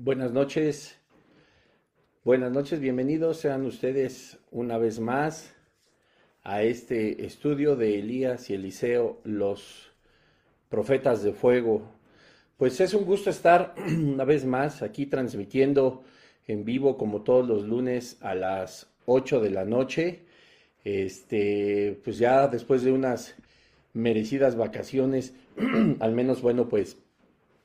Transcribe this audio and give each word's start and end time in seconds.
Buenas 0.00 0.30
noches. 0.30 0.96
Buenas 2.22 2.52
noches, 2.52 2.78
bienvenidos 2.78 3.38
sean 3.38 3.66
ustedes 3.66 4.38
una 4.52 4.78
vez 4.78 5.00
más 5.00 5.56
a 6.44 6.62
este 6.62 7.26
estudio 7.26 7.74
de 7.74 7.98
Elías 7.98 8.48
y 8.48 8.54
Eliseo, 8.54 9.18
los 9.24 9.90
profetas 10.68 11.24
de 11.24 11.32
fuego. 11.32 11.90
Pues 12.56 12.80
es 12.80 12.94
un 12.94 13.06
gusto 13.06 13.28
estar 13.28 13.74
una 13.88 14.22
vez 14.22 14.44
más 14.44 14.82
aquí 14.82 15.06
transmitiendo 15.06 16.04
en 16.46 16.64
vivo 16.64 16.96
como 16.96 17.22
todos 17.22 17.48
los 17.48 17.64
lunes 17.64 18.18
a 18.20 18.36
las 18.36 18.88
8 19.06 19.40
de 19.40 19.50
la 19.50 19.64
noche. 19.64 20.26
Este, 20.84 22.00
pues 22.04 22.18
ya 22.18 22.46
después 22.46 22.84
de 22.84 22.92
unas 22.92 23.34
merecidas 23.94 24.54
vacaciones, 24.54 25.34
al 25.98 26.12
menos 26.12 26.40
bueno, 26.40 26.68
pues 26.68 26.98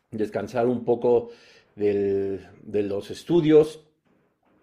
descansar 0.10 0.66
un 0.66 0.84
poco 0.84 1.30
de 1.76 2.84
los 2.84 3.12
estudios, 3.12 3.86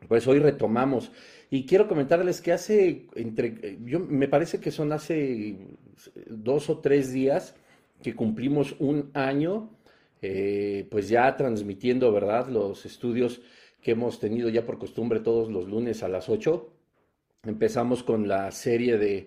pues 0.09 0.27
hoy 0.27 0.39
retomamos. 0.39 1.11
Y 1.51 1.67
quiero 1.67 1.89
comentarles 1.89 2.41
que 2.41 2.53
hace, 2.53 3.07
entre, 3.17 3.79
yo 3.85 3.99
me 3.99 4.29
parece 4.29 4.61
que 4.61 4.71
son 4.71 4.93
hace 4.93 5.57
dos 6.29 6.71
o 6.71 6.79
tres 6.79 7.13
días 7.13 7.57
que 8.03 8.15
cumplimos 8.15 8.77
un 8.79 9.11
año, 9.15 9.71
eh, 10.23 10.87
pues 10.91 11.09
ya 11.09 11.37
transmitiendo, 11.37 12.13
¿verdad? 12.13 12.49
Los 12.49 12.87
estudios 12.87 13.43
que 13.83 13.93
hemos 13.93 14.21
tenido 14.21 14.49
ya 14.49 14.65
por 14.65 14.79
costumbre 14.79 15.21
todos 15.21 15.51
los 15.51 15.69
lunes 15.69 16.03
a 16.03 16.09
las 16.09 16.29
8. 16.29 16.73
Empezamos 17.45 18.03
con 18.05 18.29
la 18.29 18.51
serie 18.53 18.97
de, 18.97 19.27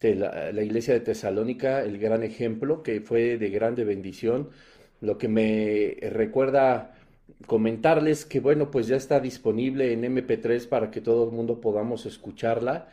la, 0.00 0.62
iglesia 0.62 0.94
de 0.94 1.00
Tesalónica, 1.00 1.82
el 1.82 1.98
gran 1.98 2.22
ejemplo, 2.22 2.82
que 2.82 3.00
fue 3.00 3.36
de 3.36 3.50
grande 3.50 3.84
bendición. 3.84 4.50
Lo 5.00 5.18
que 5.18 5.28
me 5.28 5.96
recuerda 6.10 6.97
comentarles 7.46 8.24
que 8.24 8.40
bueno, 8.40 8.70
pues 8.70 8.86
ya 8.86 8.96
está 8.96 9.20
disponible 9.20 9.92
en 9.92 10.02
MP3 10.02 10.68
para 10.68 10.90
que 10.90 11.00
todo 11.00 11.24
el 11.24 11.32
mundo 11.32 11.60
podamos 11.60 12.06
escucharla. 12.06 12.88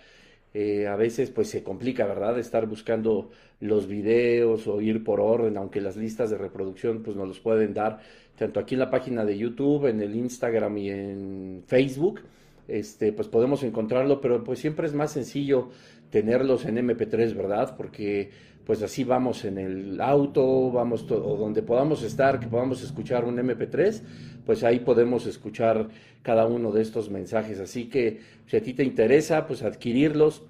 Eh, 0.53 0.87
a 0.87 0.95
veces 0.95 1.31
pues 1.31 1.49
se 1.49 1.63
complica, 1.63 2.05
¿verdad? 2.05 2.39
Estar 2.39 2.65
buscando 2.65 3.29
los 3.59 3.87
videos 3.87 4.67
o 4.67 4.79
ir 4.79 5.03
por 5.03 5.19
orden, 5.19 5.57
aunque 5.57 5.81
las 5.81 5.97
listas 5.97 6.29
de 6.29 6.37
reproducción 6.37 7.03
pues 7.03 7.17
nos 7.17 7.27
los 7.27 7.39
pueden 7.39 7.73
dar 7.73 7.99
tanto 8.37 8.59
aquí 8.59 8.75
en 8.75 8.79
la 8.79 8.89
página 8.89 9.25
de 9.25 9.37
YouTube, 9.37 9.87
en 9.87 10.01
el 10.01 10.15
Instagram 10.15 10.77
y 10.77 10.89
en 10.89 11.63
Facebook. 11.67 12.21
Este, 12.67 13.11
pues 13.11 13.27
podemos 13.27 13.63
encontrarlo, 13.63 14.21
pero 14.21 14.43
pues 14.43 14.59
siempre 14.59 14.87
es 14.87 14.93
más 14.93 15.11
sencillo 15.11 15.69
tenerlos 16.09 16.65
en 16.65 16.77
MP3, 16.77 17.35
¿verdad? 17.35 17.75
Porque 17.75 18.31
pues 18.65 18.81
así 18.81 19.03
vamos 19.03 19.45
en 19.45 19.57
el 19.59 20.01
auto, 20.01 20.71
vamos 20.71 21.09
o 21.11 21.37
donde 21.37 21.61
podamos 21.61 22.01
estar, 22.03 22.39
que 22.39 22.47
podamos 22.47 22.83
escuchar 22.83 23.23
un 23.23 23.37
MP3, 23.37 24.01
pues 24.45 24.63
ahí 24.63 24.79
podemos 24.79 25.27
escuchar 25.27 25.87
cada 26.23 26.47
uno 26.47 26.71
de 26.71 26.81
estos 26.81 27.09
mensajes. 27.11 27.59
Así 27.59 27.89
que 27.89 28.21
si 28.47 28.57
a 28.57 28.63
ti 28.63 28.73
te 28.73 28.83
interesa, 28.83 29.45
pues 29.45 29.61
adquirirlos, 29.61 30.43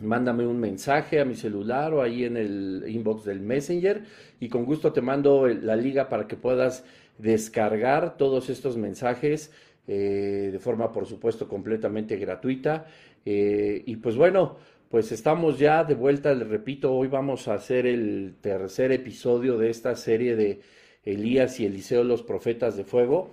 mándame 0.00 0.46
un 0.46 0.60
mensaje 0.60 1.20
a 1.20 1.24
mi 1.24 1.34
celular 1.34 1.92
o 1.92 2.02
ahí 2.02 2.24
en 2.24 2.36
el 2.36 2.84
inbox 2.88 3.24
del 3.24 3.40
Messenger 3.40 4.02
y 4.40 4.48
con 4.48 4.64
gusto 4.64 4.92
te 4.92 5.00
mando 5.00 5.48
la 5.48 5.76
liga 5.76 6.08
para 6.08 6.26
que 6.26 6.36
puedas 6.36 6.84
descargar 7.18 8.16
todos 8.16 8.50
estos 8.50 8.76
mensajes 8.76 9.52
eh, 9.88 10.50
de 10.52 10.58
forma, 10.60 10.92
por 10.92 11.06
supuesto, 11.06 11.48
completamente 11.48 12.16
gratuita. 12.16 12.86
Eh, 13.24 13.82
y 13.86 13.96
pues 13.96 14.16
bueno, 14.16 14.56
pues 14.90 15.12
estamos 15.12 15.58
ya 15.58 15.84
de 15.84 15.94
vuelta, 15.94 16.34
les 16.34 16.48
repito, 16.48 16.92
hoy 16.92 17.08
vamos 17.08 17.48
a 17.48 17.54
hacer 17.54 17.86
el 17.86 18.34
tercer 18.40 18.92
episodio 18.92 19.56
de 19.58 19.70
esta 19.70 19.94
serie 19.96 20.36
de 20.36 20.60
Elías 21.04 21.58
y 21.60 21.66
Eliseo, 21.66 22.04
los 22.04 22.22
profetas 22.22 22.76
de 22.76 22.84
fuego. 22.84 23.30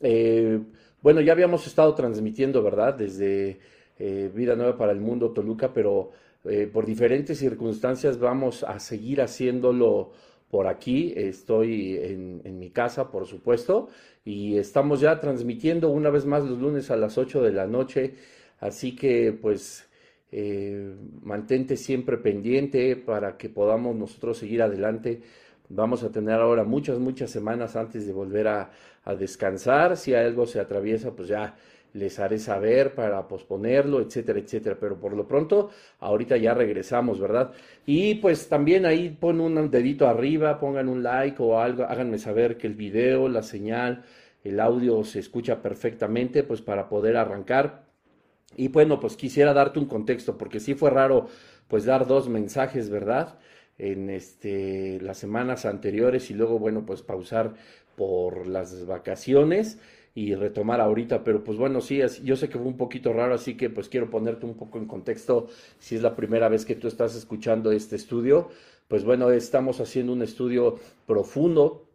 Eh, 0.00 0.60
bueno, 1.02 1.20
ya 1.20 1.32
habíamos 1.32 1.66
estado 1.66 1.94
transmitiendo, 1.94 2.62
¿verdad? 2.62 2.94
Desde 2.94 3.58
eh, 3.98 4.30
Vida 4.34 4.54
Nueva 4.54 4.76
para 4.76 4.92
el 4.92 5.00
Mundo, 5.00 5.30
Toluca, 5.30 5.72
pero 5.72 6.10
por 6.72 6.86
diferentes 6.86 7.38
circunstancias 7.38 8.18
vamos 8.18 8.64
a 8.64 8.80
seguir 8.80 9.22
haciéndolo 9.22 10.10
por 10.50 10.66
aquí. 10.66 11.12
Estoy 11.16 11.96
en, 11.96 12.42
en 12.42 12.58
mi 12.58 12.70
casa, 12.70 13.12
por 13.12 13.26
supuesto, 13.26 13.90
y 14.24 14.56
estamos 14.56 14.98
ya 14.98 15.20
transmitiendo 15.20 15.88
una 15.90 16.10
vez 16.10 16.26
más 16.26 16.42
los 16.42 16.58
lunes 16.58 16.90
a 16.90 16.96
las 16.96 17.16
8 17.16 17.42
de 17.42 17.52
la 17.52 17.68
noche. 17.68 18.14
Así 18.62 18.94
que, 18.94 19.32
pues, 19.32 19.88
eh, 20.30 20.94
mantente 21.22 21.76
siempre 21.76 22.16
pendiente 22.16 22.94
para 22.96 23.36
que 23.36 23.48
podamos 23.48 23.96
nosotros 23.96 24.38
seguir 24.38 24.62
adelante. 24.62 25.20
Vamos 25.68 26.04
a 26.04 26.12
tener 26.12 26.36
ahora 26.36 26.62
muchas, 26.64 26.98
muchas 27.00 27.30
semanas 27.30 27.74
antes 27.76 28.06
de 28.06 28.12
volver 28.12 28.46
a, 28.48 28.70
descansar. 29.18 29.96
Si 29.96 30.14
algo 30.14 30.46
se 30.46 30.60
atraviesa, 30.60 31.10
pues 31.16 31.28
ya 31.28 31.56
les 31.92 32.20
haré 32.20 32.38
saber 32.38 32.94
para 32.94 33.26
posponerlo, 33.26 34.00
etcétera, 34.00 34.38
etcétera. 34.38 34.76
Pero 34.80 34.96
por 35.00 35.14
lo 35.16 35.26
pronto, 35.26 35.70
ahorita 35.98 36.36
ya 36.36 36.54
regresamos, 36.54 37.18
¿verdad? 37.20 37.52
Y 37.84 38.16
pues 38.16 38.48
también 38.48 38.86
ahí 38.86 39.10
pon 39.10 39.40
un 39.40 39.70
dedito 39.72 40.06
arriba, 40.06 40.60
pongan 40.60 40.88
un 40.88 41.02
like 41.02 41.42
o 41.42 41.58
algo, 41.58 41.82
háganme 41.84 42.18
saber 42.18 42.58
que 42.58 42.68
el 42.68 42.74
video, 42.74 43.28
la 43.28 43.42
señal, 43.42 44.04
el 44.44 44.60
audio 44.60 45.02
se 45.04 45.18
escucha 45.18 45.60
perfectamente, 45.62 46.44
pues 46.44 46.62
para 46.62 46.88
poder 46.88 47.16
arrancar. 47.16 47.91
Y 48.56 48.68
bueno, 48.68 49.00
pues 49.00 49.16
quisiera 49.16 49.52
darte 49.52 49.78
un 49.78 49.86
contexto, 49.86 50.38
porque 50.38 50.60
sí 50.60 50.74
fue 50.74 50.90
raro 50.90 51.28
pues 51.68 51.84
dar 51.84 52.06
dos 52.06 52.28
mensajes, 52.28 52.90
¿verdad? 52.90 53.38
En 53.78 54.10
este, 54.10 55.00
las 55.00 55.18
semanas 55.18 55.64
anteriores 55.64 56.30
y 56.30 56.34
luego, 56.34 56.58
bueno, 56.58 56.84
pues 56.84 57.02
pausar 57.02 57.54
por 57.96 58.46
las 58.46 58.86
vacaciones 58.86 59.78
y 60.14 60.34
retomar 60.34 60.80
ahorita, 60.80 61.24
pero 61.24 61.42
pues 61.42 61.56
bueno, 61.56 61.80
sí, 61.80 62.00
yo 62.22 62.36
sé 62.36 62.48
que 62.48 62.58
fue 62.58 62.66
un 62.66 62.76
poquito 62.76 63.12
raro, 63.12 63.34
así 63.34 63.56
que 63.56 63.70
pues 63.70 63.88
quiero 63.88 64.10
ponerte 64.10 64.44
un 64.44 64.54
poco 64.54 64.78
en 64.78 64.86
contexto 64.86 65.48
si 65.78 65.96
es 65.96 66.02
la 66.02 66.14
primera 66.14 66.48
vez 66.48 66.66
que 66.66 66.74
tú 66.74 66.86
estás 66.86 67.14
escuchando 67.14 67.72
este 67.72 67.96
estudio, 67.96 68.50
pues 68.88 69.04
bueno, 69.04 69.30
estamos 69.30 69.80
haciendo 69.80 70.12
un 70.12 70.22
estudio 70.22 70.78
profundo 71.06 71.86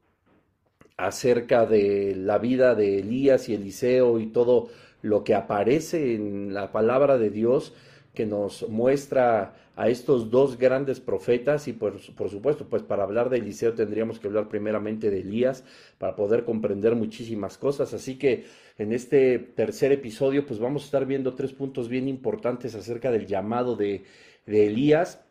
acerca 0.97 1.67
de 1.67 2.16
la 2.16 2.40
vida 2.40 2.73
de 2.73 3.00
Elías 3.00 3.50
y 3.50 3.53
Eliseo 3.53 4.19
y 4.19 4.28
todo 4.28 4.69
lo 5.02 5.24
que 5.24 5.35
aparece 5.35 6.16
en 6.16 6.53
la 6.53 6.72
palabra 6.72 7.18
de 7.18 7.30
Dios 7.30 7.74
que 8.13 8.25
nos 8.25 8.68
muestra 8.68 9.53
a 9.75 9.90
estos 9.90 10.31
dos 10.31 10.58
grandes 10.58 11.00
profetas 11.00 11.68
y 11.68 11.74
por, 11.74 12.02
por, 12.16 12.31
supuesto, 12.31 12.66
pues 12.68 12.81
para 12.81 13.03
hablar 13.03 13.30
de 13.30 13.38
Eliseo 13.38 13.74
tendríamos 13.74 14.19
que 14.19 14.28
hablar 14.28 14.50
primeramente 14.50 15.12
de 15.12 15.19
Elías 15.19 15.63
para 16.00 16.16
poder 16.16 16.44
comprender 16.44 16.96
muchísimas 16.96 17.59
cosas. 17.59 17.94
Así 17.94 18.18
que 18.18 18.46
en 18.80 18.91
este 18.91 19.38
tercer 19.38 19.91
episodio 19.91 20.47
pues 20.47 20.59
vamos 20.59 20.81
a 20.81 20.85
estar 20.85 21.06
viendo 21.06 21.35
tres 21.35 21.53
puntos 21.53 21.90
bien 21.90 22.08
importantes 22.08 22.74
acerca 22.74 23.12
del 23.12 23.28
llamado 23.28 23.75
de, 23.75 24.03
de 24.47 24.66
Elías 24.66 25.26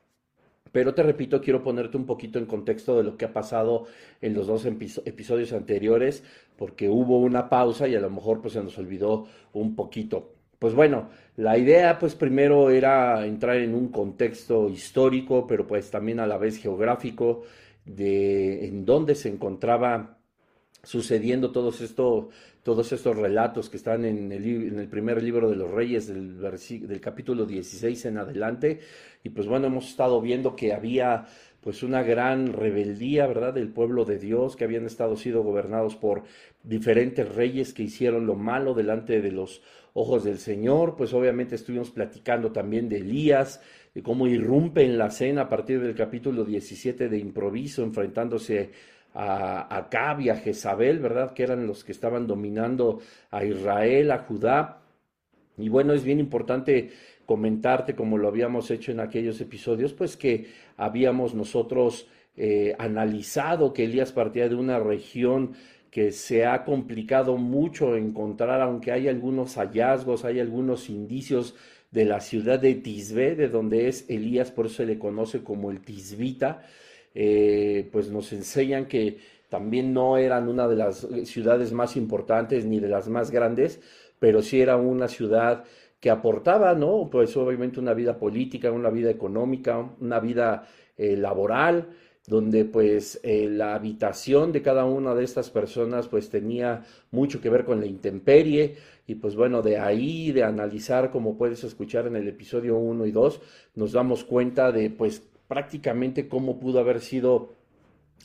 pero 0.76 0.92
te 0.92 1.03
repito, 1.03 1.41
quiero 1.41 1.62
ponerte 1.62 1.97
un 1.97 2.04
poquito 2.04 2.38
en 2.38 2.44
contexto 2.44 2.98
de 2.98 3.03
lo 3.03 3.16
que 3.16 3.25
ha 3.25 3.32
pasado 3.32 3.87
en 4.20 4.34
los 4.34 4.47
dos 4.47 4.66
episodios 4.66 5.54
anteriores, 5.54 6.22
porque 6.59 6.91
hubo 6.91 7.19
una 7.19 7.48
pausa 7.48 7.88
y 7.88 7.94
a 7.94 8.00
lo 8.00 8.10
mejor 8.10 8.42
pues 8.42 8.53
se 8.53 8.62
nos 8.62 8.76
olvidó 8.76 9.26
un 9.54 9.75
poquito. 9.75 10.34
Pues 10.59 10.75
bueno, 10.75 11.09
la 11.36 11.56
idea 11.56 11.98
pues 11.98 12.15
primero 12.15 12.69
era 12.69 13.25
entrar 13.25 13.56
en 13.56 13.75
un 13.75 13.88
contexto 13.88 14.69
histórico, 14.69 15.47
pero 15.47 15.66
pues 15.66 15.91
también 15.91 16.21
a 16.21 16.27
la 16.27 16.36
vez 16.36 16.59
geográfico 16.59 17.45
de 17.86 18.66
en 18.66 18.84
dónde 18.84 19.15
se 19.15 19.30
encontraba 19.30 20.18
sucediendo 20.83 21.53
todos 21.53 21.80
esto, 21.80 22.28
todos 22.66 22.91
estos 22.91 23.16
relatos 23.16 23.71
que 23.71 23.77
están 23.77 24.04
en 24.04 24.33
el, 24.33 24.89
primer 24.89 25.22
libro 25.22 25.48
de 25.48 25.54
los 25.54 25.71
Reyes, 25.71 26.09
del, 26.09 26.41
del 26.41 27.01
capítulo 27.01 27.47
16 27.47 28.07
en 28.07 28.18
adelante. 28.18 28.80
Y 29.22 29.28
pues 29.28 29.47
bueno, 29.47 29.68
hemos 29.68 29.89
estado 29.89 30.21
viendo 30.21 30.57
que 30.57 30.74
había 30.74 31.27
pues 31.60 31.84
una 31.84 32.03
gran 32.03 32.53
rebeldía, 32.53 33.28
¿verdad?, 33.28 33.54
del 33.54 33.68
pueblo 33.68 34.04
de 34.04 34.18
Dios, 34.18 34.57
que 34.57 34.65
habían 34.65 34.84
estado 34.84 35.15
sido 35.16 35.45
gobernados 35.45 35.95
por 35.95 36.24
diferentes 36.65 37.33
reyes 37.33 37.72
que 37.72 37.84
hicieron 37.84 38.27
lo 38.27 38.34
malo 38.34 38.74
delante 38.74 39.22
de 39.22 39.30
los 39.30 39.62
ojos 39.95 40.24
del 40.24 40.39
Señor, 40.39 40.97
pues 40.97 41.15
obviamente 41.15 41.54
estuvimos 41.54 41.92
platicando 41.92 42.51
también 42.51 42.89
de 42.89 42.97
Elías, 42.97 43.60
de 43.95 44.03
cómo 44.03 44.27
irrumpe 44.27 44.84
en 44.84 44.98
la 44.98 45.10
cena 45.10 45.42
a 45.42 45.48
partir 45.48 45.80
del 45.80 45.95
capítulo 45.95 46.45
17 46.45 47.09
de 47.09 47.19
improviso, 47.19 47.84
enfrentándose 47.84 48.59
a 48.60 48.69
Acab 49.16 50.21
y 50.21 50.28
a 50.28 50.36
Jezabel, 50.36 50.98
¿verdad? 50.98 51.33
Que 51.33 51.42
eran 51.42 51.66
los 51.66 51.84
que 51.84 51.92
estaban 51.92 52.27
dominando 52.27 53.01
a 53.30 53.45
Israel, 53.45 54.10
a 54.10 54.18
Judá. 54.18 54.83
Y 55.57 55.68
bueno, 55.68 55.95
es 55.95 56.04
bien 56.04 56.21
importante 56.21 56.91
comentarte, 57.24 57.95
como 57.95 58.18
lo 58.18 58.28
habíamos 58.28 58.71
hecho 58.71 58.92
en 58.92 59.01
aquellos 59.01 59.41
episodios, 59.41 59.95
pues 59.95 60.16
que 60.16 60.47
habíamos 60.77 61.34
nosotros 61.34 62.09
eh, 62.36 62.74
analizado 62.78 63.72
que 63.72 63.84
Elías 63.84 64.13
partía 64.13 64.48
de 64.48 64.54
una 64.54 64.78
región 64.78 65.54
que 65.91 66.12
se 66.12 66.45
ha 66.45 66.65
complicado 66.65 67.39
mucho 67.39 67.97
encontrar, 67.97 68.60
aunque 68.60 68.92
hay 68.92 69.09
algunos 69.09 69.54
hallazgos, 69.54 70.27
hay 70.27 70.41
algunos 70.41 70.91
indicios 70.91 71.54
de 71.91 72.04
la 72.04 72.21
ciudad 72.21 72.59
de 72.59 72.74
Tisbe, 72.74 73.34
de 73.34 73.48
donde 73.48 73.89
es 73.89 74.04
Elías, 74.10 74.51
por 74.51 74.66
eso 74.66 74.77
se 74.77 74.86
le 74.86 74.98
conoce 74.98 75.42
como 75.42 75.71
el 75.71 75.80
Tisbita, 75.80 76.62
eh, 77.18 77.89
pues 77.91 78.10
nos 78.10 78.30
enseñan 78.34 78.86
que 78.86 79.16
también 79.48 79.95
no 79.95 80.18
eran 80.18 80.48
una 80.48 80.68
de 80.68 80.77
las 80.77 81.09
ciudades 81.24 81.72
más 81.72 81.97
importantes 81.97 82.66
ni 82.66 82.78
de 82.78 82.89
las 82.89 83.09
más 83.09 83.30
grandes, 83.30 83.80
pero 84.18 84.42
sí 84.42 84.60
era 84.60 84.77
una 84.77 85.09
ciudad 85.09 85.65
que 85.98 86.10
aportaba, 86.10 86.74
¿no? 86.74 87.09
Pues 87.10 87.34
obviamente 87.39 87.80
una 87.80 87.95
vida 87.95 88.18
política, 88.18 88.71
una 88.71 88.91
vida 88.91 89.10
económica, 89.10 89.78
una 89.98 90.21
vida 90.21 90.68
eh, 90.98 91.16
laboral, 91.16 91.89
donde 92.27 92.66
pues 92.66 93.19
eh, 93.22 93.48
la 93.48 93.74
habitación 93.74 94.53
de 94.53 94.60
cada 94.60 94.84
una 94.84 95.15
de 95.15 95.24
estas 95.24 95.48
personas 95.48 96.09
pues 96.09 96.28
tenía 96.28 96.84
mucho 97.12 97.41
que 97.41 97.48
ver 97.48 97.65
con 97.65 97.80
la 97.80 97.86
intemperie 97.86 98.77
y 99.07 99.15
pues 99.15 99.36
bueno, 99.36 99.62
de 99.62 99.78
ahí, 99.78 100.33
de 100.33 100.42
analizar, 100.42 101.10
como 101.10 101.39
puedes 101.39 101.65
escuchar 101.65 102.09
en 102.09 102.16
el 102.16 102.28
episodio 102.28 102.77
1 102.77 103.07
y 103.07 103.12
2, 103.12 103.41
nos 103.77 103.92
damos 103.92 104.24
cuenta 104.24 104.71
de 104.71 104.91
pues 104.91 105.22
prácticamente 105.48 106.28
cómo 106.28 106.59
pudo 106.59 106.81
haber 106.81 107.01
sido 107.01 107.54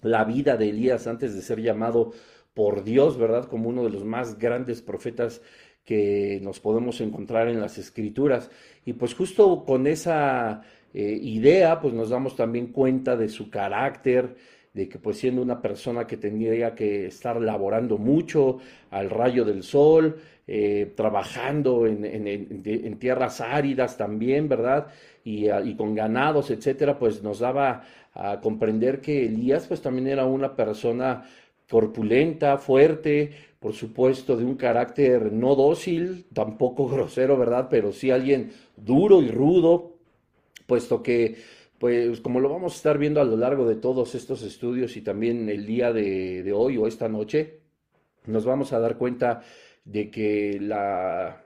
la 0.01 0.23
vida 0.23 0.57
de 0.57 0.69
Elías 0.69 1.07
antes 1.07 1.35
de 1.35 1.41
ser 1.41 1.61
llamado 1.61 2.11
por 2.53 2.83
Dios, 2.83 3.17
¿verdad? 3.17 3.45
Como 3.45 3.69
uno 3.69 3.83
de 3.83 3.89
los 3.89 4.03
más 4.03 4.37
grandes 4.37 4.81
profetas 4.81 5.41
que 5.85 6.39
nos 6.41 6.59
podemos 6.59 7.01
encontrar 7.01 7.47
en 7.47 7.59
las 7.59 7.77
escrituras. 7.77 8.49
Y 8.85 8.93
pues 8.93 9.13
justo 9.13 9.63
con 9.65 9.87
esa 9.87 10.61
eh, 10.93 11.17
idea, 11.21 11.79
pues 11.79 11.93
nos 11.93 12.09
damos 12.09 12.35
también 12.35 12.67
cuenta 12.67 13.15
de 13.15 13.29
su 13.29 13.49
carácter, 13.49 14.35
de 14.73 14.87
que 14.87 14.99
pues 14.99 15.17
siendo 15.17 15.41
una 15.41 15.61
persona 15.61 16.07
que 16.07 16.17
tendría 16.17 16.75
que 16.75 17.07
estar 17.07 17.41
laborando 17.41 17.97
mucho 17.97 18.59
al 18.89 19.09
rayo 19.09 19.43
del 19.43 19.63
sol, 19.63 20.17
eh, 20.47 20.93
trabajando 20.95 21.85
en, 21.87 22.99
tierras 22.99 23.41
áridas 23.41 23.97
también, 23.97 24.49
¿verdad? 24.49 24.87
Y, 25.23 25.49
ah, 25.49 25.61
y, 25.61 25.75
con 25.75 25.93
ganados, 25.93 26.49
etcétera, 26.49 26.97
pues 26.97 27.21
nos 27.21 27.39
daba 27.39 27.83
a 28.13 28.39
comprender 28.41 29.01
que 29.01 29.25
Elías 29.25 29.67
pues 29.67 29.81
también 29.81 30.07
era 30.07 30.25
una 30.25 30.55
persona 30.55 31.23
corpulenta, 31.69 32.57
fuerte, 32.57 33.31
por 33.59 33.73
supuesto 33.73 34.35
de 34.35 34.43
un 34.43 34.55
carácter 34.55 35.31
no 35.31 35.55
dócil, 35.55 36.25
tampoco 36.33 36.87
grosero, 36.89 37.37
¿verdad? 37.37 37.67
Pero 37.69 37.91
sí 37.93 38.11
alguien 38.11 38.51
duro 38.75 39.21
y 39.21 39.29
rudo, 39.29 39.95
puesto 40.67 41.01
que, 41.01 41.37
pues 41.79 42.19
como 42.21 42.39
lo 42.39 42.49
vamos 42.49 42.73
a 42.73 42.75
estar 42.75 42.97
viendo 42.97 43.21
a 43.21 43.23
lo 43.25 43.37
largo 43.37 43.67
de 43.67 43.75
todos 43.75 44.15
estos 44.15 44.43
estudios 44.43 44.97
y 44.97 45.01
también 45.01 45.49
el 45.49 45.65
día 45.65 45.93
de, 45.93 46.51
hoy 46.53 46.77
o 46.77 46.87
esta 46.87 47.07
noche, 47.07 47.59
nos 48.25 48.45
vamos 48.45 48.73
a 48.73 48.79
dar 48.79 48.97
cuenta 48.97 49.41
de 49.85 50.11
que 50.11 50.59
la, 50.59 51.40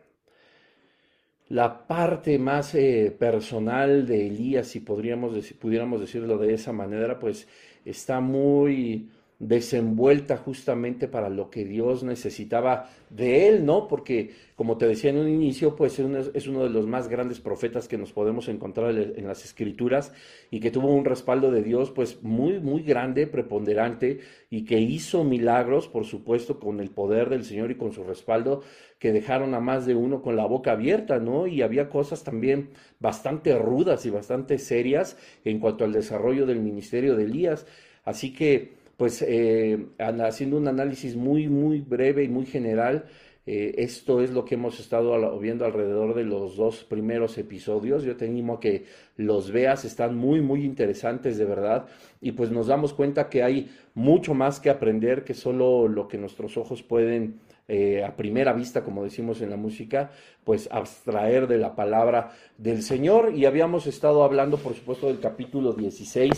la 1.49 1.87
parte 1.87 2.39
más 2.39 2.73
eh, 2.75 3.15
personal 3.17 4.07
de 4.07 4.27
Elías, 4.27 4.67
si 4.67 4.79
podríamos 4.79 5.33
pudiéramos 5.59 6.01
decirlo 6.01 6.37
de 6.37 6.53
esa 6.53 6.73
manera, 6.73 7.19
pues 7.19 7.47
está 7.83 8.19
muy 8.19 9.09
desenvuelta 9.39 10.37
justamente 10.37 11.07
para 11.07 11.29
lo 11.29 11.49
que 11.49 11.65
Dios 11.65 12.03
necesitaba 12.03 12.89
de 13.09 13.47
él, 13.49 13.65
¿no? 13.65 13.87
Porque, 13.87 14.31
como 14.55 14.77
te 14.77 14.87
decía 14.87 15.09
en 15.09 15.17
un 15.17 15.27
inicio, 15.27 15.75
pues 15.75 15.99
es 15.99 16.47
uno 16.47 16.63
de 16.63 16.69
los 16.69 16.87
más 16.87 17.09
grandes 17.09 17.39
profetas 17.41 17.87
que 17.87 17.97
nos 17.97 18.13
podemos 18.13 18.47
encontrar 18.47 18.91
en 18.97 19.27
las 19.27 19.43
escrituras 19.43 20.13
y 20.51 20.61
que 20.61 20.71
tuvo 20.71 20.87
un 20.87 21.03
respaldo 21.03 21.51
de 21.51 21.63
Dios, 21.63 21.91
pues 21.91 22.23
muy, 22.23 22.59
muy 22.59 22.83
grande, 22.83 23.27
preponderante 23.27 24.19
y 24.49 24.63
que 24.63 24.79
hizo 24.79 25.23
milagros, 25.25 25.89
por 25.89 26.05
supuesto, 26.05 26.59
con 26.59 26.79
el 26.79 26.89
poder 26.89 27.29
del 27.29 27.43
Señor 27.43 27.71
y 27.71 27.75
con 27.75 27.91
su 27.91 28.03
respaldo, 28.05 28.61
que 28.99 29.11
dejaron 29.11 29.53
a 29.53 29.59
más 29.59 29.85
de 29.85 29.95
uno 29.95 30.21
con 30.21 30.37
la 30.37 30.45
boca 30.45 30.71
abierta, 30.71 31.19
¿no? 31.19 31.45
Y 31.45 31.61
había 31.61 31.89
cosas 31.89 32.23
también 32.23 32.69
bastante 32.99 33.57
rudas 33.57 34.05
y 34.05 34.09
bastante 34.09 34.57
serias 34.57 35.17
en 35.43 35.59
cuanto 35.59 35.83
al 35.83 35.91
desarrollo 35.91 36.45
del 36.45 36.59
ministerio 36.61 37.15
de 37.15 37.25
Elías. 37.25 37.67
Así 38.05 38.33
que, 38.33 38.84
pues 38.97 39.21
eh, 39.21 39.87
haciendo 39.97 40.57
un 40.57 40.67
análisis 40.67 41.15
muy, 41.15 41.47
muy 41.47 41.81
breve 41.81 42.23
y 42.23 42.29
muy 42.29 42.45
general, 42.45 43.05
eh, 43.47 43.75
esto 43.83 44.21
es 44.21 44.31
lo 44.31 44.43
que 44.43 44.55
hemos 44.55 44.79
estado 44.79 45.37
viendo 45.39 45.65
alrededor 45.65 46.15
de 46.15 46.23
los 46.23 46.55
dos 46.55 46.83
primeros 46.83 47.37
episodios. 47.37 48.03
Yo 48.03 48.15
te 48.17 48.25
animo 48.25 48.55
a 48.55 48.59
que 48.59 48.85
los 49.17 49.51
veas, 49.51 49.85
están 49.85 50.17
muy, 50.17 50.41
muy 50.41 50.65
interesantes 50.65 51.37
de 51.37 51.45
verdad. 51.45 51.85
Y 52.21 52.31
pues 52.31 52.49
nos 52.49 52.67
damos 52.67 52.93
cuenta 52.93 53.29
que 53.29 53.43
hay 53.43 53.69
mucho 53.93 54.33
más 54.33 54.59
que 54.59 54.71
aprender 54.71 55.23
que 55.23 55.35
solo 55.35 55.87
lo 55.87 56.07
que 56.07 56.17
nuestros 56.17 56.57
ojos 56.57 56.81
pueden 56.81 57.39
eh, 57.67 58.03
a 58.03 58.15
primera 58.15 58.53
vista, 58.53 58.83
como 58.83 59.03
decimos 59.03 59.41
en 59.41 59.51
la 59.51 59.57
música, 59.57 60.11
pues 60.43 60.67
abstraer 60.71 61.47
de 61.47 61.59
la 61.59 61.75
palabra 61.75 62.31
del 62.57 62.81
Señor. 62.81 63.33
Y 63.35 63.45
habíamos 63.45 63.85
estado 63.85 64.23
hablando, 64.23 64.57
por 64.57 64.73
supuesto, 64.73 65.07
del 65.07 65.19
capítulo 65.19 65.73
16 65.73 66.31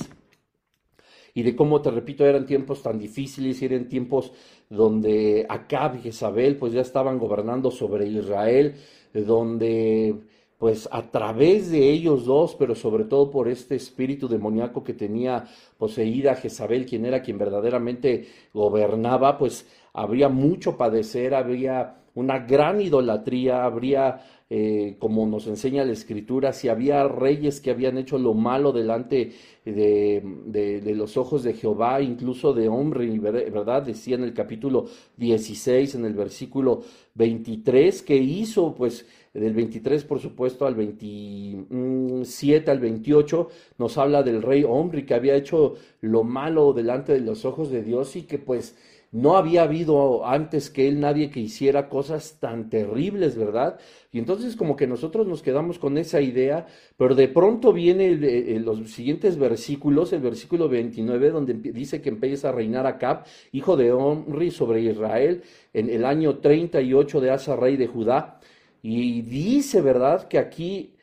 y 1.37 1.43
de 1.43 1.55
cómo, 1.55 1.81
te 1.81 1.91
repito, 1.91 2.25
eran 2.25 2.47
tiempos 2.47 2.81
tan 2.81 2.97
difíciles 2.97 3.61
eran 3.61 3.87
tiempos 3.87 4.31
donde 4.71 5.45
Acab 5.47 5.97
y 5.97 5.99
Jezabel 5.99 6.55
pues 6.55 6.73
ya 6.73 6.81
estaban 6.81 7.19
gobernando 7.19 7.69
sobre 7.69 8.07
Israel, 8.07 8.73
donde 9.13 10.15
pues 10.57 10.89
a 10.91 11.11
través 11.11 11.69
de 11.69 11.91
ellos 11.91 12.25
dos, 12.25 12.55
pero 12.55 12.73
sobre 12.73 13.03
todo 13.03 13.29
por 13.29 13.49
este 13.49 13.75
espíritu 13.75 14.27
demoníaco 14.27 14.83
que 14.83 14.95
tenía 14.95 15.45
poseída 15.77 16.33
Jezabel, 16.33 16.87
quien 16.87 17.05
era 17.05 17.21
quien 17.21 17.37
verdaderamente 17.37 18.25
gobernaba, 18.51 19.37
pues 19.37 19.67
habría 19.93 20.29
mucho 20.29 20.75
padecer, 20.75 21.35
habría 21.35 21.97
una 22.15 22.39
gran 22.39 22.81
idolatría, 22.81 23.63
habría 23.63 24.21
eh, 24.49 24.95
como 24.99 25.27
nos 25.27 25.45
enseña 25.47 25.83
la 25.83 25.91
escritura, 25.91 26.53
si 26.53 26.69
había 26.69 27.05
reyes 27.05 27.59
que 27.59 27.69
habían 27.69 27.97
hecho 27.97 28.17
lo 28.17 28.33
malo 28.33 28.71
delante 28.71 29.33
de, 29.65 30.23
de, 30.45 30.95
los 30.95 31.17
ojos 31.17 31.43
de 31.43 31.53
Jehová, 31.53 32.01
incluso 32.01 32.53
de 32.53 32.69
hombre, 32.69 33.07
¿verdad? 33.19 33.83
Decía 33.83 34.15
en 34.15 34.23
el 34.23 34.33
capítulo 34.33 34.85
16, 35.17 35.95
en 35.95 36.05
el 36.05 36.13
versículo 36.13 36.81
23, 37.15 38.01
que 38.03 38.15
hizo, 38.15 38.73
pues, 38.73 39.05
del 39.33 39.53
23, 39.53 40.05
por 40.05 40.21
supuesto, 40.21 40.65
al 40.65 40.75
27, 40.75 42.71
al 42.71 42.79
28, 42.79 43.49
nos 43.77 43.97
habla 43.97 44.23
del 44.23 44.41
rey 44.41 44.63
hombre 44.63 45.05
que 45.05 45.13
había 45.13 45.35
hecho 45.35 45.75
lo 45.99 46.23
malo 46.23 46.71
delante 46.71 47.11
de 47.11 47.19
los 47.19 47.43
ojos 47.43 47.69
de 47.69 47.83
Dios 47.83 48.15
y 48.15 48.21
que, 48.21 48.39
pues, 48.39 48.77
no 49.11 49.37
había 49.37 49.63
habido 49.63 50.25
antes 50.25 50.69
que 50.69 50.87
él 50.87 50.99
nadie 50.99 51.29
que 51.29 51.39
hiciera 51.39 51.89
cosas 51.89 52.39
tan 52.39 52.69
terribles, 52.69 53.37
¿verdad? 53.37 53.79
Y 54.11 54.19
entonces 54.19 54.55
como 54.55 54.75
que 54.75 54.87
nosotros 54.87 55.27
nos 55.27 55.41
quedamos 55.41 55.79
con 55.79 55.97
esa 55.97 56.21
idea, 56.21 56.67
pero 56.97 57.15
de 57.15 57.27
pronto 57.27 57.71
viene 57.73 58.07
el, 58.07 58.63
los 58.63 58.91
siguientes 58.91 59.37
versículos, 59.37 60.11
el 60.13 60.21
versículo 60.21 60.67
29, 60.69 61.29
donde 61.31 61.53
dice 61.53 62.01
que 62.01 62.09
empieza 62.09 62.49
a 62.49 62.51
reinar 62.51 62.85
Acab, 62.85 63.23
hijo 63.51 63.77
de 63.77 63.91
Omri, 63.91 64.51
sobre 64.51 64.81
Israel, 64.81 65.43
en 65.73 65.89
el 65.89 66.05
año 66.05 66.39
38 66.39 67.21
de 67.21 67.31
Asa, 67.31 67.55
rey 67.55 67.77
de 67.77 67.87
Judá. 67.87 68.39
Y 68.81 69.21
dice, 69.21 69.81
¿verdad?, 69.81 70.27
que 70.27 70.37
aquí 70.37 70.97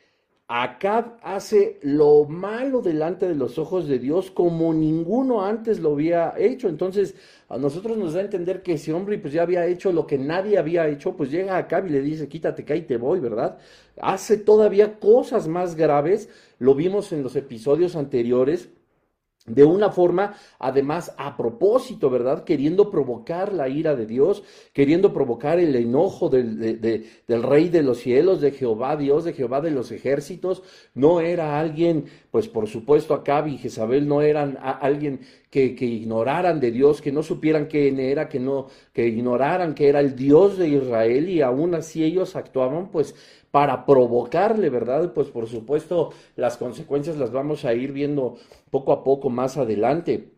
Acab 0.47 1.17
hace 1.23 1.79
lo 1.81 2.25
malo 2.25 2.81
delante 2.81 3.27
de 3.27 3.33
los 3.33 3.57
ojos 3.57 3.87
de 3.87 3.97
Dios 3.97 4.29
como 4.29 4.73
ninguno 4.75 5.43
antes 5.43 5.79
lo 5.79 5.93
había 5.93 6.35
hecho. 6.37 6.69
Entonces, 6.69 7.15
a 7.47 7.57
nosotros 7.57 7.97
nos 7.97 8.13
da 8.13 8.21
a 8.21 8.23
entender 8.23 8.63
que 8.63 8.73
ese 8.73 8.91
hombre 8.91 9.17
pues 9.19 9.33
ya 9.33 9.43
había 9.43 9.65
hecho 9.67 9.91
lo 9.91 10.07
que 10.07 10.17
nadie 10.17 10.57
había 10.57 10.87
hecho, 10.87 11.15
pues 11.15 11.29
llega 11.29 11.57
Acab 11.57 11.85
y 11.87 11.91
le 11.91 12.01
dice, 12.01 12.27
quítate 12.27 12.65
que 12.65 12.73
ahí 12.73 12.81
te 12.81 12.97
voy, 12.97 13.19
¿verdad? 13.19 13.57
Hace 14.01 14.37
todavía 14.37 14.99
cosas 14.99 15.47
más 15.47 15.75
graves, 15.75 16.29
lo 16.57 16.73
vimos 16.73 17.11
en 17.11 17.21
los 17.21 17.35
episodios 17.35 17.95
anteriores, 17.95 18.69
de 19.45 19.63
una 19.63 19.91
forma, 19.91 20.33
además, 20.57 21.13
a 21.17 21.37
propósito, 21.37 22.09
¿verdad? 22.09 22.43
Queriendo 22.43 22.89
provocar 22.89 23.53
la 23.53 23.69
ira 23.69 23.95
de 23.95 24.07
Dios, 24.07 24.43
queriendo 24.73 25.13
provocar 25.13 25.59
el 25.59 25.75
enojo 25.75 26.29
del, 26.29 26.81
del, 26.81 27.43
Rey 27.43 27.69
de 27.69 27.83
los 27.83 27.99
cielos, 27.99 28.41
de 28.41 28.51
Jehová, 28.51 28.95
Dios, 28.95 29.23
de 29.23 29.33
Jehová 29.33 29.61
de 29.61 29.69
los 29.69 29.91
ejércitos. 29.91 30.63
No 30.95 31.21
era 31.21 31.59
alguien, 31.59 32.05
pues 32.31 32.47
por 32.47 32.67
supuesto, 32.67 33.13
Acab 33.13 33.47
y 33.47 33.59
Jezabel 33.59 34.07
no 34.07 34.23
eran 34.23 34.57
alguien 34.59 35.19
que, 35.75 35.85
ignoraran 35.85 36.59
de 36.59 36.71
Dios, 36.71 37.01
que 37.01 37.13
no 37.13 37.23
supieran 37.23 37.67
quién 37.67 37.99
era, 37.99 38.27
que 38.27 38.41
no, 38.41 38.67
que 38.91 39.07
ignoraran 39.07 39.73
que 39.73 39.87
era 39.87 40.01
el 40.01 40.15
Dios 40.15 40.57
de 40.57 40.67
Israel 40.67 41.29
y 41.29 41.41
aún 41.41 41.75
así 41.75 42.03
ellos 42.03 42.35
actuaban, 42.35 42.89
pues 42.89 43.15
para 43.51 43.85
provocarle, 43.85 44.69
¿verdad? 44.69 45.13
Pues 45.13 45.29
por 45.29 45.47
supuesto 45.47 46.11
las 46.35 46.57
consecuencias 46.57 47.15
las 47.15 47.31
vamos 47.31 47.63
a 47.63 47.73
ir 47.73 47.93
viendo 47.93 48.35
poco 48.69 48.91
a 48.91 49.03
poco 49.03 49.29
más 49.29 49.55
adelante. 49.55 50.34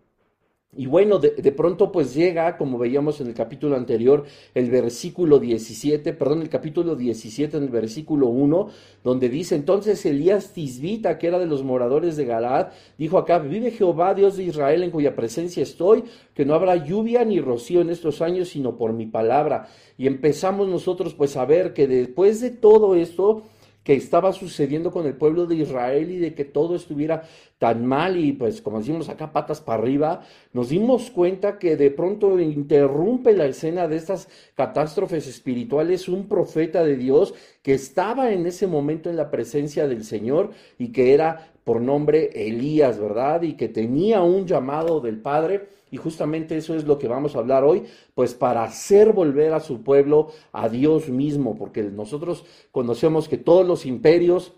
Y 0.77 0.85
bueno, 0.85 1.17
de, 1.17 1.51
pronto 1.51 1.91
pues 1.91 2.13
llega, 2.13 2.55
como 2.55 2.77
veíamos 2.77 3.19
en 3.19 3.27
el 3.27 3.33
capítulo 3.33 3.75
anterior, 3.75 4.25
el 4.53 4.69
versículo 4.69 5.39
17, 5.39 6.13
perdón, 6.13 6.43
el 6.43 6.49
capítulo 6.49 6.95
17 6.95 7.57
en 7.57 7.63
el 7.63 7.69
versículo 7.69 8.27
1, 8.27 8.69
donde 9.03 9.27
dice, 9.27 9.55
entonces 9.55 10.05
Elías 10.05 10.53
Tisbita, 10.53 11.17
que 11.17 11.27
era 11.27 11.39
de 11.39 11.47
los 11.47 11.63
moradores 11.63 12.15
de 12.15 12.25
Galaad, 12.25 12.67
dijo 12.95 13.17
acá, 13.17 13.39
vive 13.39 13.71
Jehová, 13.71 14.13
Dios 14.13 14.37
de 14.37 14.43
Israel, 14.43 14.83
en 14.83 14.91
cuya 14.91 15.15
presencia 15.15 15.63
estoy, 15.63 16.03
que 16.35 16.45
no 16.45 16.53
habrá 16.53 16.75
lluvia 16.75 17.25
ni 17.25 17.39
rocío 17.41 17.81
en 17.81 17.89
estos 17.89 18.21
años, 18.21 18.49
sino 18.49 18.77
por 18.77 18.93
mi 18.93 19.07
palabra. 19.07 19.67
Y 19.97 20.05
empezamos 20.05 20.67
nosotros 20.67 21.15
pues 21.15 21.37
a 21.37 21.45
ver 21.45 21.73
que 21.73 21.87
después 21.87 22.39
de 22.39 22.51
todo 22.51 22.93
esto, 22.93 23.45
que 23.87 23.93
estaba 23.93 24.33
sucediendo 24.33 24.91
con 24.91 25.05
el 25.05 25.13
pueblo 25.13 25.45
de 25.45 25.55
Israel 25.55 26.11
y 26.11 26.17
de 26.17 26.33
que 26.33 26.43
todo 26.43 26.75
estuviera 26.75 27.23
tan 27.57 27.85
mal 27.85 28.17
y 28.17 28.33
pues 28.33 28.61
como 28.61 28.79
decimos 28.79 29.07
acá 29.07 29.31
patas 29.31 29.61
para 29.61 29.81
arriba, 29.81 30.23
nos 30.51 30.67
dimos 30.67 31.09
cuenta 31.09 31.57
que 31.57 31.77
de 31.77 31.89
pronto 31.89 32.37
interrumpe 32.37 33.31
la 33.31 33.45
escena 33.45 33.87
de 33.87 33.95
estas 33.95 34.27
catástrofes 34.55 35.25
espirituales 35.25 36.09
un 36.09 36.27
profeta 36.27 36.83
de 36.83 36.97
Dios 36.97 37.33
que 37.61 37.75
estaba 37.75 38.33
en 38.33 38.45
ese 38.45 38.67
momento 38.67 39.09
en 39.09 39.15
la 39.15 39.31
presencia 39.31 39.87
del 39.87 40.03
Señor 40.03 40.51
y 40.77 40.91
que 40.91 41.13
era 41.13 41.53
por 41.63 41.79
nombre 41.79 42.31
Elías, 42.33 42.99
¿verdad? 42.99 43.43
Y 43.43 43.53
que 43.53 43.69
tenía 43.69 44.21
un 44.21 44.45
llamado 44.45 44.99
del 44.99 45.21
Padre 45.21 45.69
y 45.91 45.97
justamente 45.97 46.57
eso 46.57 46.75
es 46.75 46.85
lo 46.85 46.97
que 46.97 47.07
vamos 47.07 47.35
a 47.35 47.39
hablar 47.39 47.63
hoy, 47.63 47.85
pues 48.13 48.33
para 48.33 48.63
hacer 48.63 49.13
volver 49.13 49.53
a 49.53 49.59
su 49.59 49.81
pueblo 49.83 50.31
a 50.51 50.69
Dios 50.69 51.09
mismo, 51.09 51.55
porque 51.55 51.83
nosotros 51.83 52.45
conocemos 52.71 53.27
que 53.27 53.37
todos 53.37 53.65
los 53.65 53.85
imperios, 53.85 54.53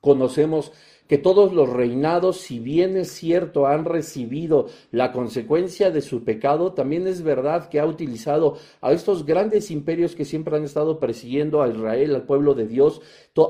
conocemos 0.00 0.72
que 1.08 1.18
todos 1.18 1.52
los 1.52 1.68
reinados, 1.68 2.38
si 2.38 2.58
bien 2.58 2.96
es 2.96 3.10
cierto, 3.10 3.66
han 3.66 3.84
recibido 3.84 4.66
la 4.90 5.12
consecuencia 5.12 5.90
de 5.90 6.00
su 6.00 6.24
pecado, 6.24 6.72
también 6.72 7.06
es 7.06 7.22
verdad 7.22 7.68
que 7.68 7.80
ha 7.80 7.86
utilizado 7.86 8.56
a 8.80 8.92
estos 8.92 9.24
grandes 9.24 9.70
imperios 9.70 10.14
que 10.14 10.24
siempre 10.24 10.56
han 10.56 10.64
estado 10.64 10.98
persiguiendo 10.98 11.62
a 11.62 11.68
Israel, 11.68 12.14
al 12.14 12.24
pueblo 12.24 12.54
de 12.54 12.66
Dios, 12.66 13.00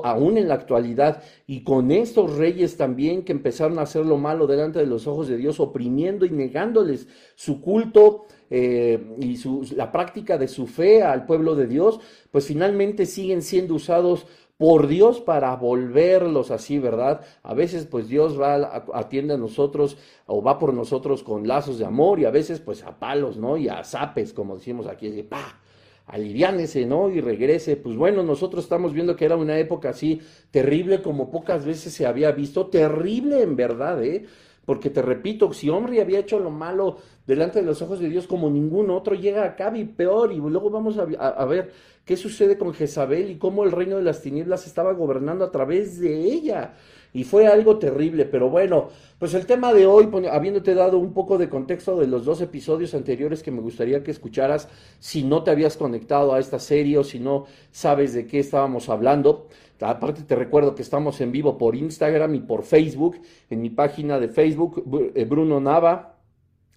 aún 0.03 0.37
en 0.37 0.47
la 0.47 0.55
actualidad, 0.55 1.23
y 1.47 1.63
con 1.63 1.91
estos 1.91 2.37
reyes 2.37 2.77
también 2.77 3.23
que 3.23 3.31
empezaron 3.31 3.79
a 3.79 3.83
hacer 3.83 4.05
lo 4.05 4.17
malo 4.17 4.47
delante 4.47 4.79
de 4.79 4.87
los 4.87 5.07
ojos 5.07 5.27
de 5.27 5.37
Dios, 5.37 5.59
oprimiendo 5.59 6.25
y 6.25 6.29
negándoles 6.29 7.07
su 7.35 7.61
culto. 7.61 8.25
Eh, 8.49 9.17
y 9.19 9.35
su, 9.35 9.67
la 9.75 9.91
práctica 9.91 10.37
de 10.37 10.47
su 10.47 10.67
fe 10.67 11.03
al 11.03 11.25
pueblo 11.25 11.53
de 11.53 11.67
Dios, 11.67 11.99
pues 12.31 12.45
finalmente 12.45 13.05
siguen 13.05 13.41
siendo 13.41 13.75
usados 13.75 14.25
por 14.57 14.87
Dios 14.87 15.21
para 15.21 15.55
volverlos 15.55 16.49
así, 16.49 16.79
¿verdad? 16.79 17.21
A 17.43 17.53
veces 17.53 17.85
pues 17.85 18.07
Dios 18.09 18.39
va, 18.39 18.83
atiende 18.93 19.35
a 19.35 19.37
nosotros 19.37 19.97
o 20.25 20.41
va 20.41 20.57
por 20.57 20.73
nosotros 20.73 21.23
con 21.23 21.47
lazos 21.47 21.77
de 21.77 21.85
amor 21.85 22.19
y 22.19 22.25
a 22.25 22.31
veces 22.31 22.59
pues 22.59 22.83
a 22.83 22.97
palos, 22.97 23.37
¿no? 23.37 23.57
Y 23.57 23.69
a 23.69 23.83
zapes, 23.83 24.33
como 24.33 24.55
decimos 24.55 24.87
aquí, 24.87 25.09
de 25.09 25.23
pa, 25.23 25.59
aliviánese, 26.07 26.85
¿no? 26.87 27.09
Y 27.09 27.21
regrese. 27.21 27.77
Pues 27.77 27.95
bueno, 27.95 28.23
nosotros 28.23 28.63
estamos 28.63 28.93
viendo 28.93 29.15
que 29.15 29.25
era 29.25 29.35
una 29.35 29.59
época 29.59 29.89
así 29.89 30.21
terrible 30.49 31.03
como 31.03 31.29
pocas 31.29 31.63
veces 31.63 31.93
se 31.93 32.07
había 32.07 32.31
visto, 32.31 32.65
terrible 32.67 33.41
en 33.43 33.55
verdad, 33.55 34.03
¿eh? 34.03 34.25
Porque 34.65 34.89
te 34.89 35.01
repito, 35.01 35.53
si 35.53 35.69
hombre 35.69 36.01
había 36.01 36.19
hecho 36.19 36.39
lo 36.39 36.49
malo 36.49 36.97
delante 37.27 37.59
de 37.59 37.65
los 37.65 37.81
ojos 37.81 37.99
de 37.99 38.09
Dios 38.09 38.25
como 38.25 38.49
ningún 38.49 38.89
otro, 38.89 39.13
llega 39.13 39.43
acá 39.43 39.71
y 39.75 39.83
peor. 39.85 40.31
Y 40.31 40.37
luego 40.37 40.69
vamos 40.69 40.97
a, 40.97 41.03
a 41.03 41.45
ver 41.45 41.71
qué 42.05 42.17
sucede 42.17 42.57
con 42.57 42.73
Jezabel 42.73 43.29
y 43.29 43.37
cómo 43.37 43.63
el 43.63 43.71
reino 43.71 43.97
de 43.97 44.03
las 44.03 44.21
tinieblas 44.21 44.65
estaba 44.65 44.93
gobernando 44.93 45.45
a 45.45 45.51
través 45.51 45.99
de 45.99 46.23
ella. 46.23 46.73
Y 47.13 47.23
fue 47.23 47.47
algo 47.47 47.77
terrible, 47.79 48.25
pero 48.25 48.49
bueno, 48.49 48.89
pues 49.17 49.33
el 49.33 49.45
tema 49.45 49.73
de 49.73 49.87
hoy, 49.87 50.09
habiéndote 50.31 50.75
dado 50.75 50.99
un 50.99 51.13
poco 51.13 51.37
de 51.37 51.49
contexto 51.49 51.97
de 51.97 52.07
los 52.07 52.25
dos 52.25 52.41
episodios 52.41 52.93
anteriores 52.93 53.41
que 53.41 53.49
me 53.49 53.61
gustaría 53.61 54.03
que 54.03 54.11
escucharas, 54.11 54.69
si 54.99 55.23
no 55.23 55.43
te 55.43 55.51
habías 55.51 55.77
conectado 55.77 56.33
a 56.33 56.39
esta 56.39 56.59
serie 56.59 56.97
o 56.97 57.03
si 57.03 57.19
no 57.19 57.45
sabes 57.71 58.13
de 58.13 58.27
qué 58.27 58.39
estábamos 58.39 58.89
hablando, 58.89 59.47
aparte 59.79 60.23
te 60.23 60.35
recuerdo 60.35 60.75
que 60.75 60.81
estamos 60.81 61.19
en 61.21 61.31
vivo 61.31 61.57
por 61.57 61.75
Instagram 61.75 62.35
y 62.35 62.39
por 62.41 62.63
Facebook, 62.63 63.19
en 63.49 63.61
mi 63.61 63.69
página 63.69 64.19
de 64.19 64.27
Facebook, 64.27 64.83
eh, 65.15 65.25
Bruno 65.25 65.59
Nava, 65.59 66.16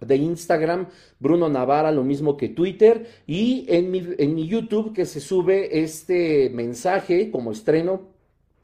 de 0.01 0.15
Instagram, 0.17 0.87
Bruno 1.19 1.47
Navarra, 1.47 1.91
lo 1.91 2.03
mismo 2.03 2.35
que 2.35 2.49
Twitter, 2.49 3.07
y 3.27 3.65
en 3.69 3.91
mi, 3.91 4.05
en 4.17 4.35
mi 4.35 4.47
YouTube 4.47 4.93
que 4.93 5.05
se 5.05 5.19
sube 5.19 5.81
este 5.81 6.49
mensaje 6.49 7.31
como 7.31 7.51
estreno 7.51 8.09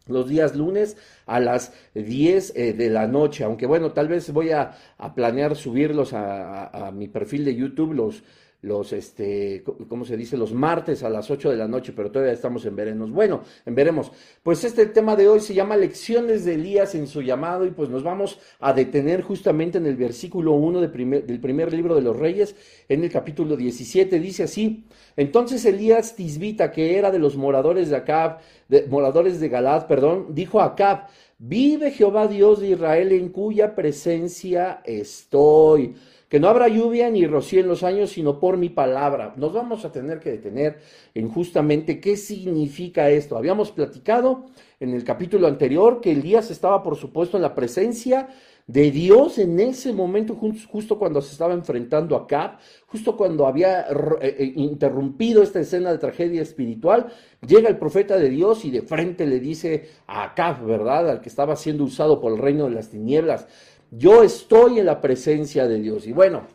los 0.08 0.28
días 0.28 0.56
lunes 0.56 0.98
a 1.26 1.40
las 1.40 1.74
10 1.94 2.54
eh, 2.56 2.74
de 2.74 2.90
la 2.90 3.08
noche, 3.08 3.44
aunque 3.44 3.66
bueno, 3.66 3.92
tal 3.92 4.08
vez 4.08 4.32
voy 4.32 4.52
a, 4.52 4.76
planear 5.16 5.56
subirlos 5.56 6.14
a, 6.14 6.88
a, 6.88 6.92
mi 6.92 7.08
perfil 7.08 7.46
de 7.46 7.56
YouTube, 7.56 7.94
los, 7.94 8.24
los, 8.68 8.94
este, 8.94 9.64
¿cómo 9.88 10.06
se 10.06 10.18
dice? 10.18 10.38
Los 10.38 10.54
martes 10.54 11.04
a 11.04 11.10
las 11.10 11.32
8 11.32 11.50
de 11.50 11.56
la 11.56 11.68
noche, 11.68 11.94
pero 11.96 12.12
todavía 12.12 12.34
estamos 12.34 12.66
en 12.66 12.76
veremos. 12.76 13.10
Bueno, 13.10 13.42
en 13.66 13.74
veremos. 13.74 14.12
Pues 14.44 14.64
este 14.64 14.86
tema 14.88 15.16
de 15.16 15.28
hoy 15.28 15.40
se 15.40 15.54
llama 15.54 15.78
Lecciones 15.78 16.46
de 16.46 16.56
Elías 16.56 16.94
en 16.94 17.08
su 17.08 17.22
llamado 17.22 17.66
y 17.66 17.72
pues 17.72 17.90
nos 17.90 18.04
vamos 18.04 18.40
a 18.60 18.74
detener 18.74 19.22
justamente 19.22 19.78
en 19.78 19.86
el 19.86 19.96
versículo 19.96 20.52
1 20.54 20.82
del 20.82 21.40
primer 21.40 21.74
libro 21.74 21.96
de 21.96 22.02
los 22.02 22.18
Reyes, 22.18 22.56
en 22.88 23.04
el 23.04 23.12
capítulo 23.12 23.56
17, 23.56 24.20
dice 24.20 24.44
así, 24.44 24.86
entonces 25.16 25.66
Elías 25.66 26.16
Tisbita, 26.16 26.72
que 26.72 26.98
era 26.98 27.12
de 27.12 27.20
los 27.20 27.36
moradores 27.36 27.90
de 27.90 27.96
Acab, 27.96 28.40
de, 28.68 28.86
moradores 28.88 29.40
de 29.40 29.50
Galad, 29.50 29.88
perdón, 29.88 30.28
dijo 30.30 30.60
a 30.60 30.66
Acab, 30.66 31.08
vive 31.40 31.92
Jehová 31.92 32.28
Dios 32.28 32.60
de 32.60 32.70
Israel 32.70 33.12
en 33.12 33.30
cuya 33.30 33.76
presencia 33.76 34.82
estoy 34.86 35.96
que 36.30 36.40
no 36.40 36.50
habrá 36.50 36.68
lluvia 36.68 37.10
ni 37.10 37.26
rocío 37.26 37.62
en 37.62 37.68
los 37.68 37.84
años, 37.84 38.12
sino 38.12 38.40
por 38.40 38.58
mi 38.58 38.70
palabra. 38.70 39.34
Nos 39.38 39.54
vamos 39.54 39.86
a 39.86 39.92
tener 39.92 40.20
que 40.20 40.32
detener 40.32 40.80
en 41.14 41.30
justamente 41.30 42.00
qué 42.00 42.18
significa 42.18 43.10
esto. 43.10 43.38
Habíamos 43.38 43.72
platicado 43.72 44.46
en 44.80 44.94
el 44.94 45.04
capítulo 45.04 45.48
anterior 45.48 46.02
que 46.02 46.12
Elías 46.12 46.52
estaba, 46.52 46.84
por 46.84 46.98
supuesto, 46.98 47.38
en 47.38 47.44
la 47.44 47.56
presencia 47.56 48.28
de 48.68 48.92
Dios 48.92 49.38
en 49.38 49.60
ese 49.62 49.94
momento, 49.94 50.36
justo 50.36 51.00
cuando 51.00 51.22
se 51.22 51.32
estaba 51.32 51.54
enfrentando 51.54 52.18
a 52.18 52.28
Cap, 52.28 52.60
justo 52.86 53.16
cuando 53.16 53.48
había 53.48 53.82
eh, 53.82 54.18
eh, 54.22 54.54
interrumpido 54.58 55.42
esta 55.42 55.62
escena 55.62 55.90
de 55.90 55.98
tragedia 55.98 56.42
espiritual, 56.42 57.08
llega 57.48 57.70
el 57.70 57.78
profeta 57.78 58.18
de 58.18 58.30
Dios 58.30 58.66
y 58.66 58.72
de 58.72 58.82
frente 58.82 59.26
le 59.26 59.40
dice 59.40 59.88
a 60.06 60.36
Cap, 60.36 60.66
¿verdad? 60.66 61.10
Al 61.10 61.22
que 61.22 61.30
estaba 61.30 61.56
siendo 61.56 61.86
usado 61.86 62.20
por 62.20 62.34
el 62.34 62.40
reino 62.40 62.66
de 62.66 62.72
las 62.72 62.90
tinieblas, 62.90 63.48
yo 63.92 64.24
estoy 64.24 64.80
en 64.80 64.86
la 64.86 65.02
presencia 65.02 65.68
de 65.68 65.80
Dios. 65.80 66.08
Y 66.08 66.12
bueno, 66.12 66.48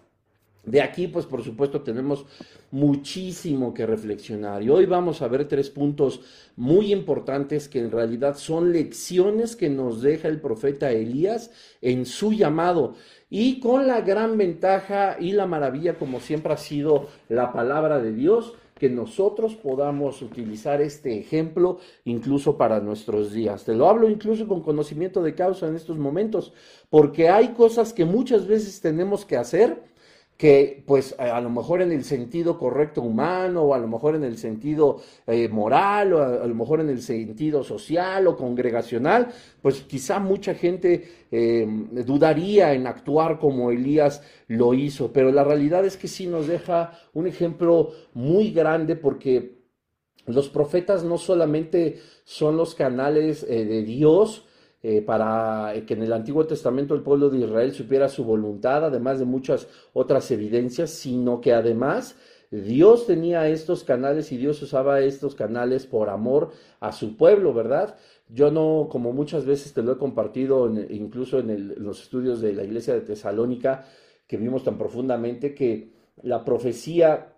de 0.65 0.81
aquí, 0.81 1.09
pues 1.09 1.27
por 1.27 1.43
supuesto, 1.43 1.83
tenemos 1.83 2.25
muchísimo 2.71 3.75
que 3.75 3.85
reflexionar. 3.85 4.63
Y 4.63 4.71
hoy 4.71 4.87
vamos 4.87 5.21
a 5.21 5.29
ver 5.29 5.49
tres 5.49 5.71
puntos 5.71 6.21
muy 6.57 6.93
importantes 6.93 7.69
que 7.69 7.81
en 7.81 7.91
realidad 7.91 8.37
son 8.37 8.73
lecciones 8.73 9.57
que 9.57 9.69
nos 9.69 10.03
deja 10.03 10.29
el 10.29 10.41
profeta 10.41 10.93
Elías 10.93 11.51
en 11.81 12.07
su 12.07 12.33
llamado. 12.33 12.95
Y 13.29 13.59
con 13.59 13.89
la 13.89 14.03
gran 14.03 14.39
ventaja 14.39 15.17
y 15.19 15.33
la 15.33 15.47
maravilla, 15.47 15.99
como 15.99 16.21
siempre 16.21 16.53
ha 16.53 16.59
sido 16.59 17.09
la 17.29 17.53
palabra 17.53 18.01
de 18.01 18.13
Dios, 18.13 18.55
que 18.83 18.89
nosotros 18.89 19.55
podamos 19.55 20.23
utilizar 20.23 20.83
este 20.83 21.17
ejemplo 21.17 21.79
incluso 22.05 22.59
para 22.59 22.81
nuestros 22.81 23.33
días. 23.33 23.65
Te 23.65 23.77
lo 23.77 23.89
hablo 23.89 24.11
incluso 24.11 24.49
con 24.49 24.61
conocimiento 24.61 25.23
de 25.23 25.37
causa 25.37 25.69
en 25.69 25.77
estos 25.77 25.99
momentos, 25.99 26.53
porque 26.91 27.29
hay 27.29 27.51
cosas 27.51 27.93
que 27.93 28.05
muchas 28.05 28.49
veces 28.49 28.81
tenemos 28.81 29.25
que 29.25 29.37
hacer 29.37 29.85
que 30.43 30.83
pues 30.89 31.15
a 31.21 31.41
lo 31.41 31.51
mejor 31.51 31.83
en 31.83 31.93
el 31.93 32.03
sentido 32.03 32.59
correcto 32.59 33.01
humano, 33.01 33.63
o 33.63 33.75
a 33.75 33.79
lo 33.79 33.87
mejor 33.87 34.17
en 34.17 34.25
el 34.25 34.37
sentido 34.37 35.01
eh, 35.25 35.49
moral, 35.49 36.15
o 36.15 36.21
a, 36.21 36.45
lo 36.49 36.55
mejor 36.57 36.81
en 36.81 36.89
el 36.91 37.01
sentido 37.01 37.63
social 37.63 38.27
o 38.27 38.37
congregacional, 38.37 39.29
pues 39.61 39.83
quizá 39.83 40.19
mucha 40.19 40.55
gente 40.55 41.29
eh, 41.31 41.65
dudaría 42.05 42.75
en 42.75 42.89
actuar 42.89 43.39
como 43.39 43.71
Elías 43.71 44.21
lo 44.49 44.75
hizo, 44.75 45.13
pero 45.13 45.31
la 45.31 45.45
realidad 45.45 45.85
es 45.85 45.97
que 45.97 46.09
sí 46.09 46.27
nos 46.27 46.49
deja 46.49 46.91
un 47.15 47.29
ejemplo 47.29 47.93
muy 48.13 48.51
grande 48.51 48.97
porque 48.97 49.63
los 50.27 50.49
profetas 50.49 51.05
no 51.05 51.19
solamente 51.19 52.01
son 52.25 52.57
los 52.57 52.75
canales 52.75 53.47
eh, 53.49 53.65
de 53.65 53.85
Dios, 53.85 54.45
eh, 54.83 55.03
para 55.03 55.73
que 55.87 55.95
en 55.95 56.03
el 56.03 56.13
Antiguo 56.13 56.47
Testamento 56.47 56.95
el 56.95 57.03
pueblo 57.03 57.31
de 57.31 57.39
Israel 57.39 57.73
supiera 57.73 58.09
su 58.09 58.25
voluntad, 58.25 58.85
además 58.85 59.19
de 59.19 59.25
muchas 59.25 59.69
otras 59.93 60.31
evidencias, 60.31 60.91
sino 60.91 61.41
que 61.41 61.53
además 61.53 62.17
Dios 62.53 63.07
tenía 63.07 63.49
estos 63.49 63.83
canales 63.83 64.31
y 64.31 64.37
Dios 64.37 64.61
usaba 64.61 65.01
estos 65.01 65.35
canales 65.35 65.87
por 65.87 66.11
amor 66.11 66.51
a 66.81 66.93
su 66.93 67.17
pueblo, 67.17 67.55
¿verdad? 67.55 67.97
Yo 68.29 68.51
no, 68.51 68.89
como 68.91 69.13
muchas 69.13 69.47
veces 69.47 69.73
te 69.73 69.83
lo 69.83 69.93
he 69.93 69.99
compartido, 69.99 70.71
incluso 70.91 71.39
en, 71.39 71.83
los 71.83 72.03
estudios 72.03 72.43
de 72.43 72.53
la 72.53 72.65
iglesia 72.65 72.93
de 72.93 73.01
Tesalónica, 73.01 73.87
que 74.27 74.37
vimos 74.37 74.65
tan 74.65 74.77
profundamente, 74.77 75.55
que 75.55 75.93
la 76.23 76.45
profecía 76.45 77.33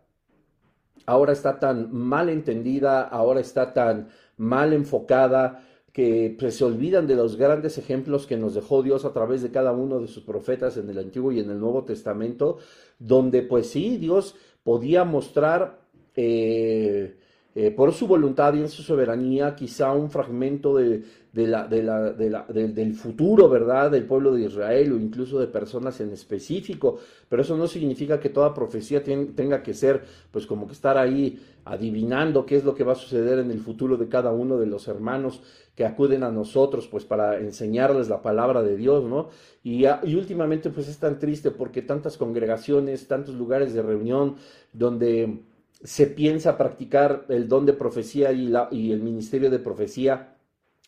ahora 1.07 1.33
está 1.33 1.61
tan 1.61 1.93
mal 1.93 2.29
entendida, 2.29 3.03
ahora 3.03 3.39
está 3.39 3.73
tan 3.73 4.09
mal 4.37 4.73
enfocada, 4.73 5.65
que 5.95 6.35
pues, 6.37 6.57
se 6.57 6.65
olvidan 6.65 7.07
de 7.07 7.15
los 7.15 7.37
grandes 7.37 7.79
ejemplos 7.79 8.27
que 8.27 8.37
nos 8.37 8.55
dejó 8.55 8.83
Dios 8.83 9.05
a 9.05 9.13
través 9.13 9.43
de 9.43 9.53
cada 9.53 9.71
uno 9.71 10.01
de 10.01 10.09
sus 10.09 10.25
profetas 10.25 10.77
en 10.77 10.91
el 10.91 10.99
Antiguo 10.99 11.31
y 11.31 11.39
en 11.39 11.49
el 11.49 11.61
Nuevo 11.61 11.85
Testamento, 11.85 12.59
donde 12.99 13.43
pues 13.43 13.69
sí, 13.69 13.97
Dios 13.97 14.35
podía 14.65 15.05
mostrar 15.05 15.87
eh, 16.17 17.17
eh, 17.55 17.71
por 17.71 17.93
su 17.93 18.09
voluntad 18.09 18.55
y 18.55 18.63
en 18.63 18.71
su 18.71 18.83
soberanía, 18.83 19.55
quizá 19.55 19.93
un 19.93 20.11
fragmento 20.11 20.75
de, 20.75 21.05
del 21.35 22.95
futuro, 22.95 23.49
¿verdad?, 23.49 23.91
del 23.91 24.07
pueblo 24.07 24.33
de 24.33 24.43
Israel 24.43 24.93
o 24.93 24.97
incluso 24.97 25.41
de 25.41 25.49
personas 25.49 26.01
en 26.01 26.13
específico, 26.13 26.99
pero 27.29 27.43
eso 27.43 27.57
no 27.57 27.67
significa 27.67 28.21
que 28.21 28.29
toda 28.29 28.55
profecía 28.55 29.03
tenga 29.03 29.63
que 29.63 29.75
ser, 29.75 30.05
pues 30.31 30.47
como 30.47 30.67
que 30.67 30.75
estar 30.75 30.97
ahí 30.97 31.41
adivinando 31.65 32.47
qué 32.47 32.57
es 32.57 32.65
lo 32.65 32.75
que 32.75 32.85
va 32.85 32.93
a 32.93 32.97
suceder 32.97 33.41
en 33.41 33.51
el 33.51 33.59
futuro 33.59 33.97
de 33.97 34.09
cada 34.09 34.31
uno 34.31 34.59
de 34.59 34.67
los 34.67 34.87
hermanos 34.87 35.43
que 35.75 35.85
acuden 35.85 36.23
a 36.23 36.31
nosotros, 36.31 36.87
pues 36.87 37.05
para 37.05 37.41
enseñarles 37.41 38.09
la 38.09 38.23
palabra 38.23 38.63
de 38.63 38.77
Dios, 38.77 39.03
¿no? 39.05 39.31
Y, 39.65 39.87
y 39.87 40.15
últimamente, 40.15 40.71
pues 40.71 40.87
es 40.87 40.99
tan 40.99 41.19
triste 41.19 41.51
porque 41.51 41.83
tantas 41.83 42.17
congregaciones, 42.17 43.09
tantos 43.09 43.35
lugares 43.35 43.75
de 43.75 43.83
reunión 43.83 44.37
donde 44.73 45.41
se 45.83 46.07
piensa 46.07 46.57
practicar 46.57 47.27
el 47.29 47.49
don 47.49 47.67
de 47.67 47.73
profecía 47.73 48.31
y, 48.31 48.47
la, 48.47 48.69
y 48.71 48.93
el 48.93 49.03
ministerio 49.03 49.51
de 49.51 49.59
profecía, 49.59 50.34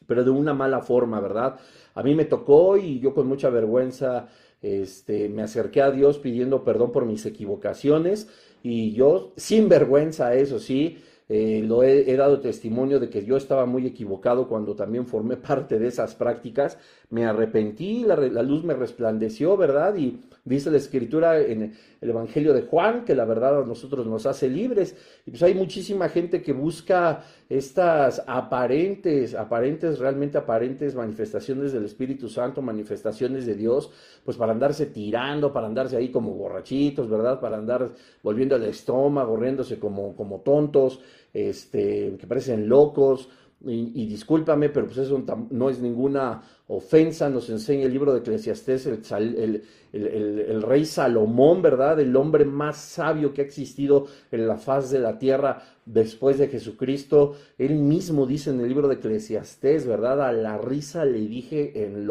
pero 0.06 0.24
de 0.24 0.30
una 0.30 0.54
mala 0.54 0.80
forma, 0.80 1.20
¿verdad? 1.20 1.58
A 1.94 2.02
mí 2.02 2.14
me 2.14 2.24
tocó 2.24 2.76
y 2.76 3.00
yo 3.00 3.14
con 3.14 3.26
mucha 3.26 3.50
vergüenza 3.50 4.28
este, 4.62 5.28
me 5.28 5.42
acerqué 5.42 5.82
a 5.82 5.90
Dios 5.90 6.18
pidiendo 6.18 6.64
perdón 6.64 6.92
por 6.92 7.04
mis 7.04 7.24
equivocaciones 7.26 8.28
y 8.62 8.92
yo, 8.92 9.32
sin 9.36 9.68
vergüenza, 9.68 10.34
eso 10.34 10.58
sí, 10.58 10.98
eh, 11.28 11.62
lo 11.64 11.82
he, 11.82 12.16
dado 12.16 12.40
testimonio 12.40 13.00
de 13.00 13.10
que 13.10 13.24
yo 13.24 13.36
estaba 13.36 13.66
muy 13.66 13.86
equivocado 13.86 14.48
cuando 14.48 14.74
también 14.76 15.06
formé 15.06 15.36
parte 15.48 15.78
de 15.78 15.88
esas 15.88 16.14
prácticas. 16.14 16.78
Me 17.10 17.24
arrepentí, 17.24 18.04
la, 18.04 18.16
la 18.16 18.42
luz 18.42 18.64
me 18.64 18.74
resplandeció, 18.74 19.56
¿verdad? 19.56 19.96
Y 19.96 20.20
Dice 20.46 20.70
la 20.70 20.76
escritura 20.76 21.40
en 21.40 21.74
el 22.00 22.08
Evangelio 22.08 22.54
de 22.54 22.62
Juan 22.62 23.04
que 23.04 23.16
la 23.16 23.24
verdad 23.24 23.62
a 23.62 23.66
nosotros 23.66 24.06
nos 24.06 24.26
hace 24.26 24.48
libres. 24.48 24.94
Y 25.26 25.30
pues 25.30 25.42
hay 25.42 25.54
muchísima 25.54 26.08
gente 26.08 26.40
que 26.40 26.52
busca 26.52 27.24
estas 27.48 28.22
aparentes, 28.28 29.34
aparentes, 29.34 29.98
realmente 29.98 30.38
aparentes 30.38 30.94
manifestaciones 30.94 31.72
del 31.72 31.84
Espíritu 31.84 32.28
Santo, 32.28 32.62
manifestaciones 32.62 33.44
de 33.44 33.56
Dios, 33.56 33.90
pues 34.24 34.36
para 34.36 34.52
andarse 34.52 34.86
tirando, 34.86 35.52
para 35.52 35.66
andarse 35.66 35.96
ahí 35.96 36.10
como 36.12 36.30
borrachitos, 36.30 37.10
¿verdad? 37.10 37.40
Para 37.40 37.56
andar 37.56 37.90
volviendo 38.22 38.54
el 38.54 38.62
estómago, 38.62 39.36
riéndose 39.36 39.80
como, 39.80 40.14
como 40.14 40.42
tontos, 40.42 41.00
este, 41.34 42.16
que 42.20 42.26
parecen 42.28 42.68
locos 42.68 43.28
y, 43.64 44.06
discúlpame, 44.06 44.68
pero 44.68 44.86
pues 44.86 44.98
eso 44.98 45.20
no 45.50 45.70
es 45.70 45.80
ninguna 45.80 46.42
ofensa, 46.68 47.30
nos 47.30 47.48
enseña 47.48 47.86
el 47.86 47.92
libro 47.92 48.12
de 48.12 48.20
Eclesiastés, 48.20 48.86
el, 48.86 50.62
rey 50.62 50.84
Salomón, 50.84 51.62
¿verdad? 51.62 52.00
El 52.00 52.16
hombre 52.16 52.44
más 52.44 52.76
sabio 52.76 53.32
que 53.32 53.42
ha 53.42 53.44
existido 53.44 54.06
en 54.32 54.48
la 54.48 54.56
faz 54.56 54.90
de 54.90 54.98
la 54.98 55.18
tierra 55.18 55.62
después 55.84 56.38
de 56.38 56.48
Jesucristo. 56.48 57.36
Él 57.56 57.76
mismo 57.76 58.26
dice 58.26 58.50
en 58.50 58.60
el 58.60 58.68
libro 58.68 58.88
de 58.88 58.96
Eclesiastés, 58.96 59.86
¿verdad? 59.86 60.22
A 60.22 60.32
la 60.32 60.58
risa 60.58 61.04
le 61.04 61.20
dije 61.20 61.84
en 61.84 62.06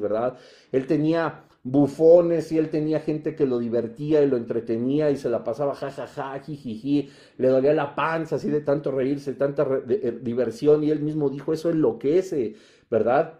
¿verdad? 0.00 0.38
Él 0.70 0.86
tenía 0.86 1.44
bufones 1.62 2.52
y 2.52 2.58
él 2.58 2.70
tenía 2.70 3.00
gente 3.00 3.34
que 3.34 3.44
lo 3.44 3.58
divertía 3.58 4.22
y 4.22 4.28
lo 4.28 4.36
entretenía 4.36 5.10
y 5.10 5.16
se 5.16 5.28
la 5.28 5.44
pasaba 5.44 5.74
jajaja, 5.74 6.38
jijiji, 6.40 7.10
le 7.36 7.48
dolía 7.48 7.74
la 7.74 7.94
panza 7.94 8.36
así 8.36 8.48
de 8.48 8.62
tanto 8.62 8.90
reírse, 8.90 9.34
tanta 9.34 9.66
eh, 9.88 10.18
diversión 10.22 10.82
y 10.84 10.90
él 10.90 11.00
mismo 11.00 11.28
dijo 11.28 11.52
eso 11.52 11.68
enloquece, 11.68 12.54
¿verdad? 12.90 13.39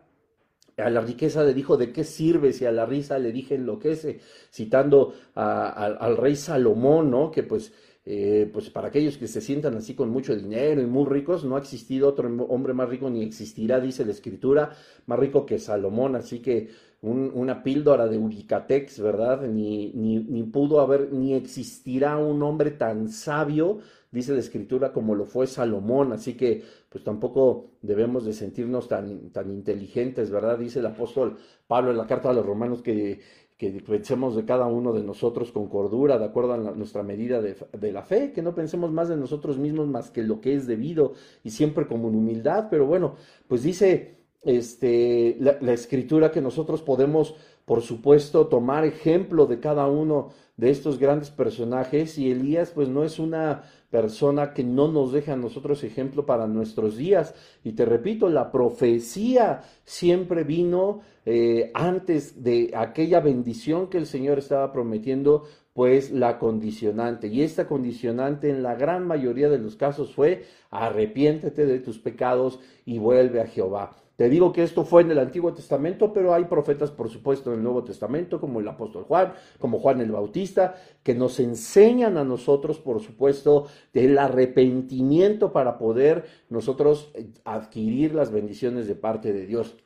A 0.80 0.90
la 0.90 1.00
riqueza 1.00 1.44
le 1.44 1.54
dijo, 1.54 1.76
¿de 1.76 1.92
qué 1.92 2.04
sirve? 2.04 2.52
Si 2.52 2.64
a 2.64 2.72
la 2.72 2.86
risa 2.86 3.18
le 3.18 3.32
dije 3.32 3.54
enloquece, 3.54 4.20
citando 4.50 5.14
al 5.34 6.16
rey 6.16 6.36
Salomón, 6.36 7.10
¿no? 7.10 7.30
Que 7.30 7.42
pues, 7.42 7.72
eh, 8.12 8.50
pues 8.52 8.70
para 8.70 8.88
aquellos 8.88 9.16
que 9.16 9.28
se 9.28 9.40
sientan 9.40 9.76
así 9.76 9.94
con 9.94 10.10
mucho 10.10 10.34
dinero 10.34 10.82
y 10.82 10.86
muy 10.86 11.06
ricos, 11.08 11.44
no 11.44 11.54
ha 11.54 11.60
existido 11.60 12.08
otro 12.08 12.26
hombre 12.48 12.74
más 12.74 12.88
rico 12.88 13.08
ni 13.08 13.22
existirá, 13.22 13.78
dice 13.78 14.04
la 14.04 14.10
escritura, 14.10 14.72
más 15.06 15.16
rico 15.16 15.46
que 15.46 15.60
Salomón, 15.60 16.16
así 16.16 16.40
que 16.40 16.70
una 17.02 17.62
píldora 17.62 18.08
de 18.08 18.18
Ubicatex, 18.18 18.98
¿verdad? 18.98 19.42
Ni, 19.42 19.92
ni, 19.92 20.18
ni, 20.18 20.42
pudo 20.42 20.80
haber, 20.80 21.12
ni 21.12 21.34
existirá 21.34 22.16
un 22.16 22.42
hombre 22.42 22.72
tan 22.72 23.08
sabio, 23.10 23.78
dice 24.10 24.32
la 24.32 24.40
escritura, 24.40 24.92
como 24.92 25.14
lo 25.14 25.24
fue 25.24 25.46
Salomón, 25.46 26.12
así 26.12 26.34
que 26.34 26.64
pues 26.88 27.04
tampoco 27.04 27.74
debemos 27.80 28.24
de 28.24 28.32
sentirnos 28.32 28.88
tan, 28.88 29.30
tan 29.30 29.52
inteligentes, 29.52 30.32
¿verdad? 30.32 30.58
Dice 30.58 30.80
el 30.80 30.86
apóstol 30.86 31.36
Pablo 31.68 31.92
en 31.92 31.96
la 31.96 32.08
carta 32.08 32.30
a 32.30 32.32
los 32.32 32.44
romanos 32.44 32.82
que, 32.82 33.20
que 33.60 33.68
pensemos 33.72 34.34
de 34.34 34.46
cada 34.46 34.64
uno 34.68 34.94
de 34.94 35.02
nosotros 35.02 35.52
con 35.52 35.68
cordura, 35.68 36.18
de 36.18 36.24
acuerdo 36.24 36.54
a 36.54 36.56
nuestra 36.56 37.02
medida 37.02 37.42
de, 37.42 37.92
la 37.92 38.02
fe, 38.02 38.32
que 38.32 38.40
no 38.40 38.54
pensemos 38.54 38.90
más 38.90 39.10
de 39.10 39.18
nosotros 39.18 39.58
mismos 39.58 39.86
más 39.86 40.10
que 40.10 40.22
lo 40.22 40.40
que 40.40 40.54
es 40.54 40.66
debido 40.66 41.12
y 41.44 41.50
siempre 41.50 41.86
como 41.86 42.08
en 42.08 42.14
humildad, 42.14 42.68
pero 42.70 42.86
bueno, 42.86 43.16
pues 43.48 43.62
dice 43.62 44.16
este, 44.40 45.36
la, 45.40 45.74
escritura 45.74 46.32
que 46.32 46.40
nosotros 46.40 46.80
podemos, 46.80 47.34
por 47.66 47.82
supuesto, 47.82 48.46
tomar 48.46 48.86
ejemplo 48.86 49.44
de 49.44 49.60
cada 49.60 49.86
uno 49.88 50.30
de 50.56 50.70
estos 50.70 50.98
grandes 50.98 51.30
personajes. 51.30 52.16
Y 52.16 52.30
Elías 52.30 52.70
pues 52.70 52.88
no 52.88 53.04
es 53.04 53.18
una 53.18 53.64
persona 53.90 54.54
que 54.54 54.64
no 54.64 54.88
nos 54.88 55.12
deja 55.12 55.32
a 55.32 55.36
nosotros 55.36 55.82
ejemplo 55.84 56.24
para 56.24 56.46
nuestros 56.46 56.96
días. 56.96 57.34
Y 57.64 57.72
te 57.72 57.84
repito, 57.84 58.28
la 58.28 58.50
profecía 58.50 59.62
siempre 59.84 60.44
vino 60.44 61.00
eh, 61.26 61.70
antes 61.74 62.42
de 62.42 62.72
aquella 62.74 63.20
bendición 63.20 63.88
que 63.88 63.98
el 63.98 64.06
Señor 64.06 64.38
estaba 64.38 64.72
prometiendo, 64.72 65.44
pues 65.72 66.10
la 66.10 66.38
condicionante. 66.38 67.26
Y 67.26 67.42
esta 67.42 67.66
condicionante 67.66 68.48
en 68.50 68.62
la 68.62 68.74
gran 68.74 69.06
mayoría 69.06 69.48
de 69.48 69.58
los 69.58 69.76
casos 69.76 70.14
fue 70.14 70.44
arrepiéntete 70.70 71.66
de 71.66 71.80
tus 71.80 71.98
pecados 71.98 72.60
y 72.84 72.98
vuelve 72.98 73.40
a 73.40 73.46
Jehová. 73.46 73.99
Te 74.20 74.28
digo 74.28 74.52
que 74.52 74.62
esto 74.62 74.84
fue 74.84 75.00
en 75.00 75.10
el 75.12 75.18
Antiguo 75.18 75.54
Testamento, 75.54 76.12
pero 76.12 76.34
hay 76.34 76.44
profetas, 76.44 76.90
por 76.90 77.08
supuesto, 77.08 77.50
en 77.50 77.56
el 77.56 77.64
Nuevo 77.64 77.84
Testamento, 77.84 78.38
como 78.38 78.60
el 78.60 78.68
apóstol 78.68 79.04
Juan, 79.04 79.32
como 79.58 79.78
Juan 79.78 80.02
el 80.02 80.12
Bautista, 80.12 80.74
que 81.02 81.14
nos 81.14 81.40
enseñan 81.40 82.18
a 82.18 82.24
nosotros, 82.24 82.78
por 82.80 83.00
supuesto, 83.00 83.68
del 83.94 84.18
arrepentimiento 84.18 85.54
para 85.54 85.78
poder 85.78 86.26
nosotros 86.50 87.12
eh, 87.14 87.30
adquirir 87.46 88.14
las 88.14 88.30
bendiciones 88.30 88.86
de 88.86 88.94
parte 88.94 89.32
de 89.32 89.46
Dios. 89.46 89.78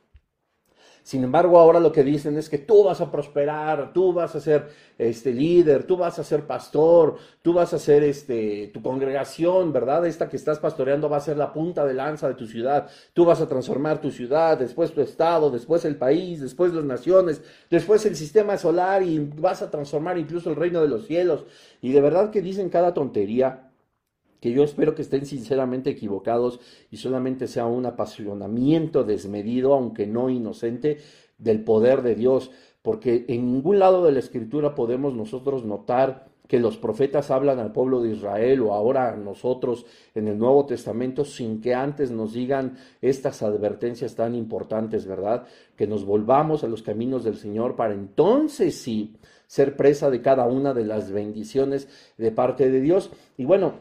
Sin 1.05 1.23
embargo, 1.23 1.59
ahora 1.59 1.79
lo 1.79 1.91
que 1.91 2.03
dicen 2.03 2.35
es 2.35 2.49
que 2.49 2.57
tú 2.57 2.83
vas 2.83 2.99
a 2.99 3.11
prosperar, 3.11 3.93
tú 3.93 4.11
vas 4.11 4.33
a 4.33 4.39
ser 4.39 4.69
este 4.97 5.31
líder, 5.31 5.83
tú 5.83 5.97
vas 5.97 6.17
a 6.17 6.23
ser 6.23 6.47
pastor, 6.47 7.17
tú 7.43 7.53
vas 7.53 7.75
a 7.75 7.77
ser 7.77 8.03
este 8.03 8.71
tu 8.73 8.81
congregación, 8.81 9.71
¿verdad? 9.71 10.07
Esta 10.07 10.27
que 10.27 10.35
estás 10.35 10.57
pastoreando 10.57 11.07
va 11.07 11.17
a 11.17 11.19
ser 11.19 11.37
la 11.37 11.53
punta 11.53 11.85
de 11.85 11.93
lanza 11.93 12.27
de 12.27 12.33
tu 12.33 12.47
ciudad. 12.47 12.89
Tú 13.13 13.23
vas 13.23 13.39
a 13.39 13.47
transformar 13.47 14.01
tu 14.01 14.09
ciudad, 14.09 14.57
después 14.57 14.93
tu 14.93 15.01
estado, 15.01 15.51
después 15.51 15.85
el 15.85 15.95
país, 15.95 16.41
después 16.41 16.73
las 16.73 16.85
naciones, 16.85 17.39
después 17.69 18.03
el 18.07 18.15
sistema 18.15 18.57
solar 18.57 19.03
y 19.03 19.19
vas 19.19 19.61
a 19.61 19.69
transformar 19.69 20.17
incluso 20.17 20.49
el 20.49 20.55
reino 20.55 20.81
de 20.81 20.87
los 20.87 21.05
cielos. 21.05 21.45
Y 21.83 21.91
de 21.91 22.01
verdad 22.01 22.31
que 22.31 22.41
dicen 22.41 22.69
cada 22.69 22.95
tontería 22.95 23.64
que 24.45 24.53
yo 24.53 24.63
espero 24.63 24.93
que 24.93 25.01
estén 25.01 25.25
sinceramente 25.25 25.89
equivocados 25.89 26.59
y 26.91 26.97
solamente 26.97 27.47
sea 27.47 27.65
un 27.65 27.87
apasionamiento 27.87 29.03
desmedido, 29.03 29.73
aunque 29.73 30.05
no 30.05 30.29
inocente, 30.29 30.99
del 31.39 31.63
poder 31.63 32.03
de 32.03 32.13
Dios, 32.13 32.51
porque 32.83 33.25
en 33.27 33.51
ningún 33.51 33.79
lado 33.79 34.05
de 34.05 34.11
la 34.11 34.19
escritura 34.19 34.75
podemos 34.75 35.15
nosotros 35.15 35.65
notar 35.65 36.27
que 36.47 36.59
los 36.59 36.77
profetas 36.77 37.31
hablan 37.31 37.57
al 37.57 37.71
pueblo 37.71 38.03
de 38.03 38.11
Israel 38.11 38.61
o 38.61 38.73
ahora 38.73 39.13
a 39.13 39.15
nosotros 39.15 39.87
en 40.13 40.27
el 40.27 40.37
Nuevo 40.37 40.67
Testamento 40.67 41.25
sin 41.25 41.59
que 41.59 41.73
antes 41.73 42.11
nos 42.11 42.33
digan 42.33 42.77
estas 43.01 43.41
advertencias 43.41 44.13
tan 44.13 44.35
importantes, 44.35 45.07
¿verdad? 45.07 45.47
Que 45.75 45.87
nos 45.87 46.05
volvamos 46.05 46.63
a 46.63 46.67
los 46.67 46.83
caminos 46.83 47.23
del 47.23 47.37
Señor 47.37 47.75
para 47.75 47.95
entonces 47.95 48.77
sí 48.79 49.15
ser 49.47 49.75
presa 49.75 50.11
de 50.11 50.21
cada 50.21 50.45
una 50.45 50.75
de 50.75 50.85
las 50.85 51.11
bendiciones 51.11 51.87
de 52.19 52.31
parte 52.31 52.69
de 52.69 52.79
Dios. 52.79 53.09
Y 53.37 53.45
bueno, 53.45 53.79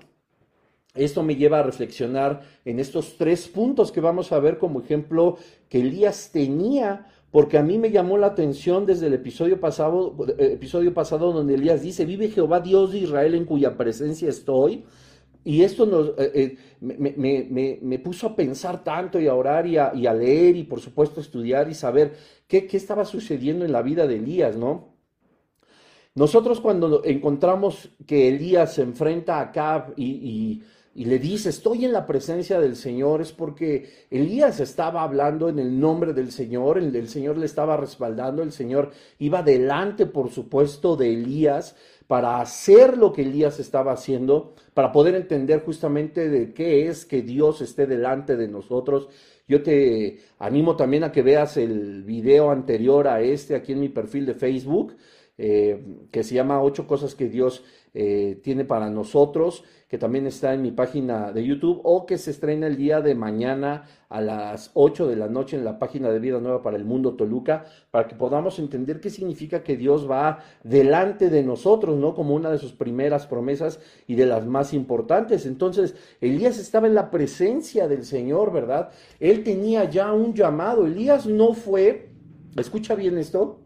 esto 0.94 1.24
me 1.24 1.34
lleva 1.34 1.58
a 1.58 1.62
reflexionar 1.64 2.42
en 2.64 2.78
estos 2.78 3.16
tres 3.18 3.48
puntos 3.48 3.90
que 3.90 4.00
vamos 4.00 4.30
a 4.30 4.38
ver 4.38 4.58
como 4.58 4.80
ejemplo 4.80 5.36
que 5.68 5.80
Elías 5.80 6.30
tenía, 6.32 7.06
porque 7.32 7.58
a 7.58 7.62
mí 7.62 7.78
me 7.78 7.90
llamó 7.90 8.16
la 8.16 8.28
atención 8.28 8.86
desde 8.86 9.08
el 9.08 9.14
episodio 9.14 9.58
pasado, 9.58 10.14
eh, 10.38 10.52
episodio 10.52 10.94
pasado 10.94 11.32
donde 11.32 11.54
Elías 11.54 11.82
dice, 11.82 12.04
vive 12.04 12.28
Jehová 12.28 12.60
Dios 12.60 12.92
de 12.92 12.98
Israel 13.00 13.34
en 13.34 13.44
cuya 13.44 13.76
presencia 13.76 14.28
estoy. 14.28 14.84
Y 15.46 15.62
esto 15.62 16.14
eh, 16.16 16.56
eh, 16.80 17.78
me, 17.82 17.98
puso 17.98 18.28
a 18.28 18.36
pensar 18.36 18.82
tanto 18.82 19.20
y 19.20 19.26
a 19.26 19.34
orar 19.34 19.66
y 19.66 19.76
a, 19.76 20.14
leer 20.14 20.56
y 20.56 20.62
por 20.62 20.80
supuesto 20.80 21.20
estudiar 21.20 21.68
y 21.68 21.74
saber 21.74 22.14
qué, 22.46 22.68
estaba 22.72 23.04
sucediendo 23.04 23.64
en 23.64 23.72
la 23.72 23.82
vida 23.82 24.06
de 24.06 24.16
Elías, 24.16 24.56
¿no? 24.56 24.94
Nosotros 26.14 26.60
cuando 26.60 27.04
encontramos 27.04 27.90
que 28.06 28.28
Elías 28.28 28.74
se 28.74 28.82
enfrenta 28.82 29.38
a 29.38 29.42
Acab 29.42 29.92
y 29.96 30.62
le 30.94 31.18
dice, 31.18 31.48
estoy 31.48 31.84
en 31.84 31.92
la 31.92 32.06
presencia 32.06 32.60
del 32.60 32.76
Señor, 32.76 33.20
es 33.20 33.32
porque 33.32 34.06
Elías 34.10 34.60
estaba 34.60 35.02
hablando 35.02 35.48
en 35.48 35.58
el 35.58 35.80
nombre 35.80 36.12
del 36.12 36.30
Señor, 36.30 36.78
el, 36.78 36.94
el, 36.94 37.08
Señor 37.08 37.36
le 37.36 37.46
estaba 37.46 37.76
respaldando, 37.76 38.44
el 38.44 38.52
Señor 38.52 38.92
iba 39.18 39.42
delante, 39.42 40.06
por 40.06 40.30
supuesto, 40.30 40.94
de 40.94 41.12
Elías 41.12 41.74
para 42.06 42.40
hacer 42.40 42.98
lo 42.98 43.12
que 43.12 43.22
Elías 43.22 43.58
estaba 43.58 43.92
haciendo, 43.92 44.54
para 44.74 44.92
poder 44.92 45.14
entender 45.14 45.62
justamente 45.64 46.28
de 46.28 46.52
qué 46.52 46.88
es 46.88 47.04
que 47.04 47.22
Dios 47.22 47.60
esté 47.60 47.86
delante 47.86 48.36
de 48.36 48.48
nosotros. 48.48 49.08
Yo 49.48 49.62
te 49.62 50.20
animo 50.38 50.76
también 50.76 51.04
a 51.04 51.12
que 51.12 51.22
veas 51.22 51.56
el 51.56 52.02
video 52.02 52.50
anterior 52.50 53.08
a 53.08 53.20
este 53.20 53.54
aquí 53.54 53.72
en 53.72 53.80
mi 53.80 53.88
perfil 53.88 54.26
de 54.26 54.34
Facebook, 54.34 54.96
eh, 55.36 55.82
que 56.10 56.22
se 56.22 56.34
llama 56.34 56.62
Ocho 56.62 56.86
cosas 56.86 57.14
que 57.14 57.28
Dios 57.28 57.64
eh, 57.94 58.40
tiene 58.42 58.64
para 58.64 58.90
nosotros 58.90 59.64
que 59.88 59.98
también 59.98 60.26
está 60.26 60.52
en 60.52 60.62
mi 60.62 60.72
página 60.72 61.30
de 61.30 61.44
YouTube 61.44 61.80
o 61.84 62.04
que 62.04 62.18
se 62.18 62.32
estrena 62.32 62.66
el 62.66 62.76
día 62.76 63.00
de 63.00 63.14
mañana 63.14 63.84
a 64.08 64.20
las 64.20 64.72
8 64.74 65.06
de 65.06 65.14
la 65.14 65.28
noche 65.28 65.56
en 65.56 65.64
la 65.64 65.78
página 65.78 66.10
de 66.10 66.18
Vida 66.18 66.40
Nueva 66.40 66.62
para 66.62 66.76
el 66.76 66.84
Mundo 66.84 67.14
Toluca, 67.14 67.66
para 67.92 68.08
que 68.08 68.16
podamos 68.16 68.58
entender 68.58 69.00
qué 69.00 69.10
significa 69.10 69.62
que 69.62 69.76
Dios 69.76 70.10
va 70.10 70.40
delante 70.64 71.30
de 71.30 71.44
nosotros, 71.44 71.96
¿no? 71.96 72.14
Como 72.16 72.34
una 72.34 72.50
de 72.50 72.58
sus 72.58 72.72
primeras 72.72 73.28
promesas 73.28 73.78
y 74.08 74.16
de 74.16 74.26
las 74.26 74.44
más 74.44 74.74
importantes. 74.74 75.46
Entonces, 75.46 75.94
Elías 76.20 76.58
estaba 76.58 76.88
en 76.88 76.94
la 76.96 77.12
presencia 77.12 77.86
del 77.86 78.04
Señor, 78.04 78.52
¿verdad? 78.52 78.90
Él 79.20 79.44
tenía 79.44 79.88
ya 79.88 80.12
un 80.12 80.34
llamado. 80.34 80.86
Elías 80.86 81.26
no 81.26 81.54
fue, 81.54 82.10
escucha 82.56 82.96
bien 82.96 83.16
esto, 83.18 83.63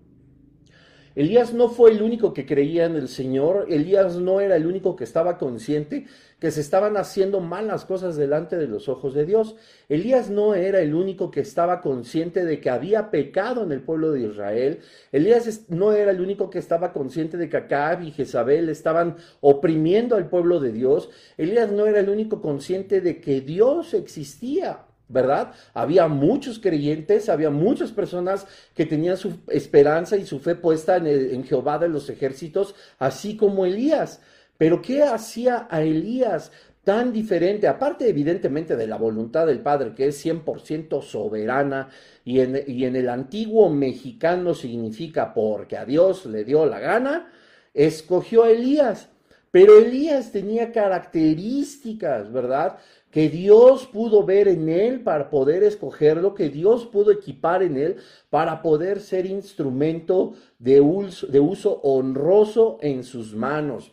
Elías 1.18 1.52
no 1.52 1.68
fue 1.68 1.90
el 1.90 2.00
único 2.00 2.32
que 2.32 2.46
creía 2.46 2.84
en 2.84 2.94
el 2.94 3.08
Señor, 3.08 3.66
Elías 3.68 4.18
no 4.18 4.40
era 4.40 4.54
el 4.54 4.68
único 4.68 4.94
que 4.94 5.02
estaba 5.02 5.36
consciente 5.36 6.06
que 6.38 6.52
se 6.52 6.60
estaban 6.60 6.96
haciendo 6.96 7.40
malas 7.40 7.84
cosas 7.84 8.14
delante 8.14 8.56
de 8.56 8.68
los 8.68 8.88
ojos 8.88 9.14
de 9.14 9.26
Dios. 9.26 9.56
Elías 9.88 10.30
no 10.30 10.54
era 10.54 10.78
el 10.78 10.94
único 10.94 11.32
que 11.32 11.40
estaba 11.40 11.80
consciente 11.80 12.44
de 12.44 12.60
que 12.60 12.70
había 12.70 13.10
pecado 13.10 13.64
en 13.64 13.72
el 13.72 13.80
pueblo 13.80 14.12
de 14.12 14.28
Israel. 14.28 14.78
Elías 15.10 15.64
no 15.68 15.92
era 15.92 16.12
el 16.12 16.20
único 16.20 16.50
que 16.50 16.60
estaba 16.60 16.92
consciente 16.92 17.36
de 17.36 17.48
que 17.48 17.56
Acab 17.56 18.02
y 18.02 18.12
Jezabel 18.12 18.68
estaban 18.68 19.16
oprimiendo 19.40 20.14
al 20.14 20.28
pueblo 20.28 20.60
de 20.60 20.70
Dios. 20.70 21.10
Elías 21.36 21.72
no 21.72 21.86
era 21.86 21.98
el 21.98 22.10
único 22.10 22.40
consciente 22.40 23.00
de 23.00 23.20
que 23.20 23.40
Dios 23.40 23.92
existía. 23.92 24.84
¿Verdad? 25.08 25.52
Había 25.74 26.06
muchos 26.08 26.58
creyentes, 26.58 27.28
había 27.28 27.50
muchas 27.50 27.92
personas 27.92 28.46
que 28.74 28.86
tenían 28.86 29.16
su 29.16 29.38
esperanza 29.48 30.16
y 30.16 30.26
su 30.26 30.38
fe 30.38 30.54
puesta 30.54 30.96
en, 30.96 31.44
Jehová 31.44 31.78
de 31.78 31.88
los 31.88 32.10
ejércitos, 32.10 32.74
así 32.98 33.36
como 33.36 33.64
Elías. 33.64 34.20
Pero 34.56 34.82
¿qué 34.82 35.02
hacía 35.02 35.66
a 35.70 35.82
Elías 35.82 36.52
tan 36.84 37.12
diferente? 37.12 37.68
Aparte 37.68 38.08
evidentemente 38.08 38.76
de 38.76 38.86
la 38.86 38.96
voluntad 38.96 39.46
del 39.46 39.60
Padre, 39.60 39.94
que 39.94 40.08
es 40.08 40.24
100% 40.24 41.02
soberana, 41.02 41.88
y 42.24 42.40
en, 42.40 42.62
y 42.66 42.84
en 42.84 42.96
el 42.96 43.08
antiguo 43.08 43.70
mexicano 43.70 44.54
significa 44.54 45.32
porque 45.32 45.76
a 45.76 45.84
Dios 45.84 46.26
le 46.26 46.44
dio 46.44 46.66
la 46.66 46.80
gana, 46.80 47.32
escogió 47.72 48.44
a 48.44 48.50
Elías. 48.50 49.08
Pero 49.50 49.78
Elías 49.78 50.30
tenía 50.30 50.72
características, 50.72 52.30
¿verdad? 52.30 52.78
Que 53.10 53.28
Dios 53.30 53.86
pudo 53.86 54.24
ver 54.24 54.48
en 54.48 54.68
él 54.68 55.02
para 55.02 55.30
poder 55.30 55.62
escogerlo, 55.62 56.34
que 56.34 56.50
Dios 56.50 56.86
pudo 56.86 57.10
equipar 57.10 57.62
en 57.62 57.76
él 57.76 57.96
para 58.28 58.60
poder 58.60 59.00
ser 59.00 59.24
instrumento 59.26 60.34
de 60.58 60.80
uso, 60.80 61.80
honroso 61.82 62.78
en 62.82 63.04
sus 63.04 63.34
manos. 63.34 63.92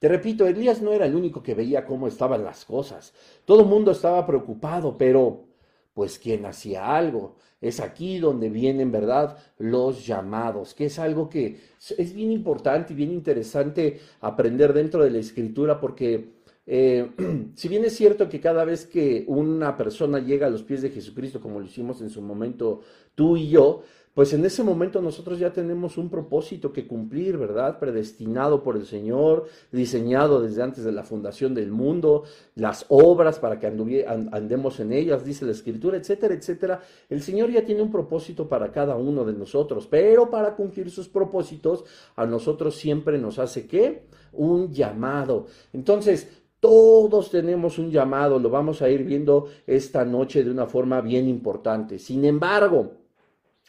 Te 0.00 0.08
repito, 0.08 0.46
Elías 0.46 0.82
no 0.82 0.92
era 0.92 1.06
el 1.06 1.14
único 1.14 1.42
que 1.42 1.54
veía 1.54 1.86
cómo 1.86 2.08
estaban 2.08 2.44
las 2.44 2.64
cosas. 2.64 3.14
Todo 3.44 3.60
el 3.62 3.68
mundo 3.68 3.92
estaba 3.92 4.26
preocupado, 4.26 4.98
pero 4.98 5.46
pues 5.94 6.18
quien 6.18 6.44
hacía 6.44 6.96
algo. 6.96 7.36
Es 7.60 7.80
aquí 7.80 8.18
donde 8.18 8.50
vienen, 8.50 8.92
¿verdad?, 8.92 9.38
los 9.56 10.04
llamados, 10.04 10.74
que 10.74 10.86
es 10.86 10.98
algo 10.98 11.30
que 11.30 11.60
es 11.96 12.12
bien 12.12 12.32
importante 12.32 12.92
y 12.92 12.96
bien 12.96 13.12
interesante 13.12 14.00
aprender 14.20 14.74
dentro 14.74 15.02
de 15.02 15.10
la 15.10 15.18
escritura 15.18 15.80
porque 15.80 16.33
eh, 16.66 17.10
si 17.54 17.68
bien 17.68 17.84
es 17.84 17.96
cierto 17.96 18.28
que 18.28 18.40
cada 18.40 18.64
vez 18.64 18.86
que 18.86 19.24
una 19.26 19.76
persona 19.76 20.18
llega 20.18 20.46
a 20.46 20.50
los 20.50 20.62
pies 20.62 20.82
de 20.82 20.90
Jesucristo, 20.90 21.40
como 21.40 21.60
lo 21.60 21.66
hicimos 21.66 22.00
en 22.00 22.10
su 22.10 22.22
momento 22.22 22.80
tú 23.14 23.36
y 23.36 23.48
yo, 23.48 23.82
pues 24.14 24.32
en 24.32 24.44
ese 24.44 24.62
momento 24.62 25.02
nosotros 25.02 25.40
ya 25.40 25.52
tenemos 25.52 25.98
un 25.98 26.08
propósito 26.08 26.72
que 26.72 26.86
cumplir, 26.86 27.36
¿verdad? 27.36 27.80
Predestinado 27.80 28.62
por 28.62 28.76
el 28.76 28.86
Señor, 28.86 29.46
diseñado 29.72 30.40
desde 30.40 30.62
antes 30.62 30.84
de 30.84 30.92
la 30.92 31.02
fundación 31.02 31.52
del 31.52 31.72
mundo, 31.72 32.22
las 32.54 32.86
obras 32.90 33.40
para 33.40 33.58
que 33.58 33.66
andemos 33.66 34.78
en 34.78 34.92
ellas, 34.92 35.24
dice 35.24 35.44
la 35.44 35.50
Escritura, 35.50 35.96
etcétera, 35.96 36.32
etcétera. 36.32 36.80
El 37.10 37.22
Señor 37.22 37.50
ya 37.50 37.64
tiene 37.64 37.82
un 37.82 37.90
propósito 37.90 38.48
para 38.48 38.70
cada 38.70 38.94
uno 38.94 39.24
de 39.24 39.32
nosotros, 39.32 39.88
pero 39.88 40.30
para 40.30 40.54
cumplir 40.54 40.92
sus 40.92 41.08
propósitos, 41.08 41.84
a 42.14 42.24
nosotros 42.24 42.76
siempre 42.76 43.18
nos 43.18 43.40
hace 43.40 43.66
qué? 43.66 44.06
Un 44.32 44.72
llamado. 44.72 45.46
Entonces, 45.72 46.43
todos 46.64 47.30
tenemos 47.30 47.78
un 47.78 47.90
llamado, 47.90 48.38
lo 48.38 48.48
vamos 48.48 48.80
a 48.80 48.88
ir 48.88 49.04
viendo 49.04 49.48
esta 49.66 50.02
noche 50.02 50.42
de 50.42 50.50
una 50.50 50.64
forma 50.64 51.02
bien 51.02 51.28
importante. 51.28 51.98
Sin 51.98 52.24
embargo, 52.24 52.92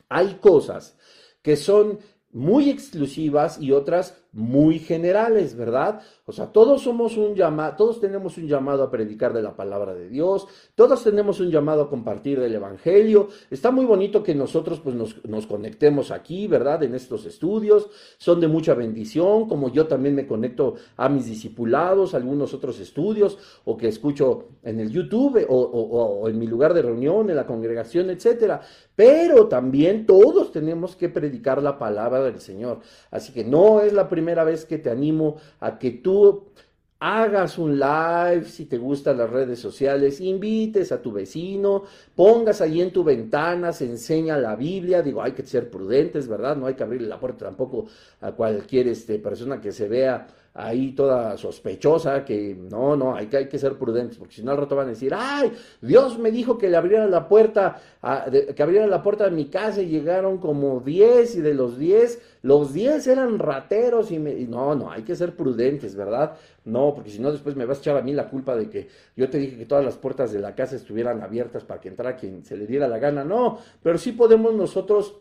hay 0.08 0.36
cosas 0.36 0.98
que 1.42 1.58
son 1.58 2.00
muy 2.32 2.70
exclusivas 2.70 3.60
y 3.60 3.74
otras 3.74 4.18
muy 4.36 4.80
generales, 4.80 5.56
¿verdad? 5.56 6.02
O 6.26 6.34
sea, 6.34 6.48
todos 6.48 6.82
somos 6.82 7.16
un 7.16 7.36
llamado, 7.36 7.76
todos 7.78 8.02
tenemos 8.02 8.38
un 8.38 8.48
llamado 8.48 8.84
a 8.84 8.92
predicar 8.92 9.32
de 9.32 9.42
la 9.42 9.56
palabra 9.56 9.94
de 9.96 10.10
Dios, 10.10 10.46
todos 10.76 11.06
tenemos 11.06 11.40
un 11.40 11.50
llamado 11.50 11.84
a 11.84 11.90
compartir 11.90 12.42
del 12.42 12.54
Evangelio. 12.54 13.30
Está 13.50 13.72
muy 13.72 13.86
bonito 13.86 14.22
que 14.22 14.36
nosotros 14.36 14.82
pues 14.82 14.94
nos, 14.94 15.48
conectemos 15.48 16.12
aquí, 16.12 16.48
¿verdad? 16.48 16.84
En 16.84 16.96
estos 16.96 17.26
estudios, 17.26 17.90
son 18.18 18.42
de 18.42 18.50
mucha 18.50 18.74
bendición, 18.74 19.48
como 19.48 19.72
yo 19.72 19.88
también 19.88 20.16
me 20.16 20.28
conecto 20.28 20.76
a 20.98 21.08
mis 21.08 21.28
discipulados, 21.28 22.14
algunos 22.14 22.54
otros 22.54 22.82
estudios, 22.82 23.38
o 23.64 23.78
que 23.78 23.88
escucho 23.88 24.50
en 24.64 24.82
el 24.82 24.92
YouTube, 24.92 25.46
o, 25.48 25.56
o 25.56 26.28
en 26.28 26.38
mi 26.38 26.48
lugar 26.48 26.74
de 26.74 26.82
reunión, 26.82 27.30
en 27.30 27.38
la 27.38 27.48
congregación, 27.48 28.10
etcétera. 28.10 28.60
Pero 28.98 29.48
también 29.48 30.06
todos 30.06 30.52
tenemos 30.52 30.98
que 30.98 31.08
predicar 31.08 31.64
la 31.64 31.78
palabra 31.78 32.22
del 32.22 32.42
Señor. 32.42 32.80
Así 33.12 33.32
que 33.32 33.46
no 33.46 33.80
es 33.80 33.94
la 33.94 34.10
primera 34.10 34.25
primera 34.26 34.44
vez 34.44 34.66
que 34.66 34.80
te 34.80 34.90
animo 34.90 35.38
a 35.60 35.78
que 35.78 35.92
tú 35.92 36.46
hagas 37.00 37.60
un 37.60 37.78
live 37.78 38.46
si 38.46 38.66
te 38.66 38.80
gustan 38.80 39.20
las 39.20 39.30
redes 39.30 39.60
sociales, 39.60 40.20
invites 40.20 40.92
a 40.92 41.00
tu 41.00 41.12
vecino, 41.12 41.84
pongas 42.16 42.60
ahí 42.60 42.82
en 42.82 42.92
tu 42.92 43.04
ventana, 43.04 43.72
se 43.72 43.86
enseña 43.86 44.36
la 44.40 44.56
Biblia, 44.56 45.04
digo, 45.04 45.22
hay 45.22 45.34
que 45.34 45.46
ser 45.46 45.70
prudentes, 45.70 46.28
¿verdad? 46.28 46.56
No 46.56 46.66
hay 46.66 46.74
que 46.74 46.82
abrirle 46.82 47.08
la 47.08 47.20
puerta 47.20 47.46
tampoco 47.46 47.86
a 48.22 48.32
cualquier 48.32 48.88
este, 48.88 49.20
persona 49.20 49.62
que 49.62 49.72
se 49.72 49.88
vea 49.88 50.26
ahí 50.56 50.94
toda 50.94 51.38
sospechosa, 51.38 52.24
que 52.24 52.56
no, 52.56 52.96
no, 52.96 53.14
hay 53.14 53.28
que, 53.28 53.38
hay 53.38 53.48
que 53.50 53.60
ser 53.60 53.74
prudentes, 53.78 54.18
porque 54.18 54.36
si 54.36 54.42
no 54.42 54.52
al 54.52 54.58
rato 54.58 54.76
van 54.76 54.88
a 54.88 54.92
decir, 54.92 55.14
ay, 55.14 55.52
Dios 55.82 56.18
me 56.18 56.32
dijo 56.32 56.58
que 56.58 56.70
le 56.70 56.78
abriera 56.78 57.06
la 57.08 57.28
puerta, 57.28 57.82
que 58.56 58.64
abriera 58.64 58.88
la 58.88 59.04
puerta 59.04 59.26
de 59.26 59.32
mi 59.32 59.46
casa 59.46 59.82
y 59.82 59.88
llegaron 59.88 60.38
como 60.38 60.80
10 60.80 61.36
y 61.36 61.42
de 61.42 61.54
los 61.54 61.78
10, 61.78 62.22
los 62.44 62.74
10 62.74 63.06
eran 63.08 63.38
rateros 63.38 64.12
y, 64.12 64.18
me, 64.18 64.34
no, 64.46 64.76
no, 64.76 64.90
hay 64.90 65.04
que 65.04 65.16
ser 65.16 65.36
prudentes, 65.36 65.94
¿verdad? 65.94 66.38
No, 66.64 66.94
porque 66.96 67.10
si 67.10 67.20
no 67.20 67.34
después 67.34 67.58
me 67.58 67.66
vas 67.66 67.80
a 67.80 67.82
echar 67.82 67.98
a 67.98 68.02
mí 68.02 68.14
la 68.14 68.30
culpa 68.30 68.56
de 68.56 68.70
que 68.70 68.88
yo 69.18 69.30
te 69.30 69.38
dije 69.38 69.58
que 69.58 69.66
todas 69.66 69.84
las 69.84 69.98
puertas 69.98 70.32
de 70.32 70.40
la 70.40 70.56
casa 70.56 70.78
estuvieran 70.78 71.22
abiertas 71.22 71.66
para 71.66 71.82
que 71.82 71.90
entrara 71.90 72.16
quien 72.16 72.46
se 72.46 72.56
le 72.56 72.66
diera 72.66 72.88
la 72.88 72.98
gana, 72.98 73.26
no, 73.26 73.60
pero 73.84 73.98
sí 73.98 74.14
podemos 74.14 74.54
nosotros 74.54 75.16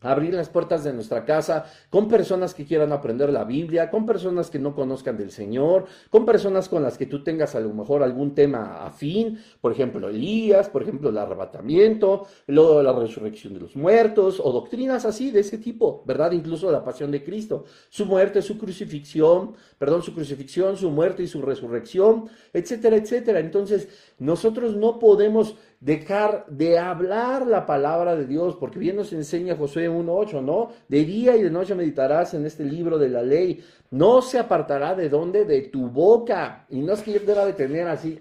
abrir 0.00 0.34
las 0.34 0.48
puertas 0.48 0.84
de 0.84 0.92
nuestra 0.92 1.24
casa 1.24 1.66
con 1.90 2.08
personas 2.08 2.54
que 2.54 2.64
quieran 2.64 2.92
aprender 2.92 3.30
la 3.30 3.44
Biblia, 3.44 3.90
con 3.90 4.06
personas 4.06 4.50
que 4.50 4.58
no 4.58 4.74
conozcan 4.74 5.16
del 5.16 5.30
Señor, 5.30 5.86
con 6.10 6.24
personas 6.24 6.68
con 6.68 6.82
las 6.82 6.98
que 6.98 7.06
tú 7.06 7.22
tengas 7.22 7.54
a 7.54 7.60
lo 7.60 7.72
mejor 7.72 8.02
algún 8.02 8.34
tema 8.34 8.84
afín, 8.84 9.38
por 9.60 9.72
ejemplo 9.72 10.08
Elías, 10.08 10.68
por 10.68 10.82
ejemplo 10.82 11.10
el 11.10 11.18
arrebatamiento, 11.18 12.26
luego 12.46 12.82
la 12.82 12.92
resurrección 12.92 13.54
de 13.54 13.60
los 13.60 13.76
muertos 13.76 14.40
o 14.42 14.52
doctrinas 14.52 15.04
así 15.04 15.30
de 15.30 15.40
ese 15.40 15.58
tipo, 15.58 16.02
¿verdad? 16.06 16.32
Incluso 16.32 16.70
la 16.70 16.84
pasión 16.84 17.10
de 17.10 17.24
Cristo, 17.24 17.64
su 17.88 18.06
muerte, 18.06 18.42
su 18.42 18.58
crucifixión, 18.58 19.54
perdón, 19.78 20.02
su 20.02 20.14
crucifixión, 20.14 20.76
su 20.76 20.90
muerte 20.90 21.22
y 21.22 21.26
su 21.26 21.42
resurrección, 21.42 22.28
etcétera, 22.52 22.96
etcétera. 22.96 23.40
Entonces, 23.40 23.88
nosotros 24.18 24.76
no 24.76 24.98
podemos 24.98 25.56
dejar 25.80 26.46
de 26.48 26.78
hablar 26.78 27.46
la 27.46 27.66
palabra 27.66 28.16
de 28.16 28.26
Dios, 28.26 28.56
porque 28.56 28.78
bien 28.78 28.96
nos 28.96 29.12
enseña 29.12 29.56
Josué 29.56 29.88
1.8, 29.88 30.42
¿no? 30.42 30.70
De 30.88 31.04
día 31.04 31.36
y 31.36 31.42
de 31.42 31.50
noche 31.50 31.74
meditarás 31.74 32.34
en 32.34 32.46
este 32.46 32.64
libro 32.64 32.98
de 32.98 33.08
la 33.08 33.22
ley, 33.22 33.62
no 33.90 34.22
se 34.22 34.38
apartará 34.38 34.94
de 34.94 35.08
dónde, 35.08 35.44
de 35.44 35.62
tu 35.62 35.88
boca, 35.88 36.66
y 36.70 36.80
no 36.80 36.94
es 36.94 37.02
que 37.02 37.12
yo 37.12 37.20
deba 37.20 37.44
de 37.44 37.52
tener 37.52 37.86
así 37.88 38.18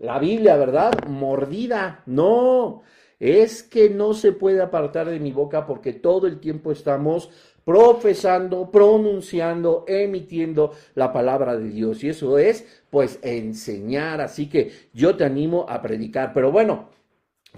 la 0.00 0.18
Biblia, 0.18 0.56
¿verdad? 0.56 0.92
Mordida, 1.08 2.02
no, 2.06 2.82
es 3.18 3.62
que 3.62 3.90
no 3.90 4.14
se 4.14 4.32
puede 4.32 4.62
apartar 4.62 5.08
de 5.08 5.18
mi 5.18 5.32
boca 5.32 5.66
porque 5.66 5.92
todo 5.92 6.26
el 6.26 6.38
tiempo 6.38 6.70
estamos 6.70 7.30
profesando, 7.68 8.70
pronunciando, 8.70 9.84
emitiendo 9.86 10.72
la 10.94 11.12
palabra 11.12 11.54
de 11.54 11.68
Dios. 11.68 12.02
Y 12.02 12.08
eso 12.08 12.38
es, 12.38 12.64
pues, 12.88 13.18
enseñar. 13.20 14.22
Así 14.22 14.48
que 14.48 14.72
yo 14.94 15.18
te 15.18 15.24
animo 15.24 15.66
a 15.68 15.82
predicar. 15.82 16.32
Pero 16.32 16.50
bueno, 16.50 16.88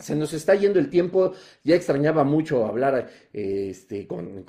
se 0.00 0.16
nos 0.16 0.32
está 0.32 0.54
yendo 0.54 0.78
el 0.78 0.90
tiempo, 0.90 1.32
ya 1.62 1.76
extrañaba 1.76 2.24
mucho 2.24 2.66
hablar 2.66 3.08
este, 3.32 4.06
con, 4.06 4.44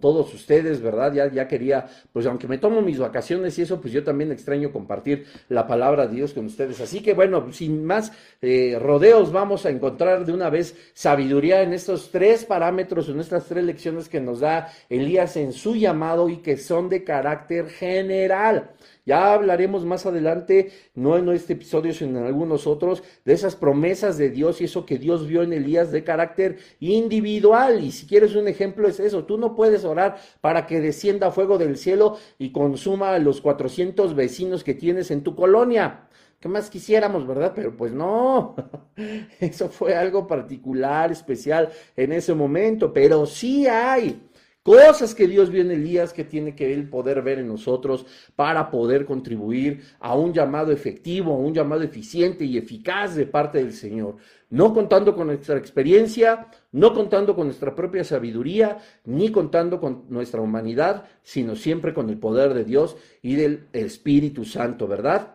todos 0.00 0.34
ustedes, 0.34 0.80
¿verdad? 0.80 1.12
Ya, 1.12 1.30
ya 1.30 1.46
quería, 1.46 1.86
pues 2.12 2.26
aunque 2.26 2.48
me 2.48 2.58
tomo 2.58 2.82
mis 2.82 2.98
vacaciones 2.98 3.58
y 3.58 3.62
eso, 3.62 3.80
pues 3.80 3.92
yo 3.92 4.02
también 4.02 4.32
extraño 4.32 4.72
compartir 4.72 5.26
la 5.48 5.66
palabra 5.66 6.06
de 6.06 6.16
Dios 6.16 6.32
con 6.32 6.46
ustedes. 6.46 6.80
Así 6.80 7.00
que 7.00 7.14
bueno, 7.14 7.52
sin 7.52 7.84
más 7.84 8.12
eh, 8.42 8.78
rodeos, 8.80 9.32
vamos 9.32 9.66
a 9.66 9.70
encontrar 9.70 10.24
de 10.24 10.32
una 10.32 10.50
vez 10.50 10.76
sabiduría 10.94 11.62
en 11.62 11.72
estos 11.72 12.10
tres 12.10 12.44
parámetros, 12.44 13.08
en 13.08 13.20
estas 13.20 13.46
tres 13.46 13.64
lecciones 13.64 14.08
que 14.08 14.20
nos 14.20 14.40
da 14.40 14.72
Elías 14.88 15.36
en 15.36 15.52
su 15.52 15.76
llamado 15.76 16.28
y 16.28 16.38
que 16.38 16.56
son 16.56 16.88
de 16.88 17.04
carácter 17.04 17.68
general. 17.68 18.70
Ya 19.06 19.34
hablaremos 19.34 19.84
más 19.84 20.06
adelante, 20.06 20.70
no 20.94 21.18
en 21.18 21.28
este 21.28 21.52
episodio, 21.52 21.92
sino 21.92 22.20
en 22.20 22.26
algunos 22.26 22.66
otros, 22.66 23.02
de 23.24 23.34
esas 23.34 23.54
promesas 23.54 24.16
de 24.16 24.30
Dios 24.30 24.60
y 24.60 24.64
eso 24.64 24.86
que 24.86 24.98
Dios 24.98 25.26
vio 25.26 25.42
en 25.42 25.52
Elías 25.52 25.92
de 25.92 26.04
carácter 26.04 26.58
individual. 26.80 27.84
Y 27.84 27.92
si 27.92 28.06
quieres 28.06 28.34
un 28.34 28.48
ejemplo 28.48 28.88
es 28.88 29.00
eso, 29.00 29.24
tú 29.24 29.36
no 29.36 29.54
puedes 29.54 29.84
orar 29.84 30.16
para 30.40 30.66
que 30.66 30.80
descienda 30.80 31.30
fuego 31.30 31.58
del 31.58 31.76
cielo 31.76 32.16
y 32.38 32.50
consuma 32.50 33.14
a 33.14 33.18
los 33.18 33.40
400 33.42 34.14
vecinos 34.14 34.64
que 34.64 34.74
tienes 34.74 35.10
en 35.10 35.22
tu 35.22 35.36
colonia. 35.36 36.08
¿Qué 36.40 36.48
más 36.48 36.68
quisiéramos, 36.70 37.26
verdad? 37.26 37.52
Pero 37.54 37.76
pues 37.76 37.92
no, 37.92 38.54
eso 39.40 39.68
fue 39.68 39.94
algo 39.94 40.26
particular, 40.26 41.10
especial 41.12 41.70
en 41.96 42.12
ese 42.12 42.34
momento, 42.34 42.92
pero 42.92 43.26
sí 43.26 43.66
hay 43.66 44.20
Cosas 44.64 45.14
que 45.14 45.28
Dios 45.28 45.50
vio 45.50 45.60
en 45.60 45.72
Elías 45.72 46.14
que 46.14 46.24
tiene 46.24 46.56
que 46.56 46.72
él 46.72 46.88
poder 46.88 47.20
ver 47.20 47.38
en 47.38 47.48
nosotros 47.48 48.06
para 48.34 48.70
poder 48.70 49.04
contribuir 49.04 49.82
a 50.00 50.14
un 50.14 50.32
llamado 50.32 50.72
efectivo, 50.72 51.34
a 51.34 51.36
un 51.36 51.52
llamado 51.52 51.82
eficiente 51.82 52.46
y 52.46 52.56
eficaz 52.56 53.14
de 53.14 53.26
parte 53.26 53.58
del 53.58 53.74
Señor. 53.74 54.16
No 54.48 54.72
contando 54.72 55.14
con 55.14 55.26
nuestra 55.26 55.58
experiencia, 55.58 56.48
no 56.72 56.94
contando 56.94 57.36
con 57.36 57.48
nuestra 57.48 57.74
propia 57.74 58.04
sabiduría, 58.04 58.78
ni 59.04 59.30
contando 59.30 59.78
con 59.78 60.04
nuestra 60.08 60.40
humanidad, 60.40 61.08
sino 61.22 61.56
siempre 61.56 61.92
con 61.92 62.08
el 62.08 62.16
poder 62.16 62.54
de 62.54 62.64
Dios 62.64 62.96
y 63.20 63.34
del 63.34 63.66
Espíritu 63.74 64.46
Santo, 64.46 64.88
¿verdad? 64.88 65.34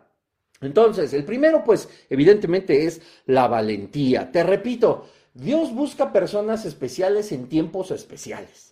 Entonces, 0.59 1.13
el 1.13 1.23
primero, 1.23 1.63
pues, 1.63 1.87
evidentemente 2.09 2.85
es 2.85 2.99
la 3.27 3.47
valentía. 3.47 4.31
Te 4.31 4.41
repito, 4.41 5.05
Dios 5.35 5.71
busca 5.71 6.11
personas 6.11 6.65
especiales 6.65 7.31
en 7.31 7.47
tiempos 7.47 7.91
especiales. 7.91 8.68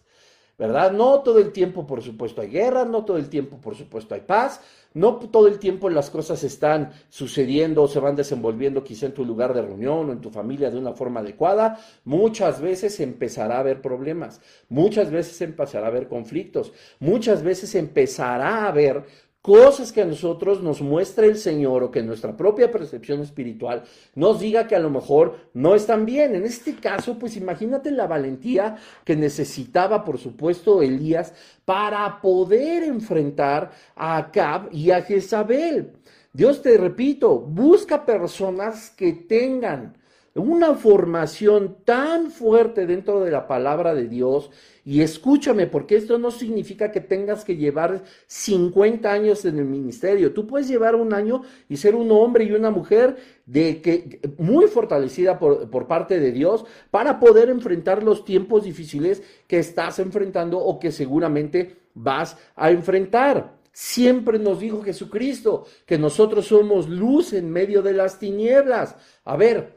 ¿Verdad? 0.58 0.92
No 0.92 1.22
todo 1.22 1.40
el 1.40 1.52
tiempo, 1.52 1.86
por 1.86 2.02
supuesto, 2.02 2.42
hay 2.42 2.50
guerra, 2.50 2.86
no 2.86 3.06
todo 3.06 3.18
el 3.18 3.30
tiempo, 3.30 3.58
por 3.58 3.76
supuesto, 3.76 4.16
hay 4.16 4.22
paz, 4.22 4.62
no 4.94 5.18
todo 5.18 5.48
el 5.48 5.60
tiempo 5.60 5.90
las 5.90 6.10
cosas 6.10 6.44
están 6.44 6.92
sucediendo 7.10 7.84
o 7.84 7.88
se 7.88 8.00
van 8.00 8.16
desenvolviendo 8.16 8.84
quizá 8.84 9.06
en 9.06 9.14
tu 9.14 9.24
lugar 9.24 9.54
de 9.54 9.62
reunión 9.62 10.10
o 10.10 10.12
en 10.12 10.22
tu 10.22 10.32
familia 10.32 10.72
de 10.72 10.78
una 10.78 10.94
forma 10.94 11.20
adecuada. 11.20 11.80
Muchas 12.04 12.60
veces 12.60 13.00
empezará 13.00 13.58
a 13.58 13.60
haber 13.60 13.82
problemas, 13.82 14.42
muchas 14.70 15.12
veces 15.12 15.40
empezará 15.42 15.86
a 15.86 15.90
haber 15.90 16.08
conflictos, 16.08 16.74
muchas 17.00 17.44
veces 17.44 17.76
empezará 17.76 18.64
a 18.64 18.68
haber 18.70 19.06
cosas 19.48 19.94
que 19.94 20.02
a 20.02 20.06
nosotros 20.06 20.62
nos 20.62 20.82
muestra 20.82 21.26
el 21.26 21.38
Señor 21.38 21.82
o 21.82 21.90
que 21.90 22.04
nuestra 22.04 22.36
propia 22.36 22.70
percepción 22.70 23.22
espiritual 23.22 23.84
nos 24.14 24.42
diga 24.42 24.68
que 24.68 24.76
a 24.76 24.80
lo 24.80 24.90
mejor 24.90 25.38
no 25.54 25.74
están 25.74 26.06
bien. 26.06 26.36
En 26.36 26.44
este 26.44 26.76
caso, 26.76 27.18
pues 27.18 27.38
imagínate 27.38 27.90
la 27.92 28.08
valentía 28.08 28.76
que 29.06 29.16
necesitaba, 29.16 30.04
por 30.04 30.18
supuesto, 30.18 30.82
Elías 30.82 31.32
para 31.64 32.20
poder 32.20 32.84
enfrentar 32.84 33.72
a 33.96 34.18
Acab 34.18 34.68
y 34.74 34.92
a 34.92 35.02
Jezabel. 35.02 35.94
Dios 36.34 36.62
te 36.62 36.78
repito, 36.78 37.40
busca 37.40 38.06
personas 38.06 38.90
que 38.90 39.14
tengan 39.14 39.96
una 40.38 40.76
formación 40.76 41.78
tan 41.84 42.32
fuerte 42.32 42.86
dentro 42.86 43.24
de 43.24 43.32
la 43.32 43.48
palabra 43.48 43.94
de 43.94 44.08
Dios. 44.08 44.52
Y 44.86 45.02
escúchame, 45.02 45.68
porque 45.68 45.98
esto 45.98 46.18
no 46.18 46.32
significa 46.32 46.92
que 46.92 47.02
tengas 47.02 47.44
que 47.44 47.58
llevar 47.58 48.04
50 48.28 49.12
años 49.12 49.44
en 49.46 49.60
el 49.60 49.66
ministerio. 49.66 50.34
Tú 50.34 50.48
puedes 50.48 50.68
llevar 50.68 50.96
un 50.96 51.14
año 51.14 51.42
y 51.68 51.78
ser 51.78 51.96
un 51.96 52.10
hombre 52.12 52.46
y 52.46 52.54
una 52.54 52.72
mujer 52.72 53.18
de 53.46 53.82
que 53.82 54.22
muy 54.38 54.68
fortalecida 54.68 55.40
por, 55.40 55.70
por 55.70 55.88
parte 55.88 56.20
de 56.20 56.32
Dios 56.32 56.66
para 56.90 57.20
poder 57.20 57.50
enfrentar 57.50 58.04
los 58.04 58.24
tiempos 58.24 58.64
difíciles 58.64 59.22
que 59.48 59.60
estás 59.60 60.00
enfrentando 60.00 60.58
o 60.60 60.80
que 60.80 60.92
seguramente 60.92 61.76
vas 61.94 62.38
a 62.56 62.72
enfrentar. 62.72 63.58
Siempre 63.80 64.40
nos 64.40 64.60
dijo 64.60 64.82
Jesucristo 64.82 65.66
que 65.86 66.00
nosotros 66.00 66.48
somos 66.48 66.90
luz 66.90 67.34
en 67.34 67.52
medio 67.52 67.84
de 67.84 67.94
las 67.94 68.18
tinieblas. 68.18 68.96
A 69.24 69.38
ver, 69.38 69.77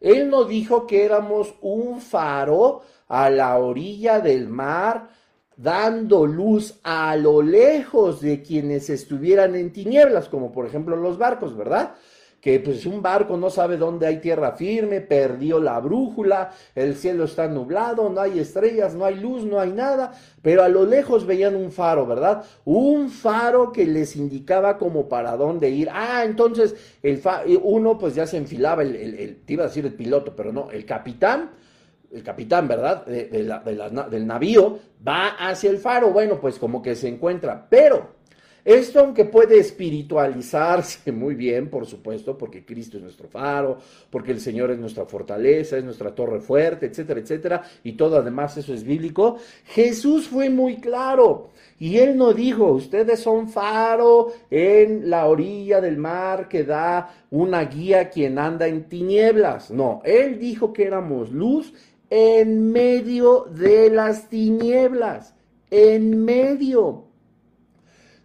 él 0.00 0.30
no 0.30 0.44
dijo 0.44 0.86
que 0.86 1.04
éramos 1.04 1.54
un 1.60 2.00
faro 2.00 2.82
a 3.08 3.30
la 3.30 3.58
orilla 3.58 4.20
del 4.20 4.48
mar, 4.48 5.10
dando 5.56 6.26
luz 6.26 6.78
a 6.84 7.16
lo 7.16 7.42
lejos 7.42 8.20
de 8.20 8.42
quienes 8.42 8.90
estuvieran 8.90 9.56
en 9.56 9.72
tinieblas, 9.72 10.28
como 10.28 10.52
por 10.52 10.66
ejemplo 10.66 10.96
los 10.96 11.18
barcos, 11.18 11.56
¿verdad? 11.56 11.94
Que 12.48 12.60
pues 12.60 12.86
un 12.86 13.02
barco 13.02 13.36
no 13.36 13.50
sabe 13.50 13.76
dónde 13.76 14.06
hay 14.06 14.20
tierra 14.20 14.52
firme, 14.52 15.02
perdió 15.02 15.60
la 15.60 15.78
brújula, 15.80 16.50
el 16.74 16.94
cielo 16.94 17.24
está 17.24 17.46
nublado, 17.46 18.08
no 18.08 18.22
hay 18.22 18.38
estrellas, 18.38 18.94
no 18.94 19.04
hay 19.04 19.16
luz, 19.16 19.44
no 19.44 19.60
hay 19.60 19.70
nada, 19.70 20.12
pero 20.40 20.62
a 20.62 20.68
lo 20.70 20.86
lejos 20.86 21.26
veían 21.26 21.54
un 21.54 21.70
faro, 21.70 22.06
¿verdad? 22.06 22.42
Un 22.64 23.10
faro 23.10 23.70
que 23.70 23.84
les 23.84 24.16
indicaba 24.16 24.78
como 24.78 25.10
para 25.10 25.36
dónde 25.36 25.68
ir. 25.68 25.90
Ah, 25.92 26.22
entonces 26.24 26.74
el 27.02 27.20
uno 27.62 27.98
pues 27.98 28.14
ya 28.14 28.26
se 28.26 28.38
enfilaba, 28.38 28.82
el, 28.82 29.42
te 29.44 29.52
iba 29.52 29.64
a 29.64 29.66
decir 29.66 29.84
el 29.84 29.92
piloto, 29.92 30.34
pero 30.34 30.50
no, 30.50 30.70
el 30.70 30.86
capitán, 30.86 31.50
el 32.10 32.22
capitán, 32.22 32.66
¿verdad? 32.66 33.04
del 33.04 34.26
navío 34.26 34.78
va 35.06 35.36
hacia 35.50 35.68
el 35.68 35.76
faro, 35.76 36.12
bueno, 36.12 36.40
pues 36.40 36.58
como 36.58 36.80
que 36.80 36.94
se 36.94 37.08
encuentra, 37.08 37.66
pero 37.68 38.17
esto 38.68 39.00
aunque 39.00 39.24
puede 39.24 39.58
espiritualizarse 39.58 41.10
muy 41.12 41.34
bien, 41.34 41.70
por 41.70 41.86
supuesto, 41.86 42.36
porque 42.36 42.66
Cristo 42.66 42.98
es 42.98 43.02
nuestro 43.02 43.26
faro, 43.26 43.78
porque 44.10 44.32
el 44.32 44.40
Señor 44.40 44.70
es 44.70 44.78
nuestra 44.78 45.06
fortaleza, 45.06 45.78
es 45.78 45.84
nuestra 45.84 46.14
torre 46.14 46.40
fuerte, 46.40 46.84
etcétera, 46.84 47.20
etcétera, 47.20 47.62
y 47.82 47.92
todo 47.92 48.18
además 48.18 48.58
eso 48.58 48.74
es 48.74 48.84
bíblico, 48.84 49.38
Jesús 49.64 50.28
fue 50.28 50.50
muy 50.50 50.76
claro. 50.76 51.48
Y 51.78 51.96
él 51.96 52.18
no 52.18 52.34
dijo, 52.34 52.66
ustedes 52.72 53.20
son 53.20 53.48
faro 53.48 54.32
en 54.50 55.08
la 55.08 55.26
orilla 55.26 55.80
del 55.80 55.96
mar 55.96 56.46
que 56.46 56.64
da 56.64 57.08
una 57.30 57.64
guía 57.64 58.00
a 58.00 58.08
quien 58.10 58.38
anda 58.38 58.66
en 58.66 58.84
tinieblas. 58.84 59.70
No, 59.70 60.02
él 60.04 60.38
dijo 60.38 60.74
que 60.74 60.84
éramos 60.84 61.32
luz 61.32 61.72
en 62.10 62.70
medio 62.70 63.46
de 63.50 63.88
las 63.88 64.28
tinieblas, 64.28 65.34
en 65.70 66.22
medio. 66.22 67.07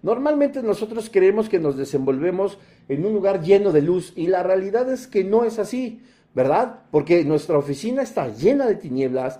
Normalmente 0.03 0.61
nosotros 0.61 1.09
creemos 1.09 1.47
que 1.47 1.59
nos 1.59 1.77
desenvolvemos 1.77 2.59
en 2.89 3.05
un 3.05 3.13
lugar 3.13 3.41
lleno 3.41 3.71
de 3.71 3.81
luz 3.81 4.11
y 4.17 4.27
la 4.27 4.43
realidad 4.43 4.91
es 4.91 5.07
que 5.07 5.23
no 5.23 5.45
es 5.45 5.59
así, 5.59 6.01
¿verdad? 6.35 6.81
Porque 6.91 7.23
nuestra 7.23 7.57
oficina 7.57 8.01
está 8.01 8.27
llena 8.27 8.67
de 8.67 8.75
tinieblas. 8.75 9.39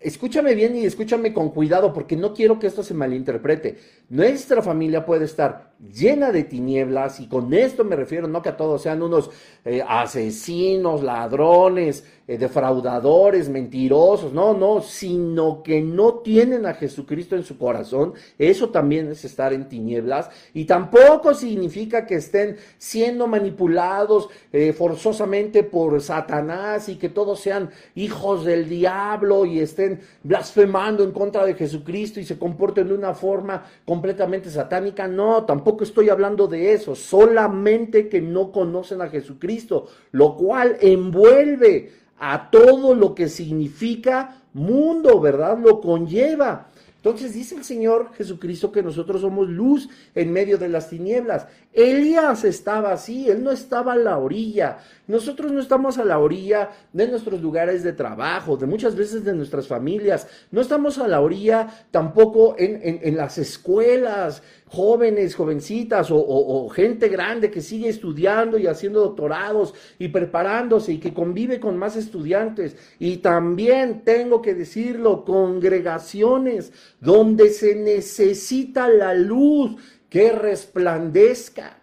Escúchame 0.00 0.54
bien 0.54 0.76
y 0.76 0.84
escúchame 0.84 1.34
con 1.34 1.50
cuidado 1.50 1.92
porque 1.92 2.16
no 2.16 2.32
quiero 2.32 2.60
que 2.60 2.68
esto 2.68 2.84
se 2.84 2.94
malinterprete. 2.94 3.76
Nuestra 4.12 4.60
familia 4.60 5.06
puede 5.06 5.24
estar 5.24 5.72
llena 5.90 6.30
de 6.30 6.44
tinieblas 6.44 7.18
y 7.18 7.26
con 7.28 7.52
esto 7.54 7.82
me 7.82 7.96
refiero 7.96 8.28
no 8.28 8.42
que 8.42 8.50
a 8.50 8.56
todos 8.58 8.82
sean 8.82 9.02
unos 9.02 9.30
eh, 9.64 9.82
asesinos, 9.86 11.02
ladrones, 11.02 12.04
eh, 12.28 12.38
defraudadores, 12.38 13.48
mentirosos, 13.48 14.32
no, 14.32 14.54
no, 14.54 14.80
sino 14.82 15.62
que 15.62 15.80
no 15.80 16.16
tienen 16.16 16.66
a 16.66 16.74
Jesucristo 16.74 17.36
en 17.36 17.42
su 17.42 17.58
corazón, 17.58 18.12
eso 18.38 18.68
también 18.68 19.10
es 19.10 19.24
estar 19.24 19.52
en 19.52 19.68
tinieblas 19.68 20.30
y 20.54 20.66
tampoco 20.66 21.34
significa 21.34 22.06
que 22.06 22.16
estén 22.16 22.58
siendo 22.78 23.26
manipulados 23.26 24.28
eh, 24.52 24.72
forzosamente 24.72 25.64
por 25.64 26.00
Satanás 26.00 26.88
y 26.88 26.96
que 26.96 27.08
todos 27.08 27.40
sean 27.40 27.70
hijos 27.94 28.44
del 28.44 28.68
diablo 28.68 29.46
y 29.46 29.58
estén 29.58 30.00
blasfemando 30.22 31.02
en 31.02 31.12
contra 31.12 31.44
de 31.44 31.54
Jesucristo 31.54 32.20
y 32.20 32.24
se 32.24 32.38
comporten 32.38 32.86
de 32.86 32.94
una 32.94 33.14
forma 33.14 33.64
completamente 33.84 34.01
satánica, 34.50 35.08
no, 35.08 35.44
tampoco 35.44 35.84
estoy 35.84 36.08
hablando 36.08 36.46
de 36.46 36.72
eso, 36.72 36.94
solamente 36.94 38.08
que 38.08 38.20
no 38.20 38.52
conocen 38.52 39.00
a 39.02 39.08
Jesucristo, 39.08 39.86
lo 40.12 40.36
cual 40.36 40.76
envuelve 40.80 41.92
a 42.18 42.50
todo 42.50 42.94
lo 42.94 43.14
que 43.14 43.28
significa 43.28 44.42
mundo, 44.52 45.20
¿verdad? 45.20 45.58
Lo 45.58 45.80
conlleva. 45.80 46.68
Entonces 46.96 47.34
dice 47.34 47.56
el 47.56 47.64
Señor 47.64 48.12
Jesucristo 48.14 48.70
que 48.70 48.80
nosotros 48.80 49.22
somos 49.22 49.48
luz 49.48 49.88
en 50.14 50.32
medio 50.32 50.56
de 50.56 50.68
las 50.68 50.88
tinieblas. 50.88 51.48
Elías 51.72 52.44
estaba 52.44 52.92
así, 52.92 53.30
él 53.30 53.42
no 53.42 53.50
estaba 53.50 53.94
a 53.94 53.96
la 53.96 54.18
orilla. 54.18 54.78
Nosotros 55.06 55.52
no 55.52 55.60
estamos 55.60 55.96
a 55.96 56.04
la 56.04 56.18
orilla 56.18 56.70
de 56.92 57.08
nuestros 57.08 57.40
lugares 57.40 57.82
de 57.82 57.94
trabajo, 57.94 58.58
de 58.58 58.66
muchas 58.66 58.94
veces 58.94 59.24
de 59.24 59.32
nuestras 59.32 59.66
familias. 59.66 60.28
No 60.50 60.60
estamos 60.60 60.98
a 60.98 61.08
la 61.08 61.22
orilla 61.22 61.86
tampoco 61.90 62.56
en, 62.58 63.16
las 63.16 63.38
escuelas, 63.38 64.42
jóvenes, 64.66 65.34
jovencitas 65.34 66.08
o, 66.10 66.68
gente 66.68 67.08
grande 67.08 67.50
que 67.50 67.62
sigue 67.62 67.88
estudiando 67.88 68.58
y 68.58 68.66
haciendo 68.66 69.00
doctorados 69.00 69.74
y 69.98 70.08
preparándose 70.08 70.92
y 70.92 70.98
que 70.98 71.14
convive 71.14 71.58
con 71.58 71.78
más 71.78 71.96
estudiantes. 71.96 72.76
Y 72.98 73.18
también 73.18 74.02
tengo 74.04 74.42
que 74.42 74.54
decirlo, 74.54 75.24
congregaciones 75.24 76.72
donde 77.00 77.48
se 77.48 77.74
necesita 77.76 78.88
la 78.88 79.14
luz 79.14 79.76
que 80.12 80.30
resplandezca. 80.30 81.78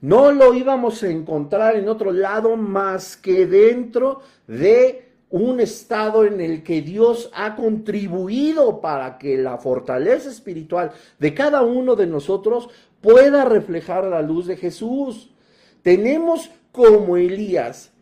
No 0.00 0.32
lo 0.32 0.54
íbamos 0.54 1.02
a 1.02 1.10
encontrar 1.10 1.76
en 1.76 1.90
otro 1.90 2.10
lado 2.10 2.56
más 2.56 3.18
que 3.18 3.44
dentro 3.44 4.22
de 4.46 5.10
un 5.28 5.60
estado 5.60 6.24
en 6.24 6.40
el 6.40 6.62
que 6.62 6.80
Dios 6.80 7.30
ha 7.34 7.54
contribuido 7.54 8.80
para 8.80 9.18
que 9.18 9.36
la 9.36 9.58
fortaleza 9.58 10.30
espiritual 10.30 10.92
de 11.18 11.34
cada 11.34 11.60
uno 11.60 11.96
de 11.96 12.06
nosotros 12.06 12.70
pueda 13.02 13.44
reflejar 13.44 14.04
la 14.04 14.22
luz 14.22 14.46
de 14.46 14.56
Jesús. 14.56 15.34
Tenemos 15.82 16.50
como 16.72 17.18
Elías 17.18 17.92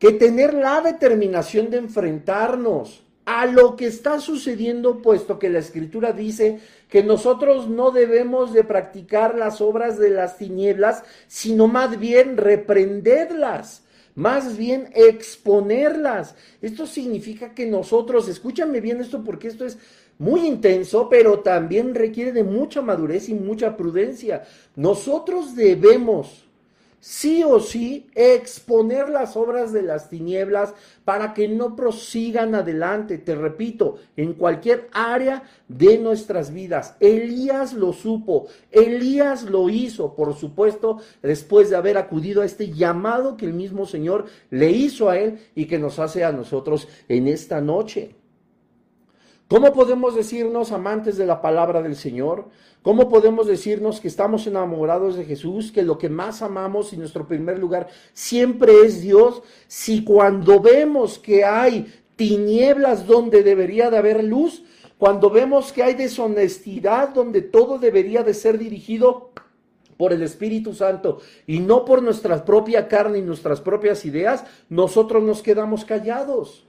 que 0.00 0.10
tener 0.10 0.54
la 0.54 0.80
determinación 0.80 1.70
de 1.70 1.76
enfrentarnos 1.76 3.03
a 3.26 3.46
lo 3.46 3.76
que 3.76 3.86
está 3.86 4.20
sucediendo, 4.20 5.00
puesto 5.00 5.38
que 5.38 5.48
la 5.48 5.58
escritura 5.58 6.12
dice 6.12 6.60
que 6.88 7.02
nosotros 7.02 7.68
no 7.68 7.90
debemos 7.90 8.52
de 8.52 8.64
practicar 8.64 9.36
las 9.36 9.60
obras 9.60 9.98
de 9.98 10.10
las 10.10 10.36
tinieblas, 10.36 11.02
sino 11.26 11.66
más 11.66 11.98
bien 11.98 12.36
reprenderlas, 12.36 13.82
más 14.14 14.56
bien 14.56 14.90
exponerlas. 14.94 16.34
Esto 16.60 16.86
significa 16.86 17.54
que 17.54 17.66
nosotros, 17.66 18.28
escúchame 18.28 18.80
bien 18.80 19.00
esto 19.00 19.24
porque 19.24 19.48
esto 19.48 19.64
es 19.64 19.78
muy 20.18 20.46
intenso, 20.46 21.08
pero 21.08 21.40
también 21.40 21.94
requiere 21.94 22.32
de 22.32 22.44
mucha 22.44 22.82
madurez 22.82 23.28
y 23.28 23.34
mucha 23.34 23.76
prudencia. 23.76 24.44
Nosotros 24.76 25.56
debemos 25.56 26.44
sí 27.04 27.44
o 27.44 27.60
sí 27.60 28.06
exponer 28.14 29.10
las 29.10 29.36
obras 29.36 29.74
de 29.74 29.82
las 29.82 30.08
tinieblas 30.08 30.72
para 31.04 31.34
que 31.34 31.48
no 31.48 31.76
prosigan 31.76 32.54
adelante, 32.54 33.18
te 33.18 33.34
repito, 33.34 33.96
en 34.16 34.32
cualquier 34.32 34.88
área 34.90 35.42
de 35.68 35.98
nuestras 35.98 36.50
vidas. 36.50 36.96
Elías 37.00 37.74
lo 37.74 37.92
supo, 37.92 38.46
Elías 38.70 39.42
lo 39.42 39.68
hizo, 39.68 40.14
por 40.14 40.34
supuesto, 40.34 40.96
después 41.20 41.68
de 41.68 41.76
haber 41.76 41.98
acudido 41.98 42.40
a 42.40 42.46
este 42.46 42.70
llamado 42.70 43.36
que 43.36 43.44
el 43.44 43.52
mismo 43.52 43.84
Señor 43.84 44.24
le 44.48 44.70
hizo 44.70 45.10
a 45.10 45.18
él 45.18 45.40
y 45.54 45.66
que 45.66 45.78
nos 45.78 45.98
hace 45.98 46.24
a 46.24 46.32
nosotros 46.32 46.88
en 47.10 47.28
esta 47.28 47.60
noche. 47.60 48.14
¿Cómo 49.48 49.74
podemos 49.74 50.14
decirnos 50.14 50.72
amantes 50.72 51.18
de 51.18 51.26
la 51.26 51.42
palabra 51.42 51.82
del 51.82 51.96
Señor? 51.96 52.46
¿Cómo 52.80 53.10
podemos 53.10 53.46
decirnos 53.46 54.00
que 54.00 54.08
estamos 54.08 54.46
enamorados 54.46 55.16
de 55.16 55.24
Jesús, 55.24 55.70
que 55.70 55.82
lo 55.82 55.98
que 55.98 56.08
más 56.08 56.40
amamos 56.40 56.94
y 56.94 56.96
nuestro 56.96 57.28
primer 57.28 57.58
lugar 57.58 57.88
siempre 58.14 58.72
es 58.86 59.02
Dios, 59.02 59.42
si 59.66 60.02
cuando 60.02 60.60
vemos 60.60 61.18
que 61.18 61.44
hay 61.44 61.92
tinieblas 62.16 63.06
donde 63.06 63.42
debería 63.42 63.90
de 63.90 63.98
haber 63.98 64.24
luz, 64.24 64.64
cuando 64.96 65.28
vemos 65.28 65.72
que 65.72 65.82
hay 65.82 65.94
deshonestidad 65.94 67.10
donde 67.10 67.42
todo 67.42 67.78
debería 67.78 68.22
de 68.22 68.32
ser 68.32 68.58
dirigido 68.58 69.30
por 69.98 70.14
el 70.14 70.22
Espíritu 70.22 70.72
Santo 70.72 71.20
y 71.46 71.60
no 71.60 71.84
por 71.84 72.02
nuestra 72.02 72.42
propia 72.46 72.88
carne 72.88 73.18
y 73.18 73.22
nuestras 73.22 73.60
propias 73.60 74.06
ideas, 74.06 74.44
nosotros 74.70 75.22
nos 75.22 75.42
quedamos 75.42 75.84
callados. 75.84 76.66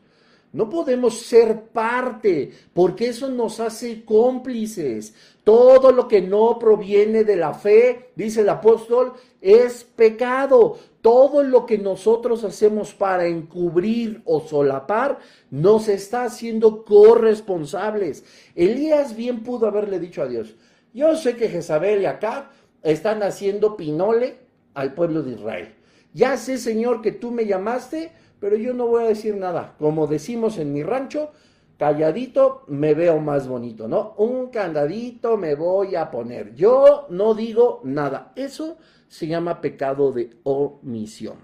No 0.56 0.70
podemos 0.70 1.20
ser 1.20 1.64
parte, 1.64 2.50
porque 2.74 3.10
eso 3.10 3.28
nos 3.28 3.60
hace 3.60 4.06
cómplices. 4.06 5.14
Todo 5.44 5.92
lo 5.92 6.08
que 6.08 6.22
no 6.22 6.58
proviene 6.58 7.26
de 7.26 7.36
la 7.36 7.54
fe, 7.54 8.12
dice 8.16 8.40
el 8.40 8.48
apóstol, 8.48 9.12
es 9.42 9.84
pecado. 9.84 10.78
Todo 11.02 11.44
lo 11.44 11.66
que 11.66 11.78
nosotros 11.78 12.46
hacemos 12.46 12.94
para 12.94 13.26
encubrir 13.26 14.22
o 14.24 14.40
solapar 14.40 15.20
nos 15.52 15.90
está 15.90 16.24
haciendo 16.24 16.86
corresponsables. 16.86 18.24
Elías 18.56 19.14
bien 19.14 19.44
pudo 19.44 19.68
haberle 19.68 20.00
dicho 20.00 20.22
a 20.22 20.28
Dios, 20.28 20.56
yo 20.94 21.18
sé 21.18 21.36
que 21.36 21.50
Jezabel 21.50 22.04
y 22.04 22.06
acá 22.06 22.50
están 22.82 23.24
haciendo 23.24 23.76
pinole 23.76 24.38
al 24.74 24.94
pueblo 24.94 25.22
de 25.22 25.34
Israel. 25.34 25.76
Ya 26.14 26.38
sé, 26.38 26.58
Señor, 26.58 27.02
que 27.02 27.12
tú 27.12 27.30
me 27.32 27.46
llamaste, 27.46 28.14
pero 28.40 28.56
yo 28.56 28.74
no 28.74 28.88
voy 28.88 29.04
a 29.04 29.08
decir 29.08 29.36
nada. 29.36 29.76
Como 29.80 30.08
decimos 30.08 30.58
en 30.58 30.74
mi 30.74 30.84
rancho, 30.84 31.32
calladito 31.78 32.64
me 32.68 32.94
veo 32.94 33.20
más 33.20 33.48
bonito, 33.48 33.88
¿no? 33.88 34.14
Un 34.18 34.48
candadito 34.48 35.38
me 35.38 35.56
voy 35.56 35.96
a 35.96 36.12
poner. 36.12 36.54
Yo 36.56 37.08
no 37.10 37.34
digo 37.34 37.82
nada. 37.84 38.32
Eso 38.36 38.78
se 39.08 39.28
llama 39.28 39.62
pecado 39.62 40.12
de 40.12 40.32
omisión. 40.44 41.38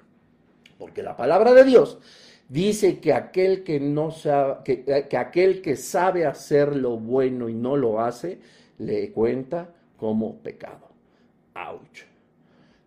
Porque 0.77 1.04
la 1.04 1.15
palabra 1.15 1.54
de 1.54 1.63
Dios 1.63 1.99
dice 2.49 2.99
que 2.99 3.13
aquel 3.13 3.63
que 3.63 3.80
no 3.80 4.12
sabe, 4.12 4.58
que, 4.63 5.08
que 5.08 5.17
aquel 5.17 5.62
que 5.62 5.75
sabe 5.75 6.25
hacer 6.25 6.75
lo 6.75 6.97
bueno 6.97 7.49
y 7.49 7.54
no 7.54 7.77
lo 7.77 8.01
hace, 8.01 8.39
le 8.77 9.12
cuenta 9.12 9.73
como 9.97 10.38
pecado. 10.38 10.89
Ouch 11.54 12.11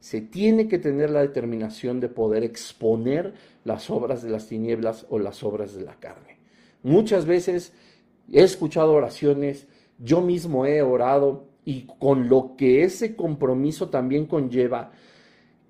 se 0.05 0.21
tiene 0.21 0.69
que 0.69 0.79
tener 0.79 1.09
la 1.09 1.23
determinación 1.23 1.99
de 1.99 2.11
poder 2.11 2.45
exponer 2.45 3.33
las 3.65 3.89
obras 3.89 4.23
de 4.23 4.29
las 4.29 4.49
tinieblas 4.49 5.07
o 5.09 5.19
las 5.19 5.43
obras 5.43 5.75
de 5.75 5.83
la 5.83 5.95
carne. 5.95 6.37
Muchas 6.83 7.25
veces 7.25 7.73
he 8.31 8.43
escuchado 8.43 8.93
oraciones, 8.93 9.67
yo 9.99 10.21
mismo 10.21 10.67
he 10.67 10.83
orado 10.83 11.47
y 11.65 11.87
con 11.99 12.29
lo 12.29 12.55
que 12.59 12.83
ese 12.85 13.17
compromiso 13.17 13.89
también 13.89 14.27
conlleva, 14.27 14.93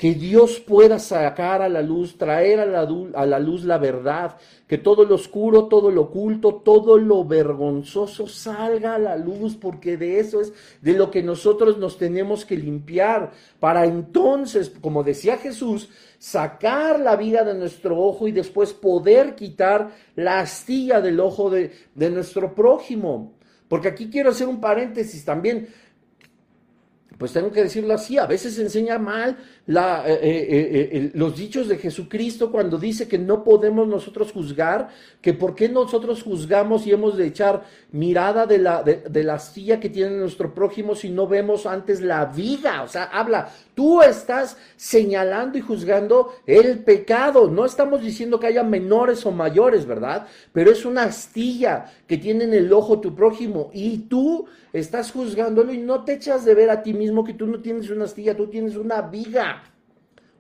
que 0.05 0.13
Dios 0.13 0.61
pueda 0.61 0.99
sacar 0.99 1.63
a 1.63 1.69
la 1.71 1.81
luz, 1.81 2.19
traer 2.19 2.61
a 2.61 2.67
la, 2.67 3.39
luz 3.39 3.65
la 3.65 3.79
verdad, 3.79 4.37
que 4.67 4.77
todo 4.77 5.07
lo 5.07 5.15
oscuro, 5.15 5.65
todo 5.65 5.91
lo 5.91 6.03
oculto, 6.03 6.57
todo 6.57 6.99
lo 6.99 7.25
vergonzoso 7.25 8.27
salga 8.27 8.97
a 8.97 8.99
la 8.99 9.17
luz, 9.17 9.57
porque 9.57 9.97
de 9.97 10.21
eso 10.21 10.43
es 10.43 10.53
de 10.83 10.93
lo 10.93 11.11
que 11.11 11.23
nosotros 11.23 11.79
nos 11.79 11.97
tenemos 11.97 12.45
que 12.45 12.59
limpiar, 12.59 13.33
para 13.59 13.87
entonces, 13.87 14.71
como 14.79 15.03
decía 15.03 15.39
Jesús, 15.39 15.89
sacar 16.19 17.01
la 17.01 17.17
vida 17.17 17.43
de 17.43 17.55
nuestro 17.55 17.99
ojo 17.99 18.29
y 18.29 18.33
después 18.33 18.75
poder 18.75 19.35
quitar 19.35 19.91
la 20.17 20.41
astilla 20.41 21.01
del 21.01 21.19
ojo 21.19 21.49
de, 21.49 21.73
de 21.95 22.11
nuestro 22.11 22.55
prójimo. 22.55 23.39
Porque 23.69 23.89
aquí 23.89 24.11
quiero 24.11 24.33
hacer 24.33 24.49
un 24.49 24.61
paréntesis 24.61 25.25
también 25.25 25.67
pues 27.19 27.33
tengo 27.33 27.51
que 27.51 27.63
decirlo 27.63 27.95
así, 27.95 28.19
a 28.19 28.27
veces 28.27 28.55
se 28.55 28.63
enseña 28.63 28.99
mal 28.99 29.39
la, 29.67 30.05
eh, 30.07 30.19
eh, 30.23 30.89
eh, 30.93 31.11
los 31.15 31.37
dichos 31.37 31.69
de 31.69 31.79
Jesucristo 31.79 32.53
cuando 32.53 32.77
dice 32.77 33.09
que 33.09 33.19
no 33.19 33.43
podemos 33.43 33.89
nosotros 33.89 34.31
juzgar, 34.33 34.89
que 35.23 35.33
por 35.33 35.55
qué 35.55 35.71
nosotros 35.71 36.23
juzgamos 36.23 36.87
y 36.87 36.93
hemos 36.93 37.17
de 37.17 37.27
echar 37.27 37.65
mirada 37.91 38.45
de 38.47 38.59
la, 38.59 38.83
de, 38.83 39.25
la 39.25 39.35
astilla 39.35 39.81
que 39.81 39.89
tiene 39.89 40.17
nuestro 40.17 40.53
prójimo 40.53 40.95
si 40.95 41.09
no 41.09 41.27
vemos 41.27 41.65
antes 41.65 42.03
la 42.03 42.27
viga, 42.27 42.83
o 42.83 42.89
sea, 42.89 43.05
habla, 43.05 43.49
tú 43.75 44.03
estás 44.03 44.59
señalando 44.77 45.57
y 45.57 45.63
juzgando 45.63 46.35
el 46.47 46.81
pecado, 46.81 47.51
no 47.51 47.65
estamos 47.65 48.03
diciendo 48.03 48.39
que 48.39 48.49
haya 48.49 48.63
menores 48.63 49.25
o 49.25 49.33
mayores, 49.33 49.87
¿verdad? 49.87 50.27
Pero 50.53 50.71
es 50.71 50.85
una 50.85 51.05
astilla 51.05 51.87
que 52.07 52.19
tiene 52.19 52.45
en 52.45 52.53
el 52.53 52.71
ojo 52.73 53.01
tu 53.01 53.15
prójimo 53.15 53.71
y 53.73 53.99
tú 53.99 54.47
estás 54.75 55.13
juzgándolo 55.13 55.73
y 55.73 55.79
no 55.79 56.05
te 56.05 56.15
echas 56.15 56.45
de 56.45 56.55
ver 56.55 56.69
a 56.69 56.83
ti 56.83 56.93
mismo 56.93 57.25
que 57.25 57.33
tú 57.33 57.47
no 57.47 57.61
tienes 57.61 57.89
una 57.91 58.05
astilla, 58.05 58.37
tú 58.37 58.49
tienes 58.49 58.77
una 58.77 59.01
viga. 59.03 59.54